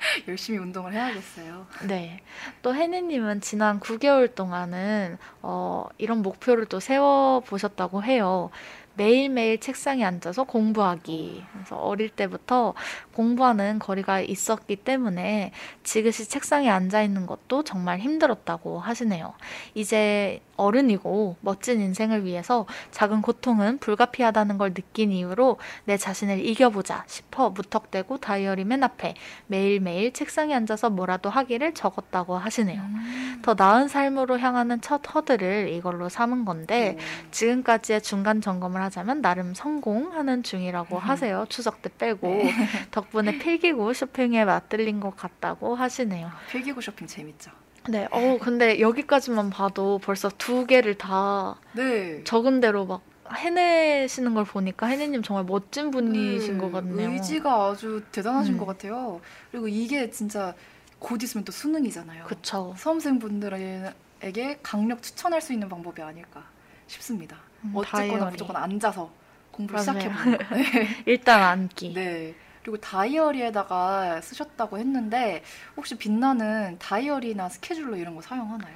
열심히 0.28 0.58
운동을 0.58 0.92
해야겠어요. 0.92 1.66
네. 1.86 2.20
또 2.62 2.74
혜니님은 2.74 3.40
지난 3.40 3.80
9개월 3.80 4.34
동안은 4.34 5.18
어, 5.42 5.86
이런 5.98 6.22
목표를 6.22 6.66
또 6.66 6.80
세워 6.80 7.40
보셨다고 7.40 8.02
해요. 8.04 8.50
매일매일 8.94 9.58
책상에 9.58 10.04
앉아서 10.04 10.44
공부하기. 10.44 11.44
그래서 11.52 11.76
어릴 11.76 12.10
때부터 12.10 12.74
공부하는 13.14 13.78
거리가 13.78 14.20
있었기 14.20 14.76
때문에 14.76 15.52
지그시 15.82 16.28
책상에 16.28 16.68
앉아 16.68 17.02
있는 17.02 17.26
것도 17.26 17.64
정말 17.64 18.00
힘들었다고 18.00 18.80
하시네요. 18.80 19.32
이제 19.74 20.40
어른이고 20.62 21.36
멋진 21.40 21.80
인생을 21.80 22.24
위해서 22.24 22.66
작은 22.90 23.22
고통은 23.22 23.78
불가피하다는 23.78 24.58
걸 24.58 24.74
느낀 24.74 25.12
이후로 25.12 25.58
내 25.84 25.96
자신을 25.96 26.44
이겨보자 26.44 27.04
싶어 27.06 27.50
무턱대고 27.50 28.18
다이어리 28.18 28.64
맨 28.64 28.82
앞에 28.82 29.14
매일매일 29.46 30.12
책상에 30.12 30.54
앉아서 30.54 30.90
뭐라도 30.90 31.30
하기를 31.30 31.74
적었다고 31.74 32.36
하시네요. 32.36 32.80
음. 32.80 33.40
더 33.42 33.54
나은 33.54 33.88
삶으로 33.88 34.38
향하는 34.38 34.80
첫 34.80 35.02
허들을 35.14 35.68
이걸로 35.70 36.08
삼은 36.08 36.44
건데 36.44 36.96
오. 36.98 37.30
지금까지의 37.30 38.02
중간 38.02 38.40
점검을 38.40 38.80
하자면 38.82 39.22
나름 39.22 39.54
성공하는 39.54 40.42
중이라고 40.42 40.96
음. 40.96 41.00
하세요. 41.00 41.46
추석 41.48 41.82
때 41.82 41.90
빼고 41.96 42.28
네. 42.28 42.54
덕분에 42.90 43.38
필기구 43.42 43.92
쇼핑에 43.94 44.44
맛들린 44.44 45.00
것 45.00 45.16
같다고 45.16 45.74
하시네요. 45.74 46.30
필기구 46.50 46.80
쇼핑 46.80 47.06
재밌죠. 47.06 47.61
네, 47.88 48.06
어 48.10 48.38
근데 48.40 48.80
여기까지만 48.80 49.50
봐도 49.50 49.98
벌써 49.98 50.30
두 50.38 50.66
개를 50.66 50.96
다 50.96 51.56
네. 51.72 52.22
적은 52.24 52.60
대로 52.60 52.86
막 52.86 53.02
해내시는 53.34 54.34
걸 54.34 54.44
보니까 54.44 54.86
혜니님 54.86 55.22
정말 55.22 55.44
멋진 55.44 55.90
분이신 55.90 56.54
네, 56.54 56.60
것 56.60 56.70
같네요. 56.72 57.10
의지가 57.10 57.66
아주 57.70 58.02
대단하신 58.12 58.54
음. 58.54 58.58
것 58.58 58.66
같아요. 58.66 59.20
그리고 59.50 59.68
이게 59.68 60.10
진짜 60.10 60.54
곧 60.98 61.22
있으면 61.22 61.44
또 61.44 61.50
수능이잖아요. 61.50 62.24
그쵸. 62.24 62.74
수험생분들에게는 62.76 63.90
학생에게 64.20 64.58
강력 64.62 65.02
추천할 65.02 65.40
수 65.40 65.52
있는 65.52 65.68
방법이 65.68 66.00
아닐까 66.02 66.44
싶습니다. 66.86 67.36
음, 67.64 67.72
어쨌거나 67.74 68.06
다이어리. 68.06 68.30
무조건 68.32 68.56
앉아서 68.56 69.10
공부를. 69.50 69.80
시작해보는 69.80 70.38
거. 70.38 70.44
네. 70.54 70.88
일단 71.06 71.42
앉기. 71.42 71.94
네. 71.94 72.34
그리고 72.62 72.76
다이어리에다가 72.78 74.20
쓰셨다고 74.20 74.78
했는데 74.78 75.42
혹시 75.76 75.96
빛나는 75.96 76.76
다이어리나 76.78 77.48
스케줄러 77.48 77.96
이런 77.96 78.14
거 78.14 78.22
사용하나요? 78.22 78.72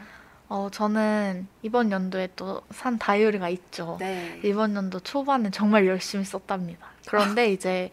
어, 0.48 0.68
저는 0.70 1.46
이번 1.62 1.90
연도에 1.90 2.28
또 2.36 2.62
산 2.70 2.98
다이어리가 2.98 3.48
있죠. 3.48 3.96
네. 4.00 4.40
이번 4.44 4.74
연도 4.76 5.00
초반에 5.00 5.50
정말 5.50 5.86
열심히 5.86 6.24
썼답니다. 6.24 6.86
그런데 7.08 7.50
이제 7.52 7.90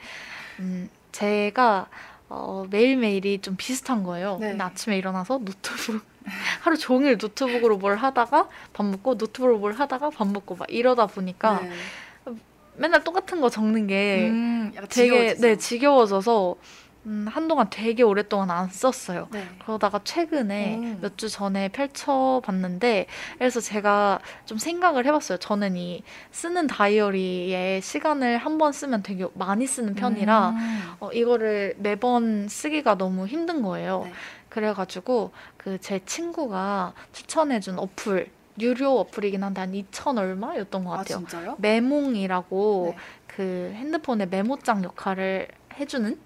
음, 0.60 0.89
제가 1.12 1.88
어, 2.30 2.66
매일매일이 2.70 3.39
좀 3.41 3.56
비슷한 3.56 4.04
거예요. 4.04 4.38
네. 4.39 4.58
아침에 4.60 4.98
일어나서 4.98 5.39
노트북 5.39 6.04
하루 6.62 6.78
종일 6.78 7.18
노트북으로 7.22 7.78
뭘 7.78 7.98
하다가 7.98 8.48
밥 8.74 8.86
먹고 8.86 9.16
노트북으로 9.16 9.58
뭘 9.60 9.74
하다가 9.74 10.10
밥 10.10 10.28
먹고 10.28 10.56
막 10.56 10.68
이러다 10.72 11.06
보니까 11.08 11.60
네. 11.62 11.72
맨날 12.76 13.03
똑같은 13.03 13.41
거 13.41 13.49
적는 13.49 13.88
게 13.88 14.28
음, 14.30 14.71
되게 14.74 14.88
지겨워지죠? 14.89 15.41
네 15.47 15.57
지겨워져서 15.57 16.55
음, 17.05 17.26
한동안 17.30 17.67
되게 17.69 18.01
오랫동안 18.01 18.49
안 18.49 18.69
썼어요. 18.69 19.28
네. 19.32 19.45
그러다가 19.65 19.99
최근에 20.05 20.76
음. 20.78 20.99
몇주 21.01 21.28
전에 21.30 21.67
펼쳐봤는데 21.67 23.07
그래서 23.38 23.59
제가 23.59 24.19
좀 24.45 24.57
생각을 24.57 25.05
해봤어요. 25.05 25.38
저는 25.38 25.76
이 25.76 26.01
쓰는 26.32 26.67
다이어리에 26.67 27.82
시간을 27.82 28.38
한 28.38 28.57
번 28.57 28.71
쓰면 28.71 29.03
되게 29.03 29.26
많이 29.34 29.67
쓰는 29.67 29.95
편이라 29.95 30.49
음. 30.51 30.82
어, 31.01 31.11
이거를 31.11 31.76
매번 31.78 32.47
쓰기가 32.47 32.95
너무 32.97 33.28
힘든 33.28 33.61
거예요. 33.61 34.03
네. 34.05 34.13
그래가지고 34.49 35.32
그 35.57 35.78
제 35.82 35.99
친구가 36.05 36.93
추천해준 37.11 37.80
어플 37.80 38.30
유료 38.60 38.99
어플이긴 38.99 39.43
한데 39.43 39.62
한 39.62 39.72
2천 39.72 40.18
얼마였던 40.18 40.84
것아 40.84 40.97
같아요. 40.97 41.18
진짜요? 41.20 41.56
메몽이라고 41.60 42.93
네. 42.95 42.97
그 43.28 43.72
핸드폰의 43.76 44.28
메모장 44.30 44.84
역할을 44.84 45.47
해주는 45.80 46.20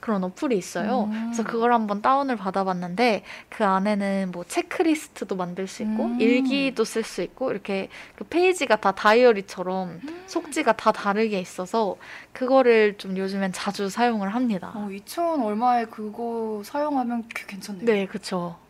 그런 0.00 0.24
어플이 0.24 0.56
있어요. 0.56 1.04
음. 1.04 1.26
그래서 1.26 1.44
그걸 1.44 1.72
한번 1.72 2.00
다운을 2.02 2.36
받아봤는데 2.36 3.22
그 3.50 3.64
안에는 3.64 4.30
뭐 4.32 4.44
체크리스트도 4.44 5.36
만들 5.36 5.66
수 5.66 5.82
있고 5.82 6.06
음. 6.06 6.20
일기도 6.20 6.84
쓸 6.84 7.02
수 7.02 7.22
있고 7.22 7.50
이렇게 7.50 7.90
그 8.16 8.24
페이지가 8.24 8.76
다 8.76 8.92
다이어리처럼 8.92 10.00
음. 10.02 10.22
속지가 10.26 10.72
다 10.72 10.90
다르게 10.90 11.38
있어서 11.38 11.96
그거를 12.32 12.96
좀 12.96 13.16
요즘엔 13.16 13.52
자주 13.52 13.90
사용을 13.90 14.34
합니다. 14.34 14.72
어, 14.74 14.88
2천 14.90 15.44
얼마에 15.44 15.84
그거 15.84 16.62
사용하면 16.64 17.24
꽤 17.34 17.44
괜찮네요. 17.46 17.84
네. 17.84 18.08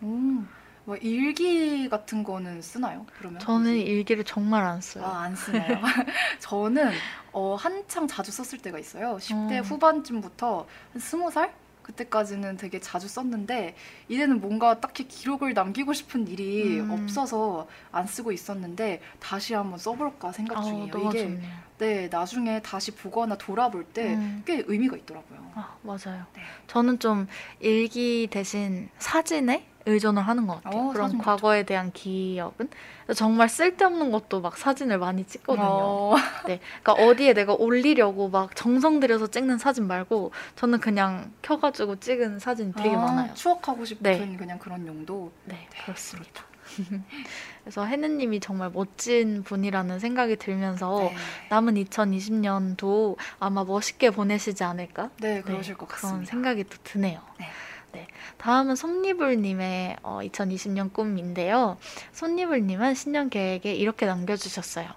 음. 0.03 0.49
뭐 0.91 0.97
일기 0.97 1.89
같은 1.89 2.25
거는 2.25 2.63
쓰나요? 2.63 3.07
그러면? 3.17 3.39
저는 3.39 3.77
일기를 3.77 4.25
정말 4.25 4.65
안 4.65 4.81
써요. 4.81 5.05
아, 5.05 5.21
안 5.21 5.37
쓰나요? 5.37 5.79
저는 6.41 6.91
어, 7.31 7.55
한창 7.55 8.09
자주 8.09 8.33
썼을 8.33 8.61
때가 8.61 8.77
있어요. 8.81 9.17
10대 9.21 9.59
음. 9.59 9.63
후반쯤부터 9.63 10.67
한 10.93 11.01
20살? 11.01 11.53
그때까지는 11.83 12.57
되게 12.57 12.81
자주 12.81 13.07
썼는데 13.07 13.77
이제는 14.09 14.41
뭔가 14.41 14.81
딱히 14.81 15.07
기록을 15.07 15.55
남기고 15.55 15.93
싶은 15.93 16.27
일이 16.27 16.81
음. 16.81 16.91
없어서 16.91 17.69
안 17.93 18.09
쓰고 18.09 18.33
있었는데 18.33 19.01
다시 19.21 19.55
한번 19.55 19.79
써볼까 19.79 20.33
생각 20.33 20.59
아, 20.59 20.63
중이에요. 20.63 20.91
너무 20.91 21.11
이게 21.11 21.23
좋네요. 21.23 21.51
네 21.79 22.09
나중에 22.09 22.61
다시 22.63 22.91
보거나 22.91 23.39
돌아볼 23.39 23.85
때 23.85 24.15
음. 24.15 24.43
꽤 24.45 24.65
의미가 24.67 24.97
있더라고요. 24.97 25.53
아, 25.55 25.77
맞아요. 25.83 26.27
네. 26.35 26.43
저는 26.67 26.99
좀 26.99 27.29
일기 27.61 28.27
대신 28.29 28.89
사진에 28.99 29.70
의존을 29.87 30.23
하는 30.23 30.47
것 30.47 30.63
같아요. 30.63 30.83
어, 30.89 30.93
그런 30.93 31.09
사진. 31.09 31.19
과거에 31.19 31.63
대한 31.63 31.91
기억은 31.93 32.69
정말 33.17 33.49
쓸데없는 33.49 34.11
것도 34.13 34.41
막 34.41 34.57
사진을 34.57 34.99
많이 34.99 35.25
찍거든요. 35.25 35.65
어, 35.67 36.15
네, 36.47 36.61
그러니까 36.83 36.93
어디에 37.05 37.33
내가 37.33 37.55
올리려고 37.55 38.29
막 38.29 38.55
정성 38.55 39.01
들여서 39.01 39.29
찍는 39.29 39.59
사진 39.59 39.87
말고 39.87 40.33
저는 40.57 40.81
그냥 40.81 41.33
켜가지고 41.43 42.01
찍은 42.01 42.39
사진이 42.39 42.75
되게 42.75 42.95
아, 42.95 43.01
많아요. 43.01 43.35
추억하고 43.35 43.85
싶은 43.85 44.03
네. 44.03 44.37
그냥 44.37 44.59
그런 44.59 44.87
용도. 44.87 45.33
네, 45.45 45.67
그렇습니다. 45.85 46.45
그래서 47.65 47.85
혜느님이 47.85 48.39
정말 48.39 48.71
멋진 48.71 49.43
분이라는 49.43 49.99
생각이 49.99 50.37
들면서 50.37 50.99
네. 51.01 51.15
남은 51.49 51.75
2020년도 51.75 53.17
아마 53.41 53.65
멋있게 53.65 54.11
보내시지 54.11 54.63
않을까? 54.63 55.11
네, 55.21 55.41
그러실 55.43 55.75
네, 55.75 55.79
것 55.79 55.89
그런 55.89 56.01
같습니다. 56.03 56.31
생각이 56.31 56.65
또 56.65 56.77
드네요. 56.85 57.21
네. 57.39 57.47
네. 57.93 58.07
다음은 58.39 58.77
손니불님의 58.77 59.97
어, 60.03 60.21
2020년 60.23 60.93
꿈인데요. 60.93 61.77
손니불님은 62.13 62.95
신년 62.95 63.31
계획에 63.31 63.75
이렇게 63.75 64.07
남겨주셨어요. 64.07 64.89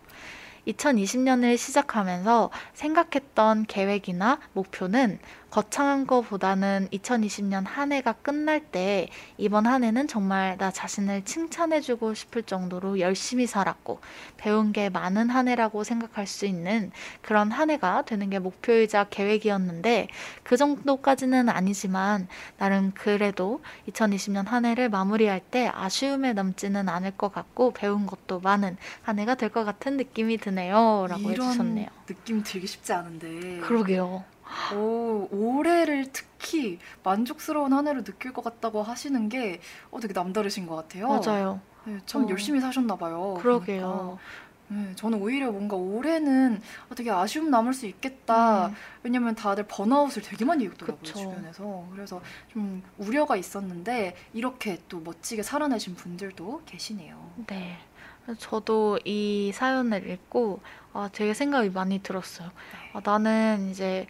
2020년을 0.68 1.58
시작하면서 1.58 2.50
생각했던 2.74 3.66
계획이나 3.66 4.40
목표는 4.54 5.20
거창한 5.54 6.08
것보다는 6.08 6.88
2020년 6.92 7.64
한 7.68 7.92
해가 7.92 8.14
끝날 8.14 8.60
때 8.60 9.08
이번 9.38 9.68
한 9.68 9.84
해는 9.84 10.08
정말 10.08 10.58
나 10.58 10.72
자신을 10.72 11.26
칭찬해주고 11.26 12.16
싶을 12.16 12.42
정도로 12.42 13.00
열심히 13.00 13.46
살았고 13.46 14.00
배운 14.38 14.72
게 14.72 14.90
많은 14.90 15.30
한 15.30 15.48
해라고 15.48 15.84
생각할 15.84 16.26
수 16.26 16.48
있는 16.48 16.92
그런 17.22 17.52
한 17.52 17.70
해가 17.70 18.02
되는 18.02 18.32
게 18.32 18.40
목표이자 18.40 19.10
계획이었는데 19.12 20.08
그 20.42 20.58
정도까지는 20.58 21.48
아니지만 21.50 22.28
나름 22.58 22.92
그래도 22.96 23.62
2020년 23.90 24.48
한 24.48 24.66
해를 24.66 24.90
마무리할 24.90 25.40
때 25.40 25.70
아쉬움에 25.72 26.34
남지는 26.34 26.90
않을 26.90 27.12
것 27.12 27.32
같고 27.32 27.74
배운 27.74 28.08
것도 28.08 28.40
많은 28.40 28.76
한 29.04 29.20
해가 29.20 29.36
될 29.36 29.54
것 29.54 29.66
같은 29.66 29.98
느낌이 29.98 30.40
드네요. 30.40 31.06
라고 31.08 31.30
해주셨네요. 31.30 31.86
느낌 32.08 32.42
들기 32.42 32.66
쉽지 32.66 32.92
않은데. 32.92 33.60
그러게요. 33.60 34.33
오, 34.76 35.28
올해를 35.32 36.08
특히 36.12 36.80
만족스러운 37.04 37.74
한 37.74 37.88
해로 37.88 38.04
느낄 38.04 38.34
것 38.34 38.44
같다고 38.44 38.84
하시는 38.84 39.30
게 39.30 39.60
어, 39.92 40.00
되게 40.00 40.14
남다르신 40.14 40.68
것 40.68 40.76
같아요. 40.76 41.08
맞아요. 41.08 41.62
네, 41.86 42.00
참 42.06 42.26
어. 42.26 42.30
열심히 42.30 42.60
사셨나 42.62 42.96
봐요. 42.96 43.36
그러게요. 43.40 43.82
그러니까. 43.82 44.18
네, 44.70 44.96
저는 44.96 45.22
오히려 45.22 45.52
뭔가 45.52 45.76
올해는 45.76 46.62
어, 46.90 46.96
되게 46.96 47.12
아쉬움 47.12 47.52
남을 47.52 47.74
수 47.74 47.86
있겠다. 47.86 48.68
음, 48.68 48.76
왜냐면 49.04 49.36
다들 49.36 49.66
번아웃을 49.68 50.22
되게 50.24 50.46
많이 50.46 50.68
겪더라고요, 50.68 51.00
그쵸. 51.00 51.20
주변에서. 51.20 51.88
그래서 51.92 52.22
좀 52.48 52.82
우려가 52.98 53.36
있었는데 53.36 54.16
이렇게 54.34 54.80
또 54.88 55.00
멋지게 55.00 55.44
살아내신 55.44 55.96
분들도 55.96 56.62
계시네요. 56.66 57.32
네. 57.48 57.78
저도 58.38 59.00
이 59.06 59.52
사연을 59.54 60.10
읽고 60.10 60.62
아, 60.94 61.10
되게 61.12 61.34
생각이 61.34 61.70
많이 61.70 62.02
들었어요. 62.02 62.48
네. 62.48 62.80
아, 62.94 63.02
나는 63.04 63.70
이제 63.72 64.08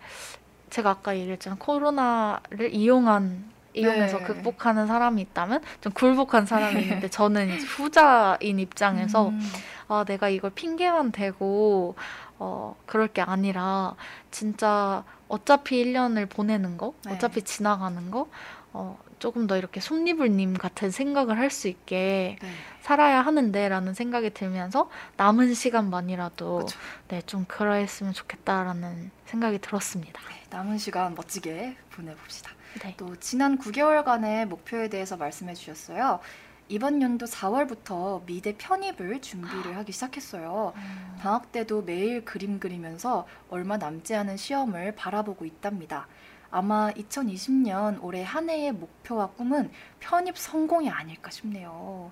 제가 0.69 0.91
아까 0.91 1.17
얘기했잖아요. 1.17 1.59
코로나를 1.59 2.73
이용한 2.73 3.51
이용해서 3.75 4.19
네. 4.19 4.23
극복하는 4.23 4.85
사람이 4.85 5.21
있다면 5.21 5.61
좀 5.81 5.91
굴복한 5.93 6.45
사람이 6.45 6.81
있는데 6.81 7.09
저는 7.09 7.49
이제 7.55 7.65
후자인 7.65 8.59
입장에서 8.59 9.29
음, 9.29 9.39
아, 9.87 10.03
내가 10.07 10.29
이걸 10.29 10.51
핑계만 10.51 11.11
대고 11.11 11.95
어, 12.37 12.75
그럴 12.85 13.07
게 13.07 13.21
아니라 13.21 13.95
진짜 14.29 15.03
어차피 15.27 15.83
1년을 15.83 16.29
보내는 16.29 16.77
거, 16.77 16.93
네. 17.05 17.13
어차피 17.13 17.41
지나가는 17.41 18.11
거 18.11 18.27
어, 18.73 18.99
조금 19.23 19.47
더 19.47 19.55
이렇게 19.55 19.79
솜니불님 19.79 20.57
같은 20.57 20.91
생각을 20.91 21.37
할 21.37 21.49
수 21.49 21.69
있게 21.69 22.35
네. 22.41 22.49
살아야 22.81 23.21
하는데라는 23.21 23.93
생각이 23.93 24.31
들면서 24.31 24.89
남은 25.15 25.53
시간만이라도. 25.53 26.67
네, 27.07 27.21
좀 27.21 27.45
그러했으면 27.47 28.11
좋겠다라는 28.11 29.11
생각이 29.25 29.59
들었습니다. 29.59 30.19
네, 30.27 30.43
남은 30.49 30.77
시간 30.77 31.15
멋지게 31.15 31.77
보내봅시다. 31.91 32.51
네. 32.81 32.95
또 32.97 33.15
지난 33.17 33.57
9개월간의 33.59 34.45
목표에 34.47 34.89
대해서 34.89 35.15
말씀해 35.15 35.53
주셨어요. 35.53 36.19
이번 36.67 37.01
연도 37.01 37.25
4월부터 37.25 38.25
미대 38.25 38.55
편입을 38.57 39.21
준비를 39.21 39.77
하기 39.77 39.93
시작했어요. 39.93 40.73
음, 40.75 41.17
방학 41.21 41.53
때도 41.53 41.83
매일 41.83 42.25
그림 42.25 42.59
그리면서 42.59 43.25
얼마 43.49 43.77
남지 43.77 44.15
않은 44.15 44.35
시험을 44.35 44.95
바라보고 44.95 45.45
있답니다. 45.45 46.07
아마 46.53 46.91
2020년 46.91 47.97
올해 48.03 48.21
한 48.21 48.47
해의 48.47 48.71
목표와 48.73 49.31
꿈은 49.31 49.71
편입 49.99 50.37
성공이 50.37 50.87
아닐까 50.87 51.31
싶네요. 51.31 52.11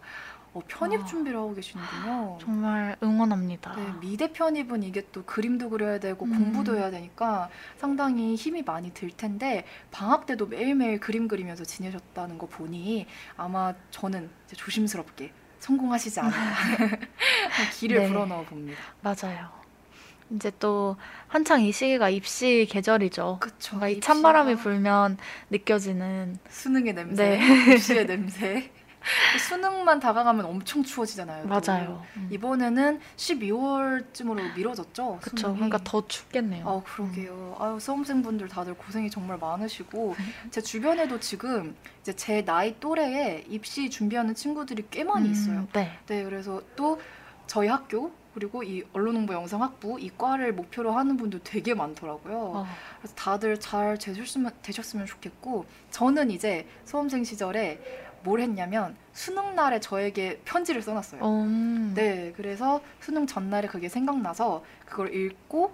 어, 0.54 0.62
편입 0.68 1.02
아. 1.02 1.06
준비를 1.06 1.38
하고 1.38 1.54
계시는군요. 1.54 2.40
정말 2.42 2.98
응원합니다. 3.04 3.76
네, 3.76 3.94
미대 4.02 4.34
편입은 4.34 4.82
이게 4.82 5.06
또 5.12 5.24
그림도 5.26 5.70
그려야 5.70 6.00
되고 6.00 6.26
음. 6.26 6.32
공부도 6.32 6.76
해야 6.76 6.90
되니까 6.90 7.50
상당히 7.78 8.34
힘이 8.34 8.64
많이 8.64 8.92
들 8.96 9.12
텐데 9.12 9.64
방학 9.92 10.26
때도 10.26 10.48
매일매일 10.48 11.00
그림 11.00 11.28
그리면서 11.28 11.64
지내셨다는 11.64 12.40
거 12.40 12.48
보니 12.48 13.06
아마 13.38 13.76
저는 13.92 14.28
조심스럽게 14.48 15.32
성공하시지 15.60 16.20
않을까 16.20 16.40
길을 17.78 18.00
네. 18.00 18.08
불어넣어 18.08 18.44
봅니다. 18.46 18.82
맞아요. 19.02 19.61
이제 20.36 20.52
또 20.60 20.96
한창 21.28 21.62
이 21.62 21.72
시기가 21.72 22.10
입시 22.10 22.68
계절이죠. 22.70 23.38
그쵸. 23.42 23.76
뭔가 23.76 23.90
이 23.90 24.00
찬바람이 24.00 24.56
불면 24.56 25.18
느껴지는 25.50 26.38
수능의 26.50 26.94
냄새, 26.94 27.38
네. 27.38 27.74
입시의 27.76 28.06
냄새. 28.08 28.72
수능만 29.40 30.00
다가가면 30.00 30.46
엄청 30.46 30.84
추워지잖아요. 30.84 31.44
또. 31.44 31.50
맞아요. 31.50 32.04
음. 32.18 32.28
이번에는 32.32 33.00
12월쯤으로 33.18 34.56
미뤄졌죠. 34.56 35.20
수능이. 35.28 35.56
그러니까 35.56 35.80
더 35.84 36.08
춥겠네요. 36.08 36.68
아 36.70 36.82
그러게요. 36.84 37.56
아유 37.60 37.80
수험생분들 37.80 38.48
다들 38.48 38.76
고생이 38.76 39.10
정말 39.10 39.40
많으시고 39.40 40.16
제 40.52 40.62
주변에도 40.62 41.20
지금 41.20 41.76
이제 42.02 42.14
제 42.16 42.46
나이 42.46 42.80
또래에 42.80 43.46
입시 43.50 43.90
준비하는 43.90 44.36
친구들이 44.36 44.86
꽤 44.92 45.04
많이 45.04 45.28
음, 45.30 45.32
있어요. 45.32 45.68
네. 45.74 45.98
네, 46.06 46.24
그래서 46.24 46.62
또 46.76 47.02
저희 47.48 47.68
학교 47.70 48.12
그리고 48.34 48.64
이 48.64 48.84
언론홍보 48.94 49.34
영상학부 49.34 50.00
이 50.00 50.12
과를 50.18 50.54
목표로 50.54 50.92
하는 50.92 51.18
분도 51.18 51.40
되게 51.44 51.74
많더라고요. 51.74 52.38
어, 52.38 52.66
그래서 53.00 53.16
다들 53.16 53.60
잘 53.60 53.98
되셨으면, 53.98 54.52
되셨으면 54.62 55.06
좋겠고 55.06 55.66
저는 55.90 56.32
이제 56.32 56.68
수험생 56.86 57.24
시절에 57.24 57.80
뭘 58.24 58.40
했냐면 58.40 58.96
수능 59.14 59.56
날에 59.56 59.80
저에게 59.80 60.42
편지를 60.46 60.82
써놨어요. 60.82 61.22
음. 61.24 61.94
네, 61.96 62.34
그래서 62.38 62.82
수능 63.00 63.26
전날에 63.26 63.68
그게 63.68 63.90
생각나서 63.90 64.64
그걸 64.86 65.14
읽고 65.14 65.74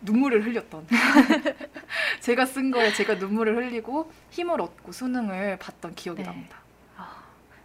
눈물을 0.00 0.44
흘렸던. 0.44 0.86
제가 2.20 2.46
쓴 2.46 2.70
거에 2.70 2.92
제가 2.92 3.14
눈물을 3.14 3.56
흘리고 3.56 4.10
힘을 4.30 4.60
얻고 4.60 4.90
수능을 4.92 5.58
봤던 5.58 5.94
기억이 5.94 6.22
네. 6.22 6.28
납니다. 6.28 6.61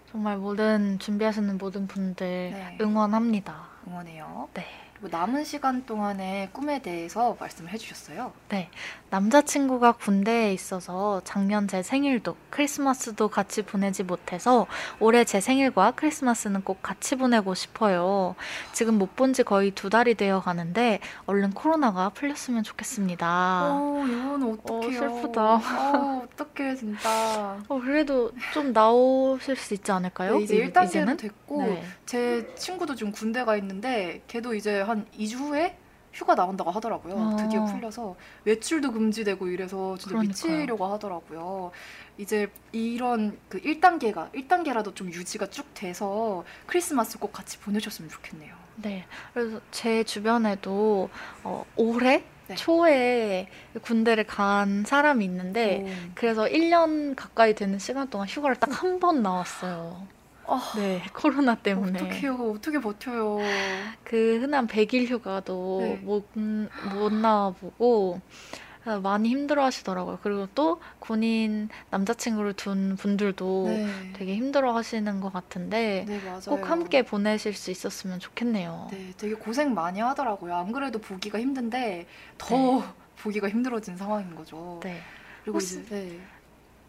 아, 0.08 0.12
정말 0.12 0.38
모든 0.38 1.00
준비하시는 1.00 1.58
모든 1.58 1.88
분들 1.88 2.26
네. 2.52 2.78
응원합니다. 2.82 3.70
응원해요. 3.88 4.50
네. 4.54 4.66
그리고 5.00 5.16
남은 5.16 5.44
시간 5.44 5.86
동안의 5.86 6.50
꿈에 6.54 6.80
대해서 6.82 7.38
말씀을 7.40 7.72
해주셨어요. 7.72 8.34
네. 8.50 8.70
남자친구가 9.12 9.94
군대에 9.94 10.52
있어서 10.54 11.22
작년 11.24 11.68
제 11.68 11.84
생일도 11.84 12.36
크리스마스도 12.50 13.28
같이 13.28 13.62
보내지 13.62 14.04
못해서 14.04 14.66
올해 15.00 15.24
제 15.24 15.40
생일과 15.40 15.92
크리스마스는 15.92 16.62
꼭 16.64 16.82
같이 16.82 17.16
보내고 17.16 17.54
싶어요. 17.54 18.36
지금 18.74 18.98
못 18.98 19.16
본 19.16 19.34
지 19.34 19.44
거의 19.44 19.72
두 19.72 19.90
달이 19.90 20.16
되어 20.16 20.42
가는데 20.42 21.00
얼른 21.28 21.52
코로나가 21.52 22.10
풀렸으면 22.10 22.64
좋겠습니다. 22.64 23.28
어, 23.72 24.04
이거는 24.08 24.54
어떡해요. 24.60 25.00
슬프다. 25.00 25.42
어, 25.56 26.28
어떡해, 26.34 26.76
진짜. 26.76 27.58
어, 27.68 27.80
그래도 27.80 28.32
좀 28.54 28.74
나오실 28.74 29.56
수 29.58 29.74
있지 29.74 29.92
않을까요? 29.92 30.38
네, 30.38 30.44
이제 30.44 30.56
이- 30.58 30.72
1단계로 30.72 30.86
이제는? 30.86 31.18
됐고, 31.18 31.62
네. 31.64 31.84
제 32.08 32.56
친구도 32.56 32.96
지금 32.96 33.12
군대가 33.12 33.56
있는데, 33.58 34.22
걔도 34.28 34.56
이제 34.56 34.82
한 34.82 35.06
2주 35.20 35.36
후에 35.36 35.78
휴가 36.14 36.34
나온다고 36.34 36.72
하더라고요. 36.72 37.14
어. 37.16 37.36
드디어 37.36 37.66
풀려서. 37.66 38.16
외출도 38.46 38.92
금지되고 38.94 39.48
이래서 39.50 39.96
진짜 39.98 40.16
그러니까요. 40.18 40.30
미치려고 40.30 40.86
하더라고요. 40.88 41.72
이제 42.18 42.48
이런 42.72 43.38
그 43.50 43.62
1단계가, 43.62 44.32
1단계라도 44.34 44.96
좀 44.96 45.10
유지가 45.14 45.48
쭉 45.48 45.66
돼서 45.76 46.44
크리스마스 46.66 47.20
꼭 47.20 47.32
같이 47.34 47.60
보내셨으면 47.60 48.10
좋겠네요. 48.10 48.56
네. 48.78 49.06
그래서 49.34 49.60
제 49.70 50.04
주변에도 50.04 51.10
어, 51.44 51.66
올해 51.76 52.24
네. 52.48 52.56
초에 52.56 53.50
군대를 53.82 54.24
간 54.26 54.86
사람이 54.86 55.26
있는데 55.26 55.84
오. 55.84 56.12
그래서 56.16 56.46
1년 56.46 57.16
가까이 57.16 57.54
되는 57.54 57.78
시간 57.78 58.10
동안 58.10 58.28
휴가를 58.28 58.56
딱 58.56 58.72
한 58.72 59.00
번 59.00 59.22
나왔어요. 59.22 60.08
아, 60.48 60.72
네, 60.78 61.02
코로나 61.14 61.56
때문에. 61.56 62.00
어떡해요. 62.00 62.54
어떻게 62.56 62.80
버텨요. 62.80 63.38
그 64.04 64.40
흔한 64.42 64.68
100일 64.68 65.08
휴가도 65.08 65.78
네. 65.82 65.96
못, 66.04 66.28
음, 66.38 66.70
못 66.94 67.12
나와보고 67.14 68.22
그래서 68.84 69.02
많이 69.02 69.28
힘들어 69.30 69.66
하시더라고요. 69.66 70.20
그리고 70.24 70.48
또 70.56 70.80
군인 71.00 71.68
남자친구를 71.90 72.54
둔 72.54 72.96
분들도 72.96 73.64
네. 73.68 73.88
되게 74.14 74.36
힘들어 74.36 74.74
하시는 74.74 75.20
것 75.20 75.34
같은데 75.34 76.06
네. 76.08 76.22
꼭 76.46 76.70
함께 76.70 77.02
보내실 77.04 77.54
수 77.54 77.70
있었으면 77.70 78.20
좋겠네요. 78.20 78.88
네, 78.92 79.12
되게 79.18 79.34
고생 79.34 79.74
많이 79.74 80.00
하더라고요. 80.00 80.56
안 80.56 80.72
그래도 80.72 81.00
보기가 81.00 81.38
힘든데 81.40 82.08
더 82.38 82.56
네. 82.56 82.84
보기가 83.18 83.50
힘들어진 83.50 83.98
상황인 83.98 84.34
거죠. 84.36 84.80
네. 84.84 85.02
그리고 85.44 85.58
혹시- 85.58 85.82
이제 85.82 85.96
네. 85.96 86.20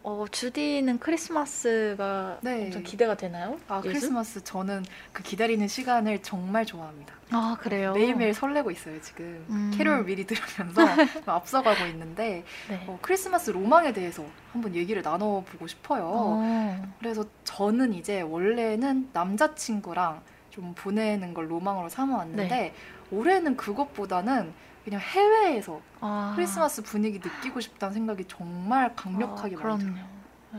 어, 0.09 0.25
주디는 0.31 0.97
크리스마스가 0.97 2.39
네. 2.41 2.65
엄청 2.65 2.81
기대가 2.81 3.15
되나요? 3.15 3.59
아 3.67 3.77
요즘? 3.77 3.91
크리스마스 3.91 4.43
저는 4.43 4.83
그 5.13 5.21
기다리는 5.21 5.67
시간을 5.67 6.23
정말 6.23 6.65
좋아합니다. 6.65 7.13
아, 7.29 7.55
그래요? 7.59 7.93
매일매일 7.93 8.33
설레고 8.33 8.71
있어요 8.71 8.99
지금. 9.01 9.45
음. 9.51 9.71
캐롤 9.77 10.05
미리 10.05 10.25
들으면서 10.25 10.81
좀 11.13 11.29
앞서가고 11.29 11.85
있는데 11.91 12.43
네. 12.69 12.83
어, 12.87 12.97
크리스마스 13.03 13.51
로망에 13.51 13.93
대해서 13.93 14.25
한번 14.51 14.73
얘기를 14.73 15.03
나눠보고 15.03 15.67
싶어요. 15.67 16.03
어. 16.11 16.95
그래서 16.97 17.23
저는 17.43 17.93
이제 17.93 18.21
원래는 18.21 19.11
남자친구랑 19.13 20.23
좀 20.49 20.73
보내는 20.73 21.35
걸 21.35 21.51
로망으로 21.51 21.87
삼아왔는데 21.89 22.47
네. 22.47 22.73
올해는 23.11 23.57
그것보다는 23.57 24.53
그냥 24.89 25.01
해외에서 25.01 25.79
아. 26.01 26.33
크리스마스 26.35 26.81
분위기 26.81 27.19
느끼고 27.19 27.59
싶다는 27.59 27.93
생각이 27.93 28.25
정말 28.27 28.95
강력하게 28.95 29.55
아, 29.55 29.63
많이 29.63 29.83
들어요. 29.83 30.09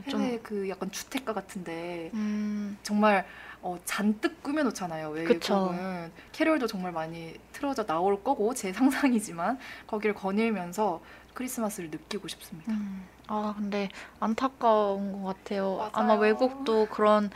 해외 0.06 0.38
그 0.38 0.68
약간 0.68 0.88
주택가 0.92 1.34
같은데 1.34 2.12
음, 2.14 2.78
정말 2.84 3.26
어, 3.60 3.76
잔뜩 3.84 4.40
꾸며놓잖아요. 4.40 5.10
외국은 5.10 6.12
캐롤도 6.30 6.68
정말 6.68 6.92
많이 6.92 7.34
틀어져 7.52 7.84
나올 7.84 8.22
거고 8.22 8.54
제 8.54 8.72
상상이지만 8.72 9.58
거기를 9.88 10.14
거닐면서 10.14 11.02
크리스마스를 11.34 11.90
느끼고 11.90 12.28
싶습니다. 12.28 12.72
음. 12.72 13.04
아, 13.26 13.54
근데 13.56 13.88
안타까운 14.20 15.12
것 15.12 15.34
같아요. 15.34 15.76
맞아요. 15.76 15.90
아마 15.92 16.14
외국도 16.14 16.86
그런 16.86 17.30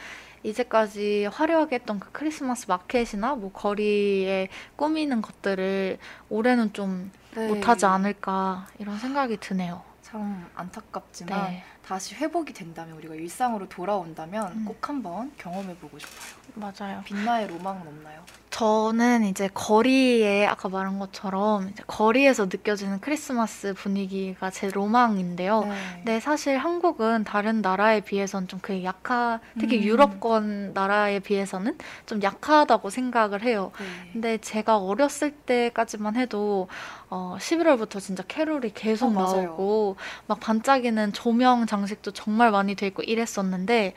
이제까지 0.45 1.27
화려하게 1.33 1.77
했던 1.77 1.99
그 1.99 2.11
크리스마스 2.13 2.67
마켓이나 2.69 3.35
뭐 3.35 3.51
거리에 3.51 4.49
꾸미는 4.77 5.23
것들을 5.23 5.99
올해는 6.29 6.73
좀 6.73 7.11
네. 7.35 7.49
못하지 7.49 7.87
않을까 7.87 8.69
이런 8.79 8.99
생각이 8.99 9.39
드네요. 9.39 9.83
참 10.03 10.49
안타깝지만 10.55 11.51
네, 11.51 11.65
다시 11.87 12.15
회복이 12.15 12.53
된다면 12.55 12.97
우리가 12.97 13.15
일상으로 13.15 13.69
돌아온다면 13.69 14.53
음. 14.53 14.65
꼭 14.65 14.89
한번 14.89 15.33
경험해보고 15.37 15.99
싶어요. 15.99 16.45
맞아요. 16.55 17.03
빛나의 17.05 17.49
로망은 17.49 17.87
없나요? 17.87 18.25
저는 18.51 19.25
이제 19.25 19.49
거리에 19.53 20.47
아까 20.47 20.69
말한 20.69 21.01
것처럼 21.01 21.73
거리에서 21.89 22.45
느껴지는 22.45 23.01
크리스마스 23.01 23.75
분위기가 23.75 24.49
제 24.51 24.71
로망인데요. 24.71 25.65
네. 25.65 25.75
근데 25.97 26.21
사실 26.21 26.57
한국은 26.57 27.25
다른 27.25 27.63
나라에 27.63 28.01
비해서는 28.01 28.47
좀 28.47 28.61
그게 28.61 28.85
약하, 28.85 29.41
특히 29.59 29.79
음. 29.79 29.83
유럽권 29.83 30.73
나라에 30.73 31.19
비해서는 31.19 31.77
좀 32.07 32.23
약하다고 32.23 32.91
생각을 32.91 33.43
해요. 33.43 33.73
네. 33.81 34.11
근데 34.13 34.39
제가 34.39 34.79
어렸을 34.79 35.33
때까지만 35.33 36.15
해도 36.15 36.69
어, 37.11 37.37
11월부터 37.39 38.01
진짜 38.01 38.23
캐롤이 38.27 38.73
계속 38.75 39.17
어. 39.17 39.23
나오고 39.23 39.97
막 40.27 40.41
반짝이는 40.41 41.13
조명 41.13 41.67
장식도 41.67 42.13
정말 42.13 42.51
많이 42.51 42.75
돼 42.75 42.87
있고 42.89 43.03
이랬었는데 43.03 43.95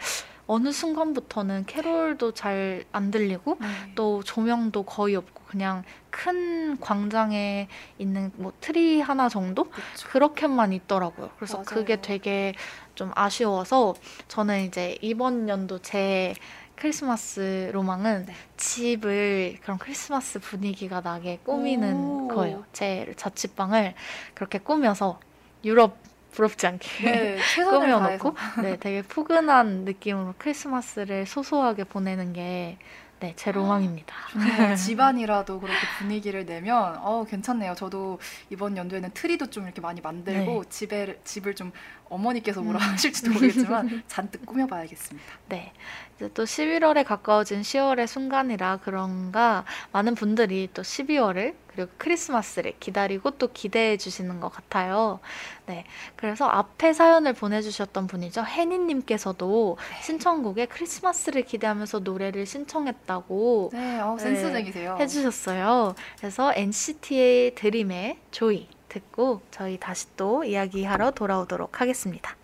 어느 0.50 0.72
순간부터는 0.72 1.66
캐롤도 1.66 2.34
잘 2.34 2.86
안 2.94 3.12
들리고 3.12 3.58
네. 3.60 3.68
또 3.96 4.24
조명도 4.24 4.84
거의 4.84 5.16
없고 5.18 5.44
그냥 5.48 5.84
큰 6.10 6.80
광장에 6.80 7.68
있는 7.98 8.32
뭐 8.36 8.54
트리 8.62 9.02
하나 9.02 9.28
정도 9.30 9.66
그쵸. 9.66 10.08
그렇게만 10.10 10.72
있더라고요. 10.74 11.30
그래서 11.36 11.58
맞아요. 11.58 11.66
그게 11.66 12.02
되게 12.02 12.54
좀 12.96 13.12
아쉬워서 13.14 13.94
저는 14.30 14.62
이제 14.64 14.98
이번 15.02 15.50
연도 15.50 15.80
제 15.80 16.34
크리스마스 16.78 17.70
로망은 17.74 18.26
네. 18.28 18.34
집을 18.56 19.58
그런 19.62 19.78
크리스마스 19.78 20.40
분위기가 20.40 21.02
나게 21.02 21.40
꾸미는 21.44 21.96
오. 21.96 22.28
거예요. 22.30 22.64
제 22.72 23.12
자취방을 23.18 23.96
그렇게 24.36 24.60
꾸며서 24.60 25.20
유럽 25.66 25.98
부럽지 26.32 26.68
않게 26.68 27.04
네, 27.04 27.38
꾸며놓고. 27.56 28.36
네, 28.62 28.78
되게 28.78 29.02
푸근한 29.02 29.86
느낌으로 29.86 30.36
크리스마스를 30.38 31.26
소소하게 31.26 31.84
보내는 31.86 32.34
게 32.34 32.78
네, 33.20 33.34
제 33.36 33.52
로망입니다. 33.52 34.14
좋네요. 34.30 34.76
집안이라도 34.78 35.60
그렇게 35.60 35.80
분위기를 35.98 36.46
내면 36.46 36.98
어 37.02 37.26
괜찮네요. 37.28 37.74
저도 37.74 38.20
이번 38.52 38.78
연도에는 38.78 39.10
트리도 39.16 39.48
좀 39.50 39.64
이렇게 39.64 39.82
많이 39.82 40.02
만들고 40.02 40.66
집에 40.66 41.20
집을 41.24 41.56
좀 41.56 41.72
어머니께서 42.10 42.62
뭐라 42.62 42.80
네. 42.80 42.86
음. 42.86 42.92
하실지도 42.94 43.32
모르겠지만 43.32 44.04
잔뜩 44.08 44.46
꾸며봐야겠습니다. 44.46 45.28
네. 45.50 45.74
이제 46.16 46.30
또 46.34 46.44
11월에 46.44 47.06
가까워진 47.06 47.62
10월의 47.62 48.08
순간이라 48.08 48.78
그런가 48.78 49.66
많은 49.92 50.16
분들이 50.16 50.68
또 50.74 50.82
12월을 50.82 51.56
그리고 51.68 51.92
크리스마스를 52.00 52.74
기다리고 52.80 53.32
또 53.32 53.52
기대해 53.54 53.98
주시는 53.98 54.40
것 54.40 54.50
같아요. 54.50 55.20
네. 55.68 55.86
그래서 56.16 56.48
앞에 56.48 56.92
사연을 56.94 57.34
보내주셨던 57.34 58.08
분이죠. 58.08 58.42
혜니님께서도 58.42 59.78
신청곡에 60.02 60.66
크리스마스를 60.66 61.44
기대하면서 61.44 62.00
노래를 62.00 62.48
신청했다고 62.48 63.70
네, 63.74 64.00
어, 64.00 64.16
네, 64.18 64.24
센스쟁이세요. 64.24 64.98
해주셨어요. 65.00 65.94
그래서 66.18 66.52
NCT의 66.56 67.54
드림의 67.54 68.18
조이 68.32 68.68
듣고 68.98 69.42
저희 69.52 69.78
다시 69.78 70.08
또 70.16 70.44
이야기하러 70.44 71.12
돌아오도록 71.12 71.82
하겠습니다. 71.82 72.36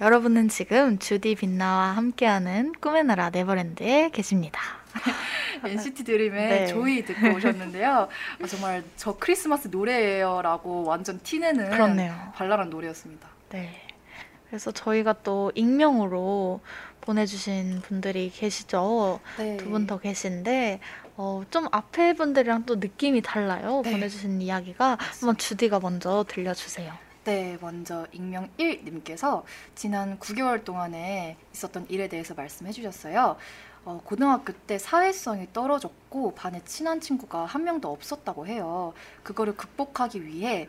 여러분은 0.00 0.48
지금 0.48 0.98
주디 0.98 1.36
빛나와 1.36 1.96
함께하는 1.96 2.72
꿈의 2.80 3.04
나라 3.04 3.30
네버랜드에 3.30 4.10
계십니다. 4.10 4.60
NCT 5.64 6.02
드림의 6.02 6.48
네. 6.48 6.66
조이 6.66 7.04
듣고 7.04 7.36
오셨는데요. 7.36 8.08
아, 8.42 8.46
정말 8.48 8.82
저 8.96 9.16
크리스마스 9.16 9.68
노래예요라고 9.68 10.84
완전 10.84 11.20
티내는 11.20 11.70
그렇네요. 11.70 12.32
발랄한 12.34 12.68
노래였습니다. 12.68 13.28
네. 13.50 13.91
그래서 14.52 14.70
저희가 14.70 15.14
또 15.22 15.50
익명으로 15.54 16.60
보내주신 17.00 17.80
분들이 17.80 18.30
계시죠. 18.30 19.20
네. 19.38 19.56
두분 19.56 19.86
더 19.86 19.98
계신데 19.98 20.78
어, 21.16 21.42
좀 21.48 21.68
앞에 21.72 22.12
분들이랑 22.12 22.66
또 22.66 22.74
느낌이 22.74 23.22
달라요. 23.22 23.80
네. 23.82 23.92
보내주신 23.92 24.42
이야기가 24.42 24.98
한번 25.20 25.38
주디가 25.38 25.80
먼저 25.80 26.26
들려주세요. 26.28 26.92
네, 27.24 27.56
먼저 27.62 28.06
익명 28.12 28.50
1님께서 28.58 29.42
지난 29.74 30.18
9개월 30.18 30.62
동안에 30.62 31.38
있었던 31.54 31.86
일에 31.88 32.08
대해서 32.08 32.34
말씀해 32.34 32.72
주셨어요. 32.72 33.36
어, 33.86 34.02
고등학교 34.04 34.52
때 34.52 34.76
사회성이 34.76 35.48
떨어졌고 35.54 36.34
반에 36.34 36.60
친한 36.66 37.00
친구가 37.00 37.46
한 37.46 37.64
명도 37.64 37.90
없었다고 37.90 38.46
해요. 38.46 38.92
그거를 39.22 39.56
극복하기 39.56 40.26
위해 40.26 40.68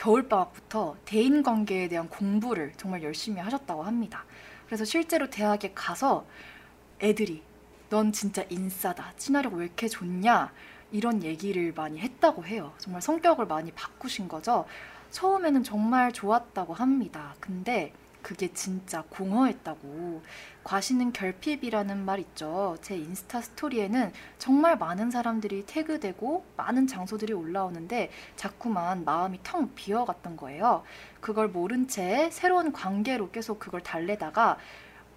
겨울방학부터 0.00 0.96
대인관계에 1.04 1.88
대한 1.88 2.08
공부를 2.08 2.72
정말 2.78 3.02
열심히 3.02 3.38
하셨다고 3.38 3.82
합니다. 3.82 4.24
그래서 4.64 4.84
실제로 4.84 5.28
대학에 5.28 5.72
가서 5.74 6.24
애들이 7.02 7.42
넌 7.90 8.10
진짜 8.10 8.42
인싸다. 8.48 9.12
친화력 9.18 9.52
왜 9.54 9.66
이렇게 9.66 9.88
좋냐? 9.88 10.52
이런 10.90 11.22
얘기를 11.22 11.74
많이 11.74 12.00
했다고 12.00 12.46
해요. 12.46 12.72
정말 12.78 13.02
성격을 13.02 13.46
많이 13.46 13.72
바꾸신 13.72 14.26
거죠. 14.26 14.64
처음에는 15.10 15.64
정말 15.64 16.12
좋았다고 16.12 16.72
합니다. 16.72 17.34
근데 17.38 17.92
그게 18.22 18.52
진짜 18.52 19.02
공허했다고. 19.08 20.22
과시는 20.64 21.12
결핍이라는 21.12 22.04
말 22.04 22.18
있죠. 22.20 22.76
제 22.82 22.96
인스타 22.96 23.40
스토리에는 23.40 24.12
정말 24.38 24.76
많은 24.76 25.10
사람들이 25.10 25.64
태그되고 25.66 26.44
많은 26.56 26.86
장소들이 26.86 27.32
올라오는데 27.32 28.10
자꾸만 28.36 29.04
마음이 29.04 29.40
텅 29.42 29.74
비어갔던 29.74 30.36
거예요. 30.36 30.82
그걸 31.20 31.48
모른 31.48 31.88
채 31.88 32.30
새로운 32.30 32.72
관계로 32.72 33.30
계속 33.30 33.58
그걸 33.58 33.82
달래다가 33.82 34.58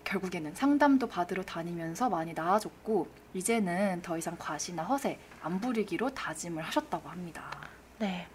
결국에는 0.04 0.54
상담도 0.54 1.08
받으러 1.08 1.44
다니면서 1.44 2.10
많이 2.10 2.34
나아졌고 2.34 3.08
이제는 3.34 4.02
더 4.02 4.18
이상 4.18 4.36
과시나 4.38 4.84
허세 4.84 5.18
안 5.42 5.60
부리기로 5.60 6.10
다짐을 6.10 6.64
하셨다고 6.64 7.10
합니다. 7.10 7.50
네. 8.00 8.28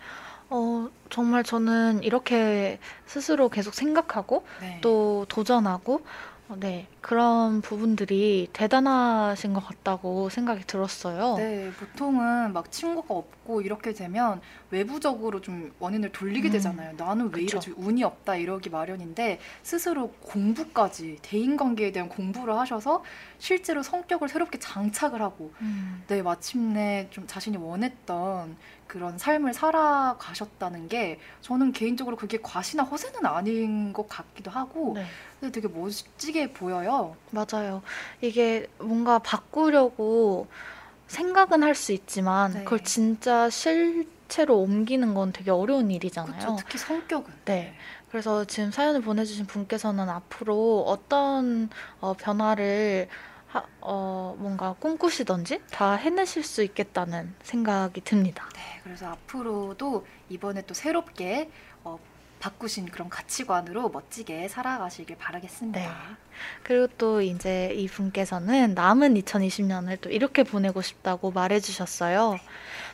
어, 0.50 0.88
정말 1.10 1.44
저는 1.44 2.02
이렇게 2.02 2.78
스스로 3.06 3.48
계속 3.48 3.74
생각하고 3.74 4.44
네. 4.60 4.78
또 4.80 5.26
도전하고 5.28 6.00
어, 6.48 6.56
네. 6.58 6.86
그런 7.02 7.60
부분들이 7.60 8.48
대단하신 8.54 9.52
것 9.52 9.60
같다고 9.66 10.30
생각이 10.30 10.64
들었어요. 10.66 11.36
네, 11.36 11.70
보통은 11.78 12.54
막 12.54 12.72
친구가 12.72 13.12
없고 13.14 13.60
이렇게 13.60 13.92
되면 13.92 14.40
외부적으로 14.70 15.42
좀 15.42 15.72
원인을 15.78 16.10
돌리게 16.12 16.48
음, 16.48 16.52
되잖아요. 16.52 16.94
나는 16.96 17.26
왜 17.26 17.42
그쵸. 17.42 17.58
이러지? 17.58 17.74
운이 17.76 18.02
없다 18.02 18.36
이러기 18.36 18.70
마련인데 18.70 19.40
스스로 19.62 20.10
공부까지 20.22 21.18
대인관계에 21.20 21.92
대한 21.92 22.08
공부를 22.08 22.56
하셔서 22.56 23.04
실제로 23.38 23.82
성격을 23.82 24.28
새롭게 24.30 24.58
장착을 24.58 25.20
하고 25.20 25.52
음, 25.60 26.02
네, 26.08 26.22
마침내 26.22 27.08
좀 27.10 27.26
자신이 27.26 27.58
원했던 27.58 28.56
그런 28.88 29.18
삶을 29.18 29.52
살아가셨다는 29.54 30.88
게 30.88 31.20
저는 31.42 31.72
개인적으로 31.72 32.16
그게 32.16 32.38
과시나 32.42 32.82
허세는 32.82 33.24
아닌 33.26 33.92
것 33.92 34.08
같기도 34.08 34.50
하고 34.50 34.94
네. 34.96 35.04
근데 35.38 35.60
되게 35.60 35.72
멋지게 35.72 36.52
보여요. 36.52 37.14
맞아요. 37.30 37.82
이게 38.20 38.66
뭔가 38.78 39.18
바꾸려고 39.20 40.48
생각은 41.06 41.62
할 41.62 41.74
수 41.74 41.92
있지만 41.92 42.52
네. 42.52 42.64
그걸 42.64 42.80
진짜 42.82 43.48
실체로 43.50 44.58
옮기는 44.60 45.14
건 45.14 45.32
되게 45.32 45.50
어려운. 45.50 45.90
일이잖아요. 45.90 46.56
특히 46.58 46.78
성격은. 46.78 47.32
네. 47.44 47.74
그래서 48.10 48.44
지금 48.46 48.70
사연을 48.70 49.02
보내주신 49.02 49.46
분께서는 49.46 50.08
앞으로 50.08 50.84
어떤 50.86 51.68
어, 52.00 52.14
변화를 52.14 53.08
하- 53.48 53.64
어, 53.80 54.36
뭔가 54.38 54.74
꿈꾸시던지 54.78 55.60
다 55.70 55.94
해내실 55.94 56.42
수 56.44 56.62
있겠다는 56.62 57.34
생각이 57.42 58.02
듭니다. 58.02 58.48
네, 58.54 58.60
그래서 58.84 59.06
앞으로도 59.08 60.06
이번에 60.28 60.62
또 60.62 60.74
새롭게 60.74 61.50
어, 61.84 61.98
바꾸신 62.40 62.86
그런 62.86 63.08
가치관으로 63.08 63.88
멋지게 63.88 64.48
살아가시길 64.48 65.16
바라겠습니다. 65.16 65.80
네. 65.80 65.88
그리고 66.62 66.86
또 66.98 67.20
이제 67.20 67.72
이 67.74 67.88
분께서는 67.88 68.74
남은 68.74 69.14
2020년을 69.14 70.00
또 70.00 70.08
이렇게 70.10 70.44
보내고 70.44 70.80
싶다고 70.82 71.32
말해주셨어요. 71.32 72.38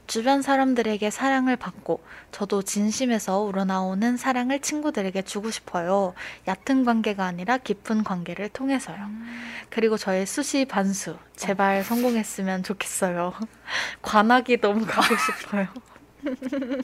주변 0.07 0.43
사람들에게 0.43 1.11
사랑을 1.11 1.57
받고 1.57 2.03
저도 2.31 2.63
진심에서 2.63 3.41
우러나오는 3.41 4.17
사랑을 4.17 4.61
친구들에게 4.61 5.23
주고 5.23 5.51
싶어요. 5.51 6.15
얕은 6.47 6.85
관계가 6.85 7.25
아니라 7.25 7.59
깊은 7.59 8.05
관계를 8.05 8.51
통해서요. 8.51 8.97
음, 8.97 9.27
그리고 9.71 9.97
저의 9.97 10.27
수시 10.27 10.67
반수 10.67 11.17
제발 11.37 11.83
성공했으면 11.85 12.63
좋겠어요. 12.63 13.33
관악이 14.03 14.61
너무 14.61 14.85
가고 14.87 15.15
싶어요. 15.17 15.69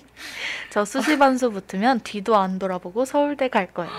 저 0.71 0.85
수시 0.85 1.18
반수 1.18 1.51
붙으면 1.51 2.01
뒤도 2.01 2.37
안 2.37 2.59
돌아보고 2.59 3.05
서울대 3.05 3.49
갈 3.49 3.73
거예요. 3.73 3.93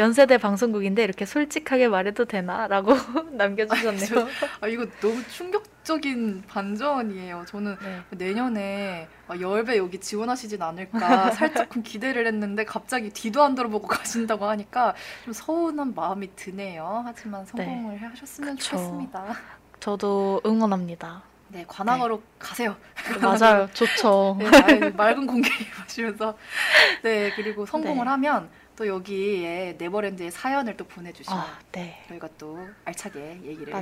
연세대 0.00 0.38
방송국인데 0.38 1.04
이렇게 1.04 1.26
솔직하게 1.26 1.88
말해도 1.88 2.24
되나? 2.24 2.66
라고 2.66 2.94
남겨주셨네요. 3.32 4.28
아, 4.62 4.66
이거 4.66 4.86
너무 5.02 5.22
충격적인 5.28 6.44
반전이에요. 6.48 7.44
저는 7.46 7.76
네. 7.82 8.16
내년에 8.16 9.08
아, 9.28 9.38
열배 9.38 9.76
여기 9.76 9.98
지원하시진 10.00 10.62
않을까 10.62 11.30
살짝금 11.36 11.82
기대를 11.82 12.26
했는데 12.26 12.64
갑자기 12.64 13.10
뒤도 13.10 13.42
안 13.42 13.54
돌아보고 13.54 13.88
가신다고 13.88 14.46
하니까 14.46 14.94
좀 15.24 15.34
서운한 15.34 15.94
마음이 15.94 16.34
드네요. 16.34 17.02
하지만 17.04 17.44
성공을 17.44 18.00
하셨으면 18.02 18.56
그쵸. 18.56 18.70
좋겠습니다. 18.70 19.36
저도 19.80 20.40
응원합니다. 20.46 21.24
네, 21.48 21.64
관악어로 21.66 22.22
가세요. 22.38 22.74
맞아요. 23.20 23.68
좋죠. 23.74 24.38
네, 24.66 24.88
맑은 24.90 25.26
공기 25.26 25.50
마시면서 25.78 26.38
네 27.02 27.32
그리고 27.34 27.66
성공을 27.66 28.04
네. 28.04 28.10
하면 28.12 28.48
또 28.76 28.86
여기에 28.86 29.76
네버랜드의 29.78 30.30
사연을 30.30 30.76
또 30.76 30.86
보내주시면 30.86 31.38
아, 31.38 31.58
네. 31.72 32.02
저희가 32.08 32.28
또 32.38 32.72
알차게 32.84 33.42
얘기를. 33.44 33.72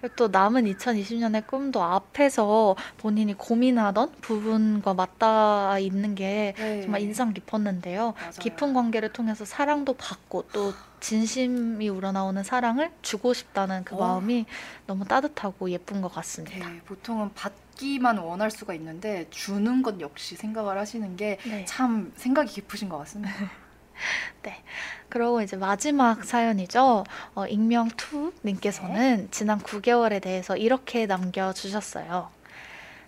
그리고 0.00 0.14
또 0.14 0.28
남은 0.28 0.64
2020년의 0.64 1.46
꿈도 1.46 1.82
앞에서 1.82 2.76
본인이 2.98 3.34
고민하던 3.34 4.12
부분과 4.20 4.94
맞닿아 4.94 5.78
있는 5.78 6.14
게 6.14 6.54
네, 6.56 6.82
정말 6.82 7.00
인상 7.00 7.32
깊었는데요. 7.32 8.14
맞아요. 8.16 8.30
깊은 8.38 8.74
관계를 8.74 9.12
통해서 9.12 9.44
사랑도 9.44 9.94
받고 9.94 10.48
또 10.52 10.72
진심이 11.00 11.88
우러나오는 11.88 12.42
사랑을 12.42 12.90
주고 13.02 13.34
싶다는 13.34 13.84
그 13.84 13.94
어. 13.94 13.98
마음이 13.98 14.46
너무 14.86 15.04
따뜻하고 15.04 15.70
예쁜 15.70 16.00
것 16.00 16.08
같습니다. 16.14 16.56
네, 16.56 16.80
보통은 16.86 17.34
받기만 17.34 18.18
원할 18.18 18.50
수가 18.50 18.74
있는데 18.74 19.26
주는 19.30 19.82
것 19.82 20.00
역시 20.00 20.36
생각을 20.36 20.78
하시는 20.78 21.16
게 21.16 21.38
네. 21.44 21.64
참 21.66 22.12
생각이 22.16 22.52
깊으신 22.52 22.88
것 22.88 22.98
같습니다. 22.98 23.32
그리고 25.08 25.40
이제 25.42 25.56
마지막 25.56 26.24
사연이죠. 26.24 27.04
어, 27.34 27.46
익명 27.46 27.88
two 27.96 28.32
님께서는 28.44 29.28
지난 29.30 29.60
9개월에 29.60 30.20
대해서 30.20 30.56
이렇게 30.56 31.06
남겨주셨어요. 31.06 32.30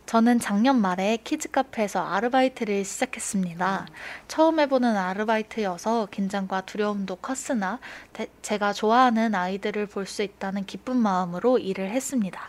저는 0.06 0.38
작년 0.38 0.80
말에 0.80 1.16
키즈 1.24 1.50
카페에서 1.50 2.00
아르바이트를 2.00 2.84
시작했습니다. 2.84 3.88
처음 4.28 4.60
해보는 4.60 4.96
아르바이트여서 4.96 6.06
긴장과 6.12 6.60
두려움도 6.60 7.16
컸으나 7.16 7.80
대- 8.12 8.28
제가 8.40 8.72
좋아하는 8.72 9.34
아이들을 9.34 9.86
볼 9.86 10.06
수 10.06 10.22
있다는 10.22 10.64
기쁜 10.64 10.96
마음으로 10.96 11.58
일을 11.58 11.90
했습니다. 11.90 12.40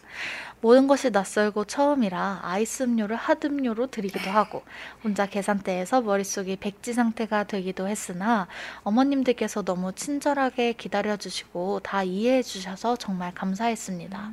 모든 0.59 0.87
것이 0.87 1.11
낯설고 1.11 1.65
처음이라 1.65 2.39
아이스 2.41 2.83
음료를 2.83 3.15
hot음료로 3.15 3.87
드리기도 3.87 4.29
하고 4.31 4.63
혼자 5.03 5.27
계산대에서 5.27 6.01
머릿속이 6.01 6.55
백지 6.55 6.93
상태가 6.93 7.43
되기도 7.43 7.87
했으나 7.87 8.47
어머님들께서 8.83 9.63
너무 9.63 9.93
친절하게 9.93 10.73
기다려주시고 10.73 11.81
다 11.81 12.03
이해해 12.03 12.41
주셔서 12.41 12.95
정말 12.95 13.33
감사했습니다. 13.35 14.31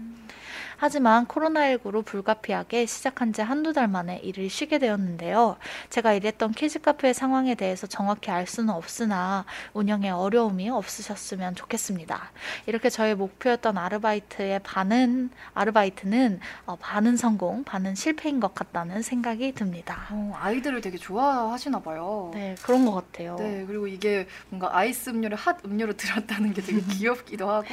하지만 0.76 1.26
코로나19로 1.26 2.04
불가피하게 2.04 2.86
시작한 2.86 3.32
지 3.32 3.40
한두 3.42 3.72
달 3.72 3.88
만에 3.88 4.18
일을 4.18 4.50
쉬게 4.50 4.78
되었는데요. 4.78 5.56
제가 5.90 6.12
일했던 6.14 6.52
키즈 6.52 6.80
카페의 6.80 7.14
상황에 7.14 7.54
대해서 7.54 7.86
정확히 7.86 8.30
알 8.30 8.46
수는 8.46 8.72
없으나 8.74 9.44
운영에 9.72 10.10
어려움이 10.10 10.70
없으셨으면 10.70 11.54
좋겠습니다. 11.54 12.30
이렇게 12.66 12.90
저의 12.90 13.14
목표였던 13.14 13.78
아르바이트의 13.78 14.60
반은 14.62 15.30
아르바이트는 15.54 16.40
어, 16.66 16.76
반은 16.76 17.16
성공, 17.16 17.64
반은 17.64 17.94
실패인 17.94 18.40
것 18.40 18.54
같다는 18.54 19.02
생각이 19.02 19.52
듭니다. 19.52 20.06
어, 20.10 20.32
아이들을 20.36 20.80
되게 20.80 20.98
좋아하시나 20.98 21.80
봐요. 21.80 22.30
네, 22.34 22.54
그런 22.62 22.84
것 22.84 22.92
같아요. 22.92 23.36
네, 23.38 23.64
그리고 23.66 23.86
이게 23.86 24.26
뭔가 24.48 24.76
아이스 24.76 25.10
음료를 25.10 25.36
핫 25.36 25.58
음료로 25.64 25.94
들었다는 25.96 26.52
게 26.52 26.62
되게 26.62 26.80
귀엽기도 26.92 27.48
하고 27.48 27.68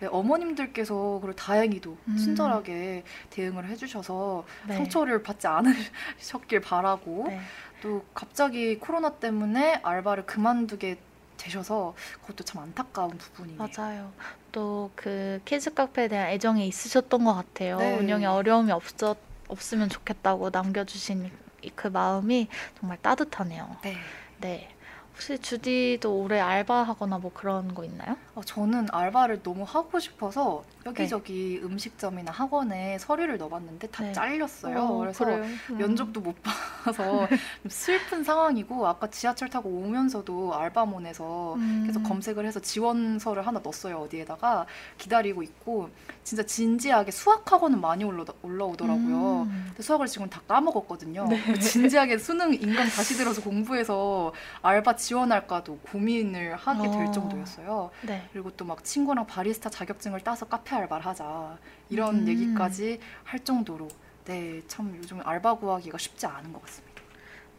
네, 0.00 0.06
어머님들께서 0.08 1.18
그리고 1.22 1.36
다행히도 1.36 1.96
음. 2.08 2.16
친절하게 2.40 3.02
대응을 3.30 3.66
해주셔서 3.68 4.44
네. 4.68 4.76
상처를 4.76 5.22
받지 5.22 5.46
않으셨길 5.46 6.60
바라고 6.60 7.24
네. 7.28 7.40
또 7.82 8.04
갑자기 8.14 8.78
코로나 8.78 9.10
때문에 9.10 9.80
알바를 9.82 10.26
그만두게 10.26 10.98
되셔서 11.38 11.94
그것도 12.22 12.44
참 12.44 12.62
안타까운 12.62 13.16
부분이네요. 13.18 13.58
맞아요. 13.76 14.12
또 14.52 14.90
그 14.94 15.40
키즈 15.44 15.72
카페에 15.74 16.08
대한 16.08 16.28
애정이 16.30 16.66
있으셨던 16.68 17.24
것 17.24 17.34
같아요. 17.34 17.78
네. 17.78 17.98
운영에 17.98 18.26
어려움이 18.26 18.70
없었 18.72 19.16
없으면 19.48 19.88
좋겠다고 19.88 20.50
남겨주신 20.50 21.30
이- 21.62 21.70
그 21.70 21.86
마음이 21.88 22.48
정말 22.80 22.98
따뜻하네요. 23.02 23.76
네. 23.82 23.96
네. 24.38 24.68
혹시 25.12 25.38
주디도 25.38 26.14
올해 26.20 26.40
알바하거나 26.40 27.18
뭐 27.18 27.30
그런 27.32 27.74
거 27.74 27.84
있나요? 27.84 28.16
어, 28.34 28.42
저는 28.42 28.88
알바를 28.92 29.42
너무 29.42 29.62
하고 29.64 29.98
싶어서 30.00 30.64
여기저기 30.86 31.60
음식점이나 31.64 32.30
학원에 32.30 32.98
서류를 32.98 33.38
넣어봤는데 33.38 33.88
다 33.88 34.04
네. 34.04 34.12
잘렸어요. 34.12 34.78
어, 34.78 34.98
그래서? 34.98 35.24
음. 35.24 35.58
면접도 35.78 36.20
못 36.20 36.36
봐서 36.42 37.26
좀 37.62 37.68
슬픈 37.70 38.22
상황이고 38.22 38.86
아까 38.86 39.08
지하철 39.08 39.48
타고 39.50 39.68
오면서도 39.68 40.54
알바몬에서 40.54 41.54
음. 41.54 41.84
계속 41.86 42.02
검색을 42.04 42.46
해서 42.46 42.60
지원서를 42.60 43.46
하나 43.46 43.58
넣었어요 43.60 43.98
어디에다가 44.02 44.66
기다리고 44.98 45.42
있고 45.42 45.90
진짜 46.22 46.44
진지하게 46.44 47.10
수학 47.10 47.50
학원은 47.50 47.80
많이 47.80 48.04
올라, 48.04 48.24
올라오더라고요. 48.42 49.42
음. 49.42 49.64
근데 49.68 49.82
수학을 49.82 50.06
지금 50.06 50.28
다 50.30 50.40
까먹었거든요. 50.46 51.26
네. 51.28 51.58
진지하게 51.58 52.18
수능 52.18 52.54
인강 52.54 52.88
다시 52.88 53.14
들어서 53.16 53.40
공부해서 53.42 54.32
알바 54.62 54.96
지원할까도 54.96 55.78
고민을 55.78 56.54
하게 56.56 56.90
될 56.90 57.06
어. 57.06 57.10
정도였어요. 57.10 57.90
네. 58.02 58.28
그리고 58.32 58.50
또 58.50 58.66
막 58.66 58.82
친구랑 58.82 59.26
바리스타 59.28 59.70
자격증을 59.70 60.20
따서 60.22 60.44
카페 60.46 60.74
알바를 60.76 61.04
하자 61.06 61.56
이런 61.90 62.16
음. 62.20 62.28
얘기까지 62.28 63.00
할 63.24 63.40
정도로 63.40 63.88
네 64.24 64.62
참 64.66 64.94
요즘 64.98 65.20
알바 65.24 65.54
구하기가 65.56 65.98
쉽지 65.98 66.26
않은 66.26 66.52
것 66.52 66.60
같습니다. 66.62 67.02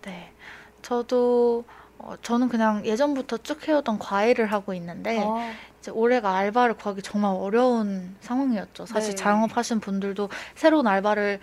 네. 0.03 0.32
저도 0.82 1.63
어, 1.99 2.15
저는 2.22 2.49
그냥 2.49 2.86
예전부터 2.86 3.38
쭉 3.38 3.68
해오던 3.68 3.97
과외를 3.99 4.51
하고 4.51 4.74
있는데 4.74 5.20
아, 5.26 5.51
이제 5.80 5.89
올해가 5.91 6.36
알바를 6.36 6.76
구하기 6.76 7.01
정말 7.01 7.32
어려운 7.36 8.15
상황이었죠. 8.22 8.86
사실 8.86 9.11
네. 9.11 9.15
자영업하신 9.15 9.80
분들도 9.80 10.30
새로운 10.55 10.86
알바를 10.88 11.39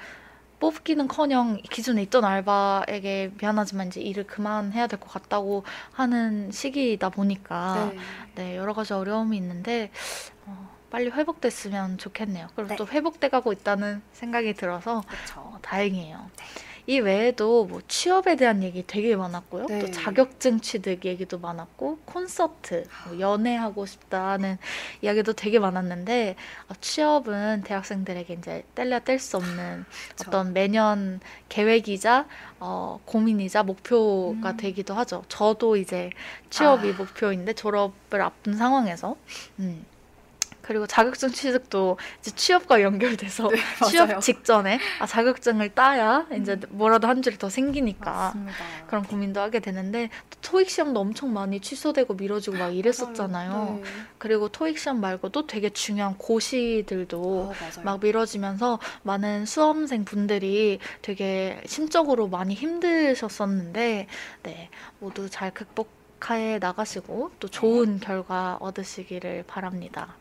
뽑기는커녕 0.60 1.60
기존에 1.70 2.02
있던 2.02 2.24
알바에게 2.24 3.32
미안하지만 3.38 3.88
이제 3.88 4.00
일을 4.00 4.26
그만해야 4.26 4.86
될 4.86 4.98
것 5.00 5.10
같다고 5.12 5.64
하는 5.92 6.50
시기이다 6.52 7.08
보니까 7.10 7.90
네. 7.92 7.98
네, 8.36 8.56
여러 8.56 8.72
가지 8.72 8.92
어려움이 8.92 9.36
있는데 9.36 9.90
어, 10.46 10.73
빨리 10.94 11.10
회복됐으면 11.10 11.98
좋겠네요. 11.98 12.46
그리고 12.54 12.68
네. 12.68 12.76
또 12.76 12.86
회복돼 12.86 13.28
가고 13.28 13.52
있다는 13.52 14.00
생각이 14.12 14.54
들어서. 14.54 15.02
어, 15.34 15.58
다행이에요. 15.60 16.30
이 16.86 17.00
외에도 17.00 17.64
뭐 17.64 17.80
취업에 17.88 18.36
대한 18.36 18.62
얘기 18.62 18.86
되게 18.86 19.16
많았고요. 19.16 19.66
네. 19.66 19.80
또 19.80 19.90
자격증 19.90 20.60
취득 20.60 21.04
얘기도 21.04 21.40
많았고 21.40 21.98
콘서트, 22.04 22.84
뭐 23.08 23.18
연애하고 23.18 23.86
싶다는 23.86 24.56
이야기도 25.02 25.32
되게 25.32 25.58
많았는데 25.58 26.36
어, 26.68 26.74
취업은 26.80 27.62
대학생들에게 27.64 28.32
이제 28.34 28.62
뗄래야 28.76 29.00
뗄수 29.00 29.38
없는 29.38 29.84
그쵸. 30.10 30.28
어떤 30.28 30.52
매년 30.52 31.18
계획이자 31.48 32.28
어, 32.60 33.00
고민이자 33.04 33.64
목표가 33.64 34.52
음. 34.52 34.56
되기도 34.56 34.94
하죠. 34.94 35.24
저도 35.26 35.76
이제 35.76 36.10
취업이 36.50 36.90
아. 36.90 36.96
목표인데 36.98 37.54
졸업을 37.54 38.22
앞둔 38.22 38.54
상황에서 38.56 39.16
음. 39.58 39.84
그리고 40.64 40.86
자격증 40.86 41.30
취득도 41.30 41.98
이제 42.20 42.30
취업과 42.30 42.82
연결돼서 42.82 43.48
네, 43.52 43.56
취업. 43.86 44.20
직전에 44.20 44.80
아, 44.98 45.06
자격증을 45.06 45.70
따야 45.74 46.26
이제 46.34 46.58
뭐라도 46.70 47.06
한 47.06 47.20
줄이 47.22 47.36
더 47.36 47.48
생기니까 47.48 48.10
맞습니다. 48.10 48.54
그런 48.86 49.04
고민도 49.04 49.40
하게 49.40 49.60
되는데 49.60 50.08
또 50.30 50.38
토익 50.40 50.70
시험도 50.70 51.00
엄청 51.00 51.32
많이 51.32 51.60
취소되고 51.60 52.14
미뤄지고 52.14 52.56
막 52.56 52.74
이랬었잖아요. 52.74 53.80
네. 53.82 53.90
그리고 54.18 54.48
토익 54.48 54.78
시험 54.78 55.00
말고도 55.00 55.46
되게 55.46 55.68
중요한 55.68 56.16
고시들도 56.16 57.52
아. 57.52 57.80
막 57.82 58.00
미뤄지면서 58.00 58.78
많은 59.02 59.44
수험생 59.46 60.04
분들이 60.04 60.78
되게 61.02 61.60
심적으로 61.66 62.28
많이 62.28 62.54
힘드셨었는데 62.54 64.06
네 64.42 64.70
모두 64.98 65.28
잘 65.28 65.52
극복 65.52 66.04
해 66.30 66.58
나가시고 66.58 67.32
또 67.38 67.48
좋은 67.48 68.00
결과 68.00 68.56
얻으시기를 68.60 69.44
바랍니다. 69.46 70.16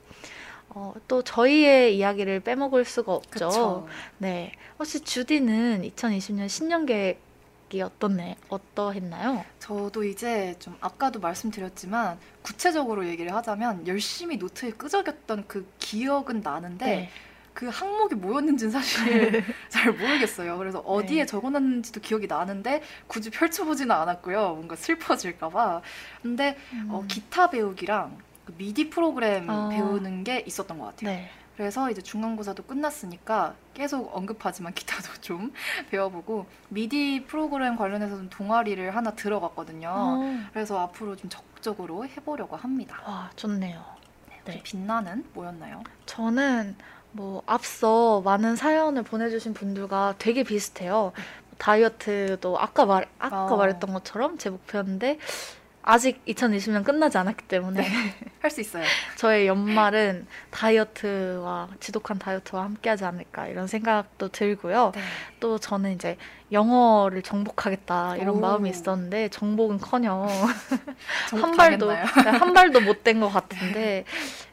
어, 0.75 0.93
또 1.07 1.21
저희의 1.23 1.97
이야기를 1.97 2.39
빼먹을 2.41 2.85
수가 2.85 3.13
없죠. 3.13 3.29
그쵸. 3.31 3.87
네 4.17 4.51
혹시 4.79 4.99
주디는 5.01 5.83
2020년 5.83 6.49
신년 6.49 6.85
계획이 6.85 7.81
어떻네 7.81 8.37
어떠했나요? 8.49 9.45
저도 9.59 10.03
이제 10.03 10.55
좀 10.59 10.75
아까도 10.81 11.19
말씀드렸지만 11.19 12.17
구체적으로 12.41 13.07
얘기를 13.07 13.33
하자면 13.33 13.87
열심히 13.87 14.37
노트에 14.37 14.71
끄적였던 14.71 15.45
그 15.47 15.67
기억은 15.79 16.41
나는데 16.41 16.85
네. 16.85 17.09
그 17.53 17.67
항목이 17.67 18.15
뭐였는지는 18.15 18.71
사실 18.71 19.43
잘 19.69 19.93
모르겠어요. 19.93 20.57
그래서 20.57 20.79
어디에 20.79 21.21
네. 21.21 21.25
적어놨는지도 21.27 22.01
기억이 22.01 22.25
나는데 22.25 22.81
굳이 23.05 23.29
펼쳐보지는 23.29 23.91
않았고요. 23.91 24.55
뭔가 24.55 24.75
슬퍼질까봐. 24.75 25.81
근데 26.23 26.57
어, 26.89 27.01
음, 27.01 27.07
기타 27.07 27.51
배우기랑 27.51 28.17
그 28.45 28.53
미디 28.57 28.89
프로그램 28.89 29.49
아. 29.49 29.69
배우는 29.69 30.23
게 30.23 30.43
있었던 30.45 30.77
것 30.77 30.85
같아요. 30.85 31.09
네. 31.09 31.29
그래서 31.55 31.91
이제 31.91 32.01
중간고사도 32.01 32.63
끝났으니까 32.63 33.53
계속 33.73 34.15
언급하지만 34.15 34.73
기타도 34.75 35.21
좀 35.21 35.53
배워보고 35.91 36.45
미디 36.69 37.25
프로그램 37.27 37.75
관련해서는 37.75 38.29
동아리를 38.29 38.95
하나 38.95 39.11
들어갔거든요. 39.11 39.89
어, 39.89 40.39
그래서 40.51 40.79
앞으로 40.79 41.15
좀 41.15 41.29
적극적으로 41.29 42.05
해보려고 42.05 42.55
합니다. 42.55 43.01
와 43.05 43.29
좋네요. 43.35 43.83
혹시 44.45 44.57
네. 44.57 44.63
빛나는 44.63 45.25
뭐였나요? 45.33 45.83
저는 46.05 46.75
뭐 47.11 47.43
앞서 47.45 48.21
많은 48.21 48.55
사연을 48.55 49.03
보내주신 49.03 49.53
분들과 49.53 50.15
되게 50.17 50.43
비슷해요. 50.43 51.13
다이어트도 51.59 52.59
아까 52.59 52.85
말 52.85 53.07
아까 53.19 53.45
어. 53.45 53.55
말했던 53.57 53.93
것처럼 53.93 54.37
제 54.37 54.49
목표였는데 54.49 55.19
아직 55.83 56.23
2020년 56.25 56.83
끝나지 56.83 57.17
않았기 57.17 57.45
때문에 57.45 57.85
할수 58.41 58.61
있어요. 58.61 58.83
저의 59.17 59.47
연말은 59.47 60.25
다이어트와 60.49 61.69
지독한 61.79 62.17
다이어트와 62.19 62.63
함께하지 62.63 63.03
않을까 63.05 63.47
이런 63.47 63.67
생각도 63.67 64.29
들고요. 64.29 64.91
네. 64.95 65.01
또 65.39 65.57
저는 65.59 65.91
이제 65.93 66.17
영어를 66.51 67.21
정복하겠다 67.21 68.17
이런 68.17 68.35
오. 68.37 68.39
마음이 68.39 68.69
있었는데 68.69 69.29
정복은커녕 69.29 70.27
정복 71.29 71.47
한 71.49 71.57
발도? 71.57 71.91
네, 71.91 71.95
한 71.97 72.53
발도 72.53 72.81
못 72.81 73.03
된 73.03 73.19
것 73.19 73.29
같은데 73.29 74.05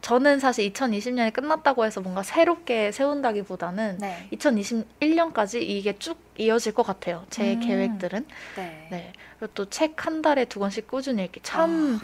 저는 0.00 0.38
사실 0.40 0.72
2020년이 0.72 1.32
끝났다고 1.32 1.84
해서 1.84 2.00
뭔가 2.00 2.22
새롭게 2.22 2.90
세운다기보다는 2.92 3.98
네. 4.00 4.28
2021년까지 4.32 5.60
이게 5.62 5.98
쭉 5.98 6.16
이어질 6.38 6.72
것 6.72 6.82
같아요. 6.84 7.24
제 7.30 7.54
음. 7.54 7.60
계획들은. 7.60 8.26
네. 8.56 8.88
네. 8.90 9.12
그리고 9.38 9.52
또 9.54 9.66
책 9.66 9.94
한 10.06 10.22
달에 10.22 10.44
두 10.46 10.58
권씩 10.60 10.86
꾸준히 10.88 11.24
읽기 11.24 11.40
참, 11.42 11.98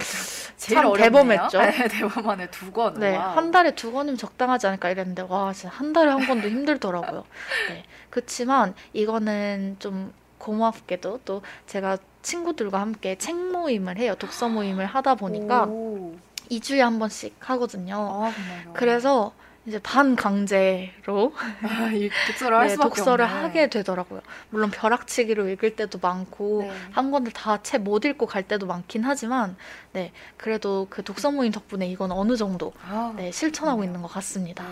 제일 0.56 0.82
참. 0.82 0.92
대범했죠. 0.94 1.58
네, 1.58 1.88
대범하네 1.88 2.50
두 2.50 2.70
권. 2.72 2.94
네, 3.00 3.16
wow. 3.16 3.36
한 3.36 3.50
달에 3.50 3.74
두 3.74 3.92
권이면 3.92 4.16
적당하지 4.18 4.66
않을까 4.66 4.90
이랬는데 4.90 5.22
와, 5.28 5.52
진짜 5.52 5.74
한 5.74 5.92
달에 5.92 6.10
한 6.10 6.26
권도 6.26 6.48
힘들더라고요. 6.48 7.24
네. 7.70 7.84
그렇지만 8.10 8.74
이거는 8.92 9.76
좀 9.78 10.12
고맙게도 10.38 11.20
또 11.24 11.42
제가 11.66 11.98
친구들과 12.22 12.80
함께 12.80 13.16
책 13.16 13.36
모임을 13.36 13.96
해요. 13.98 14.14
독서 14.18 14.48
모임을 14.48 14.84
하다 14.86 15.14
보니까 15.16 15.64
오. 15.64 16.14
2주에 16.50 16.78
한 16.78 16.98
번씩 16.98 17.36
하거든요. 17.40 17.96
아. 18.26 18.72
그래서 18.72 19.32
이제 19.66 19.80
반강제로 19.80 21.32
아, 21.62 21.90
이 21.92 22.08
독서를 22.28 22.56
할 22.56 22.68
네, 22.68 22.76
독서를. 22.76 23.24
하게 23.26 23.68
되더라고요. 23.68 24.20
물론 24.50 24.70
벼락치기로 24.70 25.48
읽을 25.48 25.74
때도 25.74 25.98
많고 26.00 26.62
네. 26.62 26.72
한 26.92 27.10
권을 27.10 27.32
다 27.32 27.58
채 27.62 27.78
못 27.78 28.04
읽고 28.04 28.26
갈 28.26 28.44
때도 28.44 28.66
많긴 28.66 29.02
하지만 29.04 29.56
네 29.92 30.12
그래도 30.36 30.86
그 30.88 31.02
독서 31.02 31.32
모임 31.32 31.50
덕분에 31.50 31.88
이건 31.88 32.12
어느 32.12 32.36
정도 32.36 32.72
아, 32.88 33.12
네, 33.16 33.32
실천하고. 33.32 33.82
있는 33.82 34.02
것 34.02 34.08
같습니다. 34.08 34.64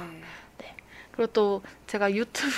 네. 0.58 0.76
그리고 1.10 1.32
또 1.32 1.62
제가 1.88 2.12
유튜브 2.12 2.52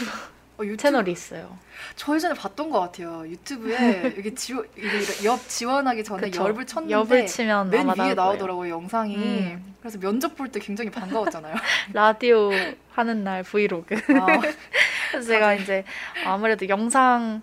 어, 0.59 0.63
유튜브- 0.63 0.77
채널이 0.79 1.13
있어요. 1.13 1.59
저 1.97 2.15
예전에 2.15 2.35
봤던 2.35 2.71
것 2.71 2.81
같아요. 2.81 3.25
유튜브에 3.29 3.75
지워 4.35 4.65
이게 4.77 5.25
옆 5.25 5.47
지원하기 5.49 6.03
전에 6.05 6.23
그쵸. 6.31 6.45
엽을 6.45 6.65
쳤는데 6.67 6.93
엽을 6.95 7.27
치면 7.27 7.71
맨 7.71 7.87
위에. 7.89 8.15
나오더라고요 8.15 8.71
영상이. 8.71 9.17
음. 9.17 9.75
그래서 9.81 9.99
면접 9.99 10.35
볼 10.37 10.49
때 10.51 10.59
굉장히 10.61 10.91
반가웠잖아요. 10.91 11.55
라디오 11.93 12.51
하는 12.93 13.23
날 13.25 13.43
브이로그. 13.43 13.95
아, 13.97 14.27
그래서 15.13 15.29
제가 15.29 15.55
이제 15.55 15.85
아무래도 16.25 16.69
영상 16.69 17.43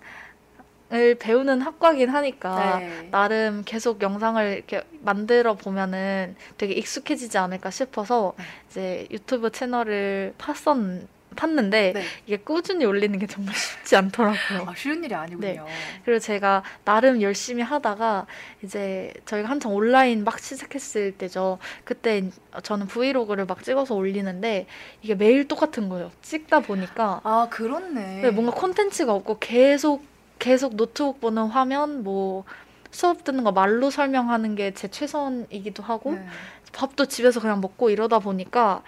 을 0.92 1.14
배우는 1.16 1.62
학과긴 1.62 2.10
하니까 2.10 2.78
네. 2.78 3.08
나름 3.10 3.62
계속 3.64 4.02
영상을 4.02 4.52
이렇게 4.54 4.82
만들어 5.00 5.54
보면은 5.54 6.36
되게 6.58 6.74
익숙해지지 6.74 7.38
않을까 7.38 7.70
싶어서 7.70 8.34
네. 8.36 8.44
이제 8.68 9.08
유튜브 9.10 9.50
채널을 9.50 10.34
팠었 10.38 11.06
팠는데 11.34 11.70
네. 11.94 12.02
이게 12.26 12.36
꾸준히 12.38 12.84
올리는 12.84 13.18
게 13.18 13.26
정말 13.26 13.54
쉽지 13.56 13.96
않더라고요. 13.96 14.66
아, 14.66 14.74
쉬운 14.76 15.02
일이 15.04 15.14
아니군요. 15.14 15.40
네. 15.46 15.60
그리고 16.04 16.18
제가 16.18 16.62
나름 16.84 17.20
열심히 17.22 17.62
하다가 17.62 18.26
이제 18.62 19.12
저희가 19.26 19.48
한창 19.48 19.74
온라인 19.74 20.24
막 20.24 20.38
시작했을 20.38 21.12
때죠. 21.12 21.58
그때 21.84 22.30
저는 22.62 22.86
브이로그를 22.86 23.46
막 23.46 23.62
찍어서 23.62 23.94
올리는데 23.94 24.66
이게 25.02 25.14
매일 25.14 25.48
똑같은 25.48 25.88
거예요. 25.88 26.10
찍다 26.22 26.60
보니까 26.60 27.20
아 27.24 27.48
그렇네. 27.50 28.22
네, 28.22 28.30
뭔가 28.30 28.52
콘텐츠가 28.52 29.12
없고 29.12 29.38
계속 29.38 30.04
계속 30.38 30.76
노트북 30.76 31.20
보는 31.20 31.46
화면 31.46 32.02
뭐 32.02 32.44
수업 32.90 33.24
듣는 33.24 33.44
거 33.44 33.52
말로 33.52 33.90
설명하는 33.90 34.54
게 34.54 34.72
제 34.72 34.88
최선이기도 34.88 35.82
하고 35.82 36.12
네. 36.14 36.26
밥도 36.72 37.06
집에서 37.06 37.40
그냥 37.40 37.60
먹고 37.60 37.90
이러다 37.90 38.18
보니까 38.18 38.82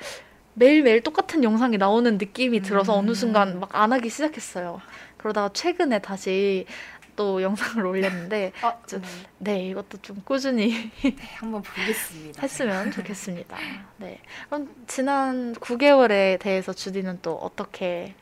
매일매일 0.60 1.02
똑같은 1.02 1.44
영상이 1.44 1.76
나오는 1.76 2.16
느낌이 2.18 2.60
들어서 2.62 2.94
음. 2.94 3.00
어느 3.00 3.14
순간 3.14 3.60
막 3.60 3.74
안 3.76 3.92
하기 3.92 4.08
시작했어요. 4.08 4.80
그러다가 5.18 5.50
최근에 5.52 5.98
다시 5.98 6.64
또 7.14 7.42
영상을 7.42 7.84
올렸는데 7.84 8.52
아, 8.62 8.74
저- 8.86 8.98
네. 9.00 9.06
네 9.38 9.66
이것도 9.68 9.98
좀 10.02 10.22
꾸준히 10.24 10.90
네, 11.02 11.14
한번 11.36 11.62
보겠습니다. 11.62 12.40
했으면 12.42 12.90
좋겠습니다. 12.90 13.56
네 13.98 14.20
그럼 14.48 14.68
지난 14.86 15.54
9개월에 15.54 16.38
대해서 16.38 16.72
주디는 16.72 17.18
또 17.22 17.34
어떻게 17.36 18.14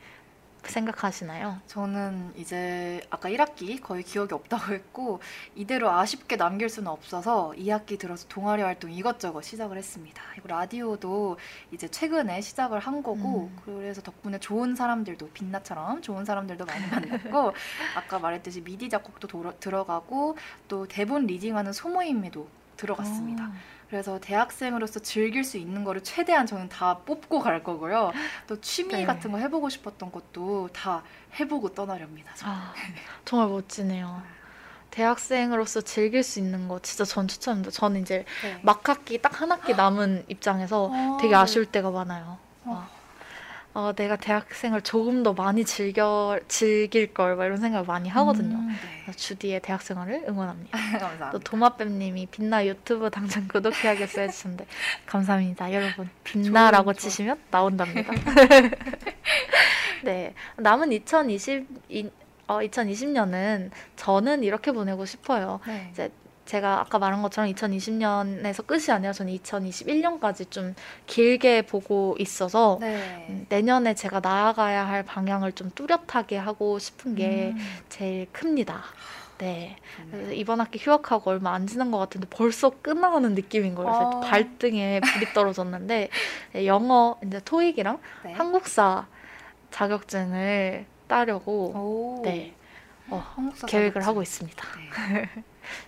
생각하시나요? 0.71 1.59
저는 1.67 2.33
이제 2.35 3.01
아까 3.09 3.29
1학기 3.29 3.81
거의 3.81 4.03
기억이 4.03 4.33
없다고 4.33 4.73
했고 4.73 5.19
이대로 5.55 5.89
아쉽게 5.91 6.35
남길 6.37 6.69
수는 6.69 6.89
없어서 6.91 7.53
2학기 7.57 7.97
들어서 7.99 8.27
동아리 8.27 8.61
활동 8.61 8.91
이것저것 8.91 9.41
시작을 9.43 9.77
했습니다. 9.77 10.21
그리고 10.31 10.47
라디오도 10.47 11.37
이제 11.71 11.87
최근에 11.87 12.41
시작을 12.41 12.79
한 12.79 13.03
거고 13.03 13.49
음. 13.51 13.57
그래서 13.65 14.01
덕분에 14.01 14.39
좋은 14.39 14.75
사람들도 14.75 15.29
빛나처럼 15.31 16.01
좋은 16.01 16.25
사람들도 16.25 16.65
많이 16.65 16.87
만났고 16.87 17.53
아까 17.95 18.19
말했듯이 18.19 18.61
미디 18.61 18.89
작곡도 18.89 19.27
도러- 19.27 19.59
들어가고 19.59 20.37
또 20.67 20.87
대본 20.87 21.27
리딩하는 21.27 21.73
소모임에도 21.73 22.47
들어갔습니다. 22.77 23.43
아, 23.43 23.53
그래서 23.95 24.19
대학생으로서 24.19 24.99
즐길 24.99 25.45
수 25.45 25.55
있는 25.55 25.85
거를 25.85 26.03
최대한 26.03 26.45
저는 26.45 26.67
다 26.67 26.97
뽑고 27.05 27.39
갈 27.39 27.63
거고요. 27.63 28.11
또 28.45 28.59
취미 28.59 28.93
네. 28.93 29.05
같은 29.05 29.31
거 29.31 29.37
해보고 29.37 29.69
싶었던 29.69 30.11
것도 30.11 30.67
다 30.73 31.01
해보고 31.39 31.73
떠나렵니다. 31.73 32.33
아, 32.43 32.73
정말 33.23 33.47
멋지네요. 33.47 34.21
대학생으로서 34.91 35.79
즐길 35.79 36.23
수 36.23 36.39
있는 36.39 36.67
거 36.67 36.79
진짜 36.81 37.05
전 37.05 37.29
추천합니다. 37.29 37.71
저는 37.71 38.01
이제 38.01 38.25
네. 38.43 38.59
막 38.63 38.87
학기 38.89 39.21
딱 39.21 39.39
한 39.41 39.49
학기 39.49 39.73
남은 39.73 40.25
입장에서 40.27 40.89
어, 40.91 41.17
되게 41.21 41.33
아쉬울 41.33 41.65
때가 41.65 41.89
많아요. 41.89 42.37
어. 42.65 42.85
와. 43.75 43.81
어, 43.89 43.93
내가 43.93 44.15
대학생을 44.15 44.81
조금 44.81 45.21
더 45.21 45.33
많이 45.33 45.65
즐겨 45.65 46.39
즐길 46.47 47.13
걸막 47.13 47.45
이런 47.45 47.57
생각을 47.57 47.85
많이 47.85 48.07
하거든요. 48.09 48.55
음, 48.55 48.75
그래서 49.03 49.17
주디의 49.19 49.59
대학생활을 49.61 50.25
응원합니다. 50.27 50.77
네. 50.77 50.91
감사합니다. 50.93 51.31
또 51.31 51.39
도마뱀님이 51.39 52.27
빛나 52.27 52.65
유튜브 52.65 53.09
당장 53.09 53.47
구독해야겠어 53.47 54.21
해주셨는데 54.21 54.65
감사합니다 55.05 55.73
여러분 55.73 56.09
빛나라고 56.23 56.93
좋아. 56.93 56.99
치시면 56.99 57.37
나온답니다 57.51 58.13
네 60.03 60.33
남은 60.57 60.91
2020, 60.91 61.67
어, 62.47 62.59
2020년은 62.59 63.71
저는 63.95 64.43
이렇게 64.43 64.71
보내고 64.71 65.05
싶어요 65.05 65.59
네. 65.67 65.89
이제 65.91 66.11
제가 66.45 66.81
아까 66.81 66.99
말한 66.99 67.21
것처럼 67.21 67.51
2020년에서 67.51 68.65
끝이 68.65 68.91
아니라 68.91 69.11
저는 69.13 69.35
2021년까지 69.37 70.49
좀 70.51 70.75
길게 71.07 71.63
보고 71.63 72.15
있어서 72.19 72.77
네. 72.79 73.25
음, 73.29 73.45
내년에 73.49 73.95
제가 73.95 74.19
나아가야 74.19 74.87
할 74.87 75.03
방향을 75.03 75.53
좀 75.53 75.71
뚜렷하게 75.73 76.37
하고 76.37 76.77
싶은 76.77 77.15
게 77.15 77.53
음, 77.55 77.57
제일 77.89 78.27
큽니다. 78.31 78.83
네. 79.37 79.75
그래서 80.11 80.31
이번 80.31 80.61
학기 80.61 80.79
휴학하고 80.79 81.31
얼마 81.31 81.53
안 81.53 81.67
지난 81.67 81.91
것 81.91 81.97
같은데 81.97 82.27
벌써 82.29 82.69
끝나가는 82.69 83.33
느낌인 83.33 83.75
거예요. 83.75 83.91
그래서 83.91 84.17
아. 84.17 84.19
발등에 84.21 85.01
불이 85.01 85.33
떨어졌는데 85.33 86.09
네, 86.53 86.65
영어 86.67 87.17
이제 87.25 87.41
토익이랑 87.43 87.99
네. 88.23 88.33
한국사 88.33 89.07
자격증을 89.71 90.85
따려고 91.07 91.71
오, 91.75 92.21
네 92.23 92.53
어, 93.09 93.23
한국사 93.35 93.67
계획을 93.67 93.93
자격증. 93.93 94.09
하고 94.09 94.21
있습니다. 94.21 94.65
네. 95.13 95.29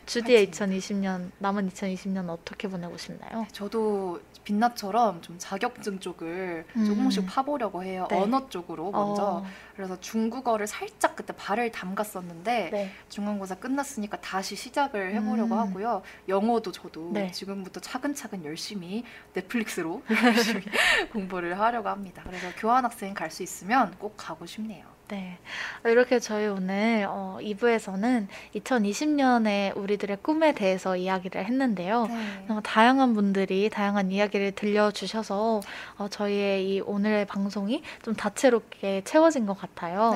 주디의 0.05 0.45
파이팅. 0.47 0.67
2020년 0.67 1.31
남은 1.39 1.69
2020년 1.69 2.29
어떻게 2.29 2.67
보내고 2.67 2.97
싶나요? 2.97 3.45
저도 3.51 4.21
빛나처럼 4.43 5.21
좀 5.21 5.35
자격증 5.37 5.99
쪽을 5.99 6.65
음. 6.75 6.85
조금씩 6.85 7.25
파보려고 7.25 7.83
해요. 7.83 8.07
네. 8.09 8.17
언어 8.21 8.47
쪽으로 8.49 8.91
먼저. 8.91 9.23
어, 9.23 9.45
그래서 9.75 9.99
중국어를 9.99 10.65
살짝 10.67 11.15
그때 11.15 11.33
발을 11.35 11.71
담갔었는데 11.71 12.69
네. 12.71 12.91
중간고사 13.09 13.55
끝났으니까 13.55 14.19
다시 14.21 14.55
시작을 14.55 15.13
해보려고 15.13 15.53
음. 15.55 15.59
하고요. 15.59 16.01
영어도 16.27 16.71
저도 16.71 17.11
네. 17.13 17.31
지금부터 17.31 17.79
차근차근 17.81 18.45
열심히 18.45 19.03
넷플릭스로 19.33 20.01
열심히 20.09 20.63
공부를 21.11 21.59
하려고 21.59 21.89
합니다. 21.89 22.23
그래서 22.25 22.47
교환학생 22.57 23.13
갈 23.13 23.27
수 23.27 23.43
있으면 23.43 23.91
꼭 23.99 24.13
가고 24.15 24.45
싶네요. 24.45 24.85
네. 25.09 25.37
이렇게 25.85 26.19
저희 26.19 26.47
오늘 26.47 27.05
어, 27.09 27.37
2부에서는 27.41 28.27
2020년에 28.55 29.75
우리들의 29.77 30.17
꿈에 30.21 30.53
대해서 30.53 30.97
이야기를 30.97 31.45
했는데요. 31.45 32.07
네. 32.07 32.45
너무 32.47 32.61
다양한 32.63 33.13
분들이 33.13 33.69
다양한 33.69 34.11
이야기를 34.11 34.53
들려주셔서 34.53 35.61
어, 35.97 36.07
저희의 36.09 36.69
이 36.69 36.81
오늘의 36.81 37.25
방송이 37.25 37.83
좀 38.03 38.15
다채롭게 38.15 39.03
채워진 39.05 39.45
것 39.45 39.57
같아요. 39.57 40.11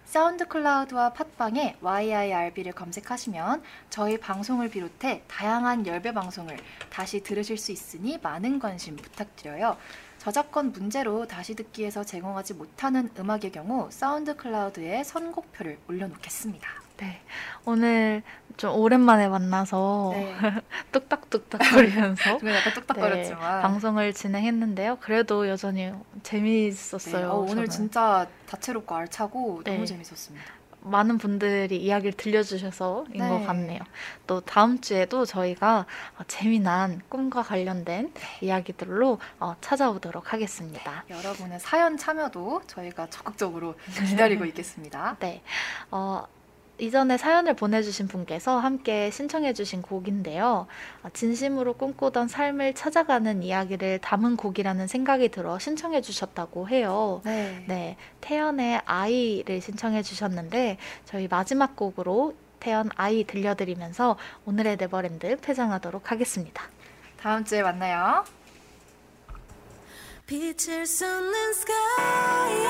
사운드클라우드와 0.07 1.13
팟빵에 1.13 1.77
YIRB를 1.83 2.73
검색하시면 2.73 3.63
저희 3.91 4.19
방송을 4.19 4.71
비롯해 4.71 5.25
다양한 5.29 5.87
열배 5.87 6.15
방송을 6.15 6.57
다시 6.89 7.23
들으실 7.23 7.59
수 7.59 7.71
있으니 7.71 8.17
많은 8.23 8.59
관심 8.59 8.97
부탁드려요. 8.97 9.77
저작권 10.25 10.73
문제로 10.73 11.27
다시 11.27 11.55
듣기에서 11.55 12.03
제공하지 12.03 12.55
못하는 12.55 13.11
음악의 13.19 13.53
경우 13.53 13.91
사운드 13.91 14.35
클라우드에 14.35 15.05
선곡표를 15.05 15.77
올려놓겠습니다. 15.87 16.67
네. 16.97 17.21
오늘 17.67 18.23
좀 18.57 18.75
오랜만에 18.75 19.29
만나서 19.29 20.13
네. 20.15 20.35
뚝딱뚝딱 20.93 21.61
거리면서 21.61 22.31
약간 22.41 22.43
네, 22.43 22.73
뚝딱거렸지만 22.73 23.61
방송을 23.61 24.15
진행했는데요. 24.15 24.97
그래도 25.03 25.47
여전히 25.47 25.91
네, 25.91 25.95
재미있었어요. 26.23 27.29
어, 27.29 27.41
오늘. 27.41 27.69
진짜 27.69 28.27
다채롭고 28.47 28.95
알차고 28.95 29.61
네. 29.65 29.75
너무 29.75 29.85
재밌었습니다. 29.85 30.47
많은 30.85 31.19
분들이 31.19 31.77
이야기를 31.77 32.13
들려주셔서인 32.13 33.13
네. 33.15 33.29
것 33.29 33.47
같네요. 33.47 33.81
또 34.27 34.41
다음 34.41 34.81
주에도 34.81 35.25
저희가 35.25 35.87
어, 36.19 36.23
재미난 36.29 37.01
꿈과 37.09 37.43
관련된 37.43 38.13
네. 38.13 38.21
이야기들로 38.43 39.19
어, 39.41 39.57
찾아오도록 39.61 40.33
하겠습니다. 40.33 41.05
여러분의 41.09 41.59
사연 41.61 41.97
참여도 41.97 42.63
저희가 42.67 43.09
적극적으로 43.09 43.75
기다리고 44.09 44.45
있겠습니다. 44.45 45.17
네. 45.21 45.43
어, 45.91 46.25
이전에 46.79 47.17
사연을 47.17 47.55
보내주신 47.55 48.09
분께서 48.09 48.59
함께 48.59 49.11
신청해주신 49.11 49.83
곡인데요. 49.83 50.67
아, 51.03 51.11
진심으로 51.11 51.75
꿈꾸던 51.75 52.27
삶을 52.29 52.75
찾아가는 52.75 53.43
이야기를 53.43 54.01
담은 54.01 54.37
곡이라는 54.37 54.87
생각이 54.89 55.29
들어 55.29 55.59
신청해주셨다고 55.59 56.69
해요. 56.69 57.21
네. 57.25 57.65
네, 57.69 57.97
태연의 58.21 58.81
아이를 58.85 59.61
신청해주셨는데 59.61 60.79
저희 61.05 61.29
마지막 61.29 61.77
곡으로 61.77 62.35
태연 62.59 62.91
아이 62.97 63.25
들려드리면서 63.25 64.17
오늘의 64.47 64.77
네버랜드 64.79 65.37
폐장하도록 65.37 66.11
하겠습니다. 66.11 66.65
다음 67.21 67.45
주에 67.45 67.63
만나요. 67.63 68.25
빛을 70.27 70.87
쏟는 70.87 71.51
sky 71.51 72.65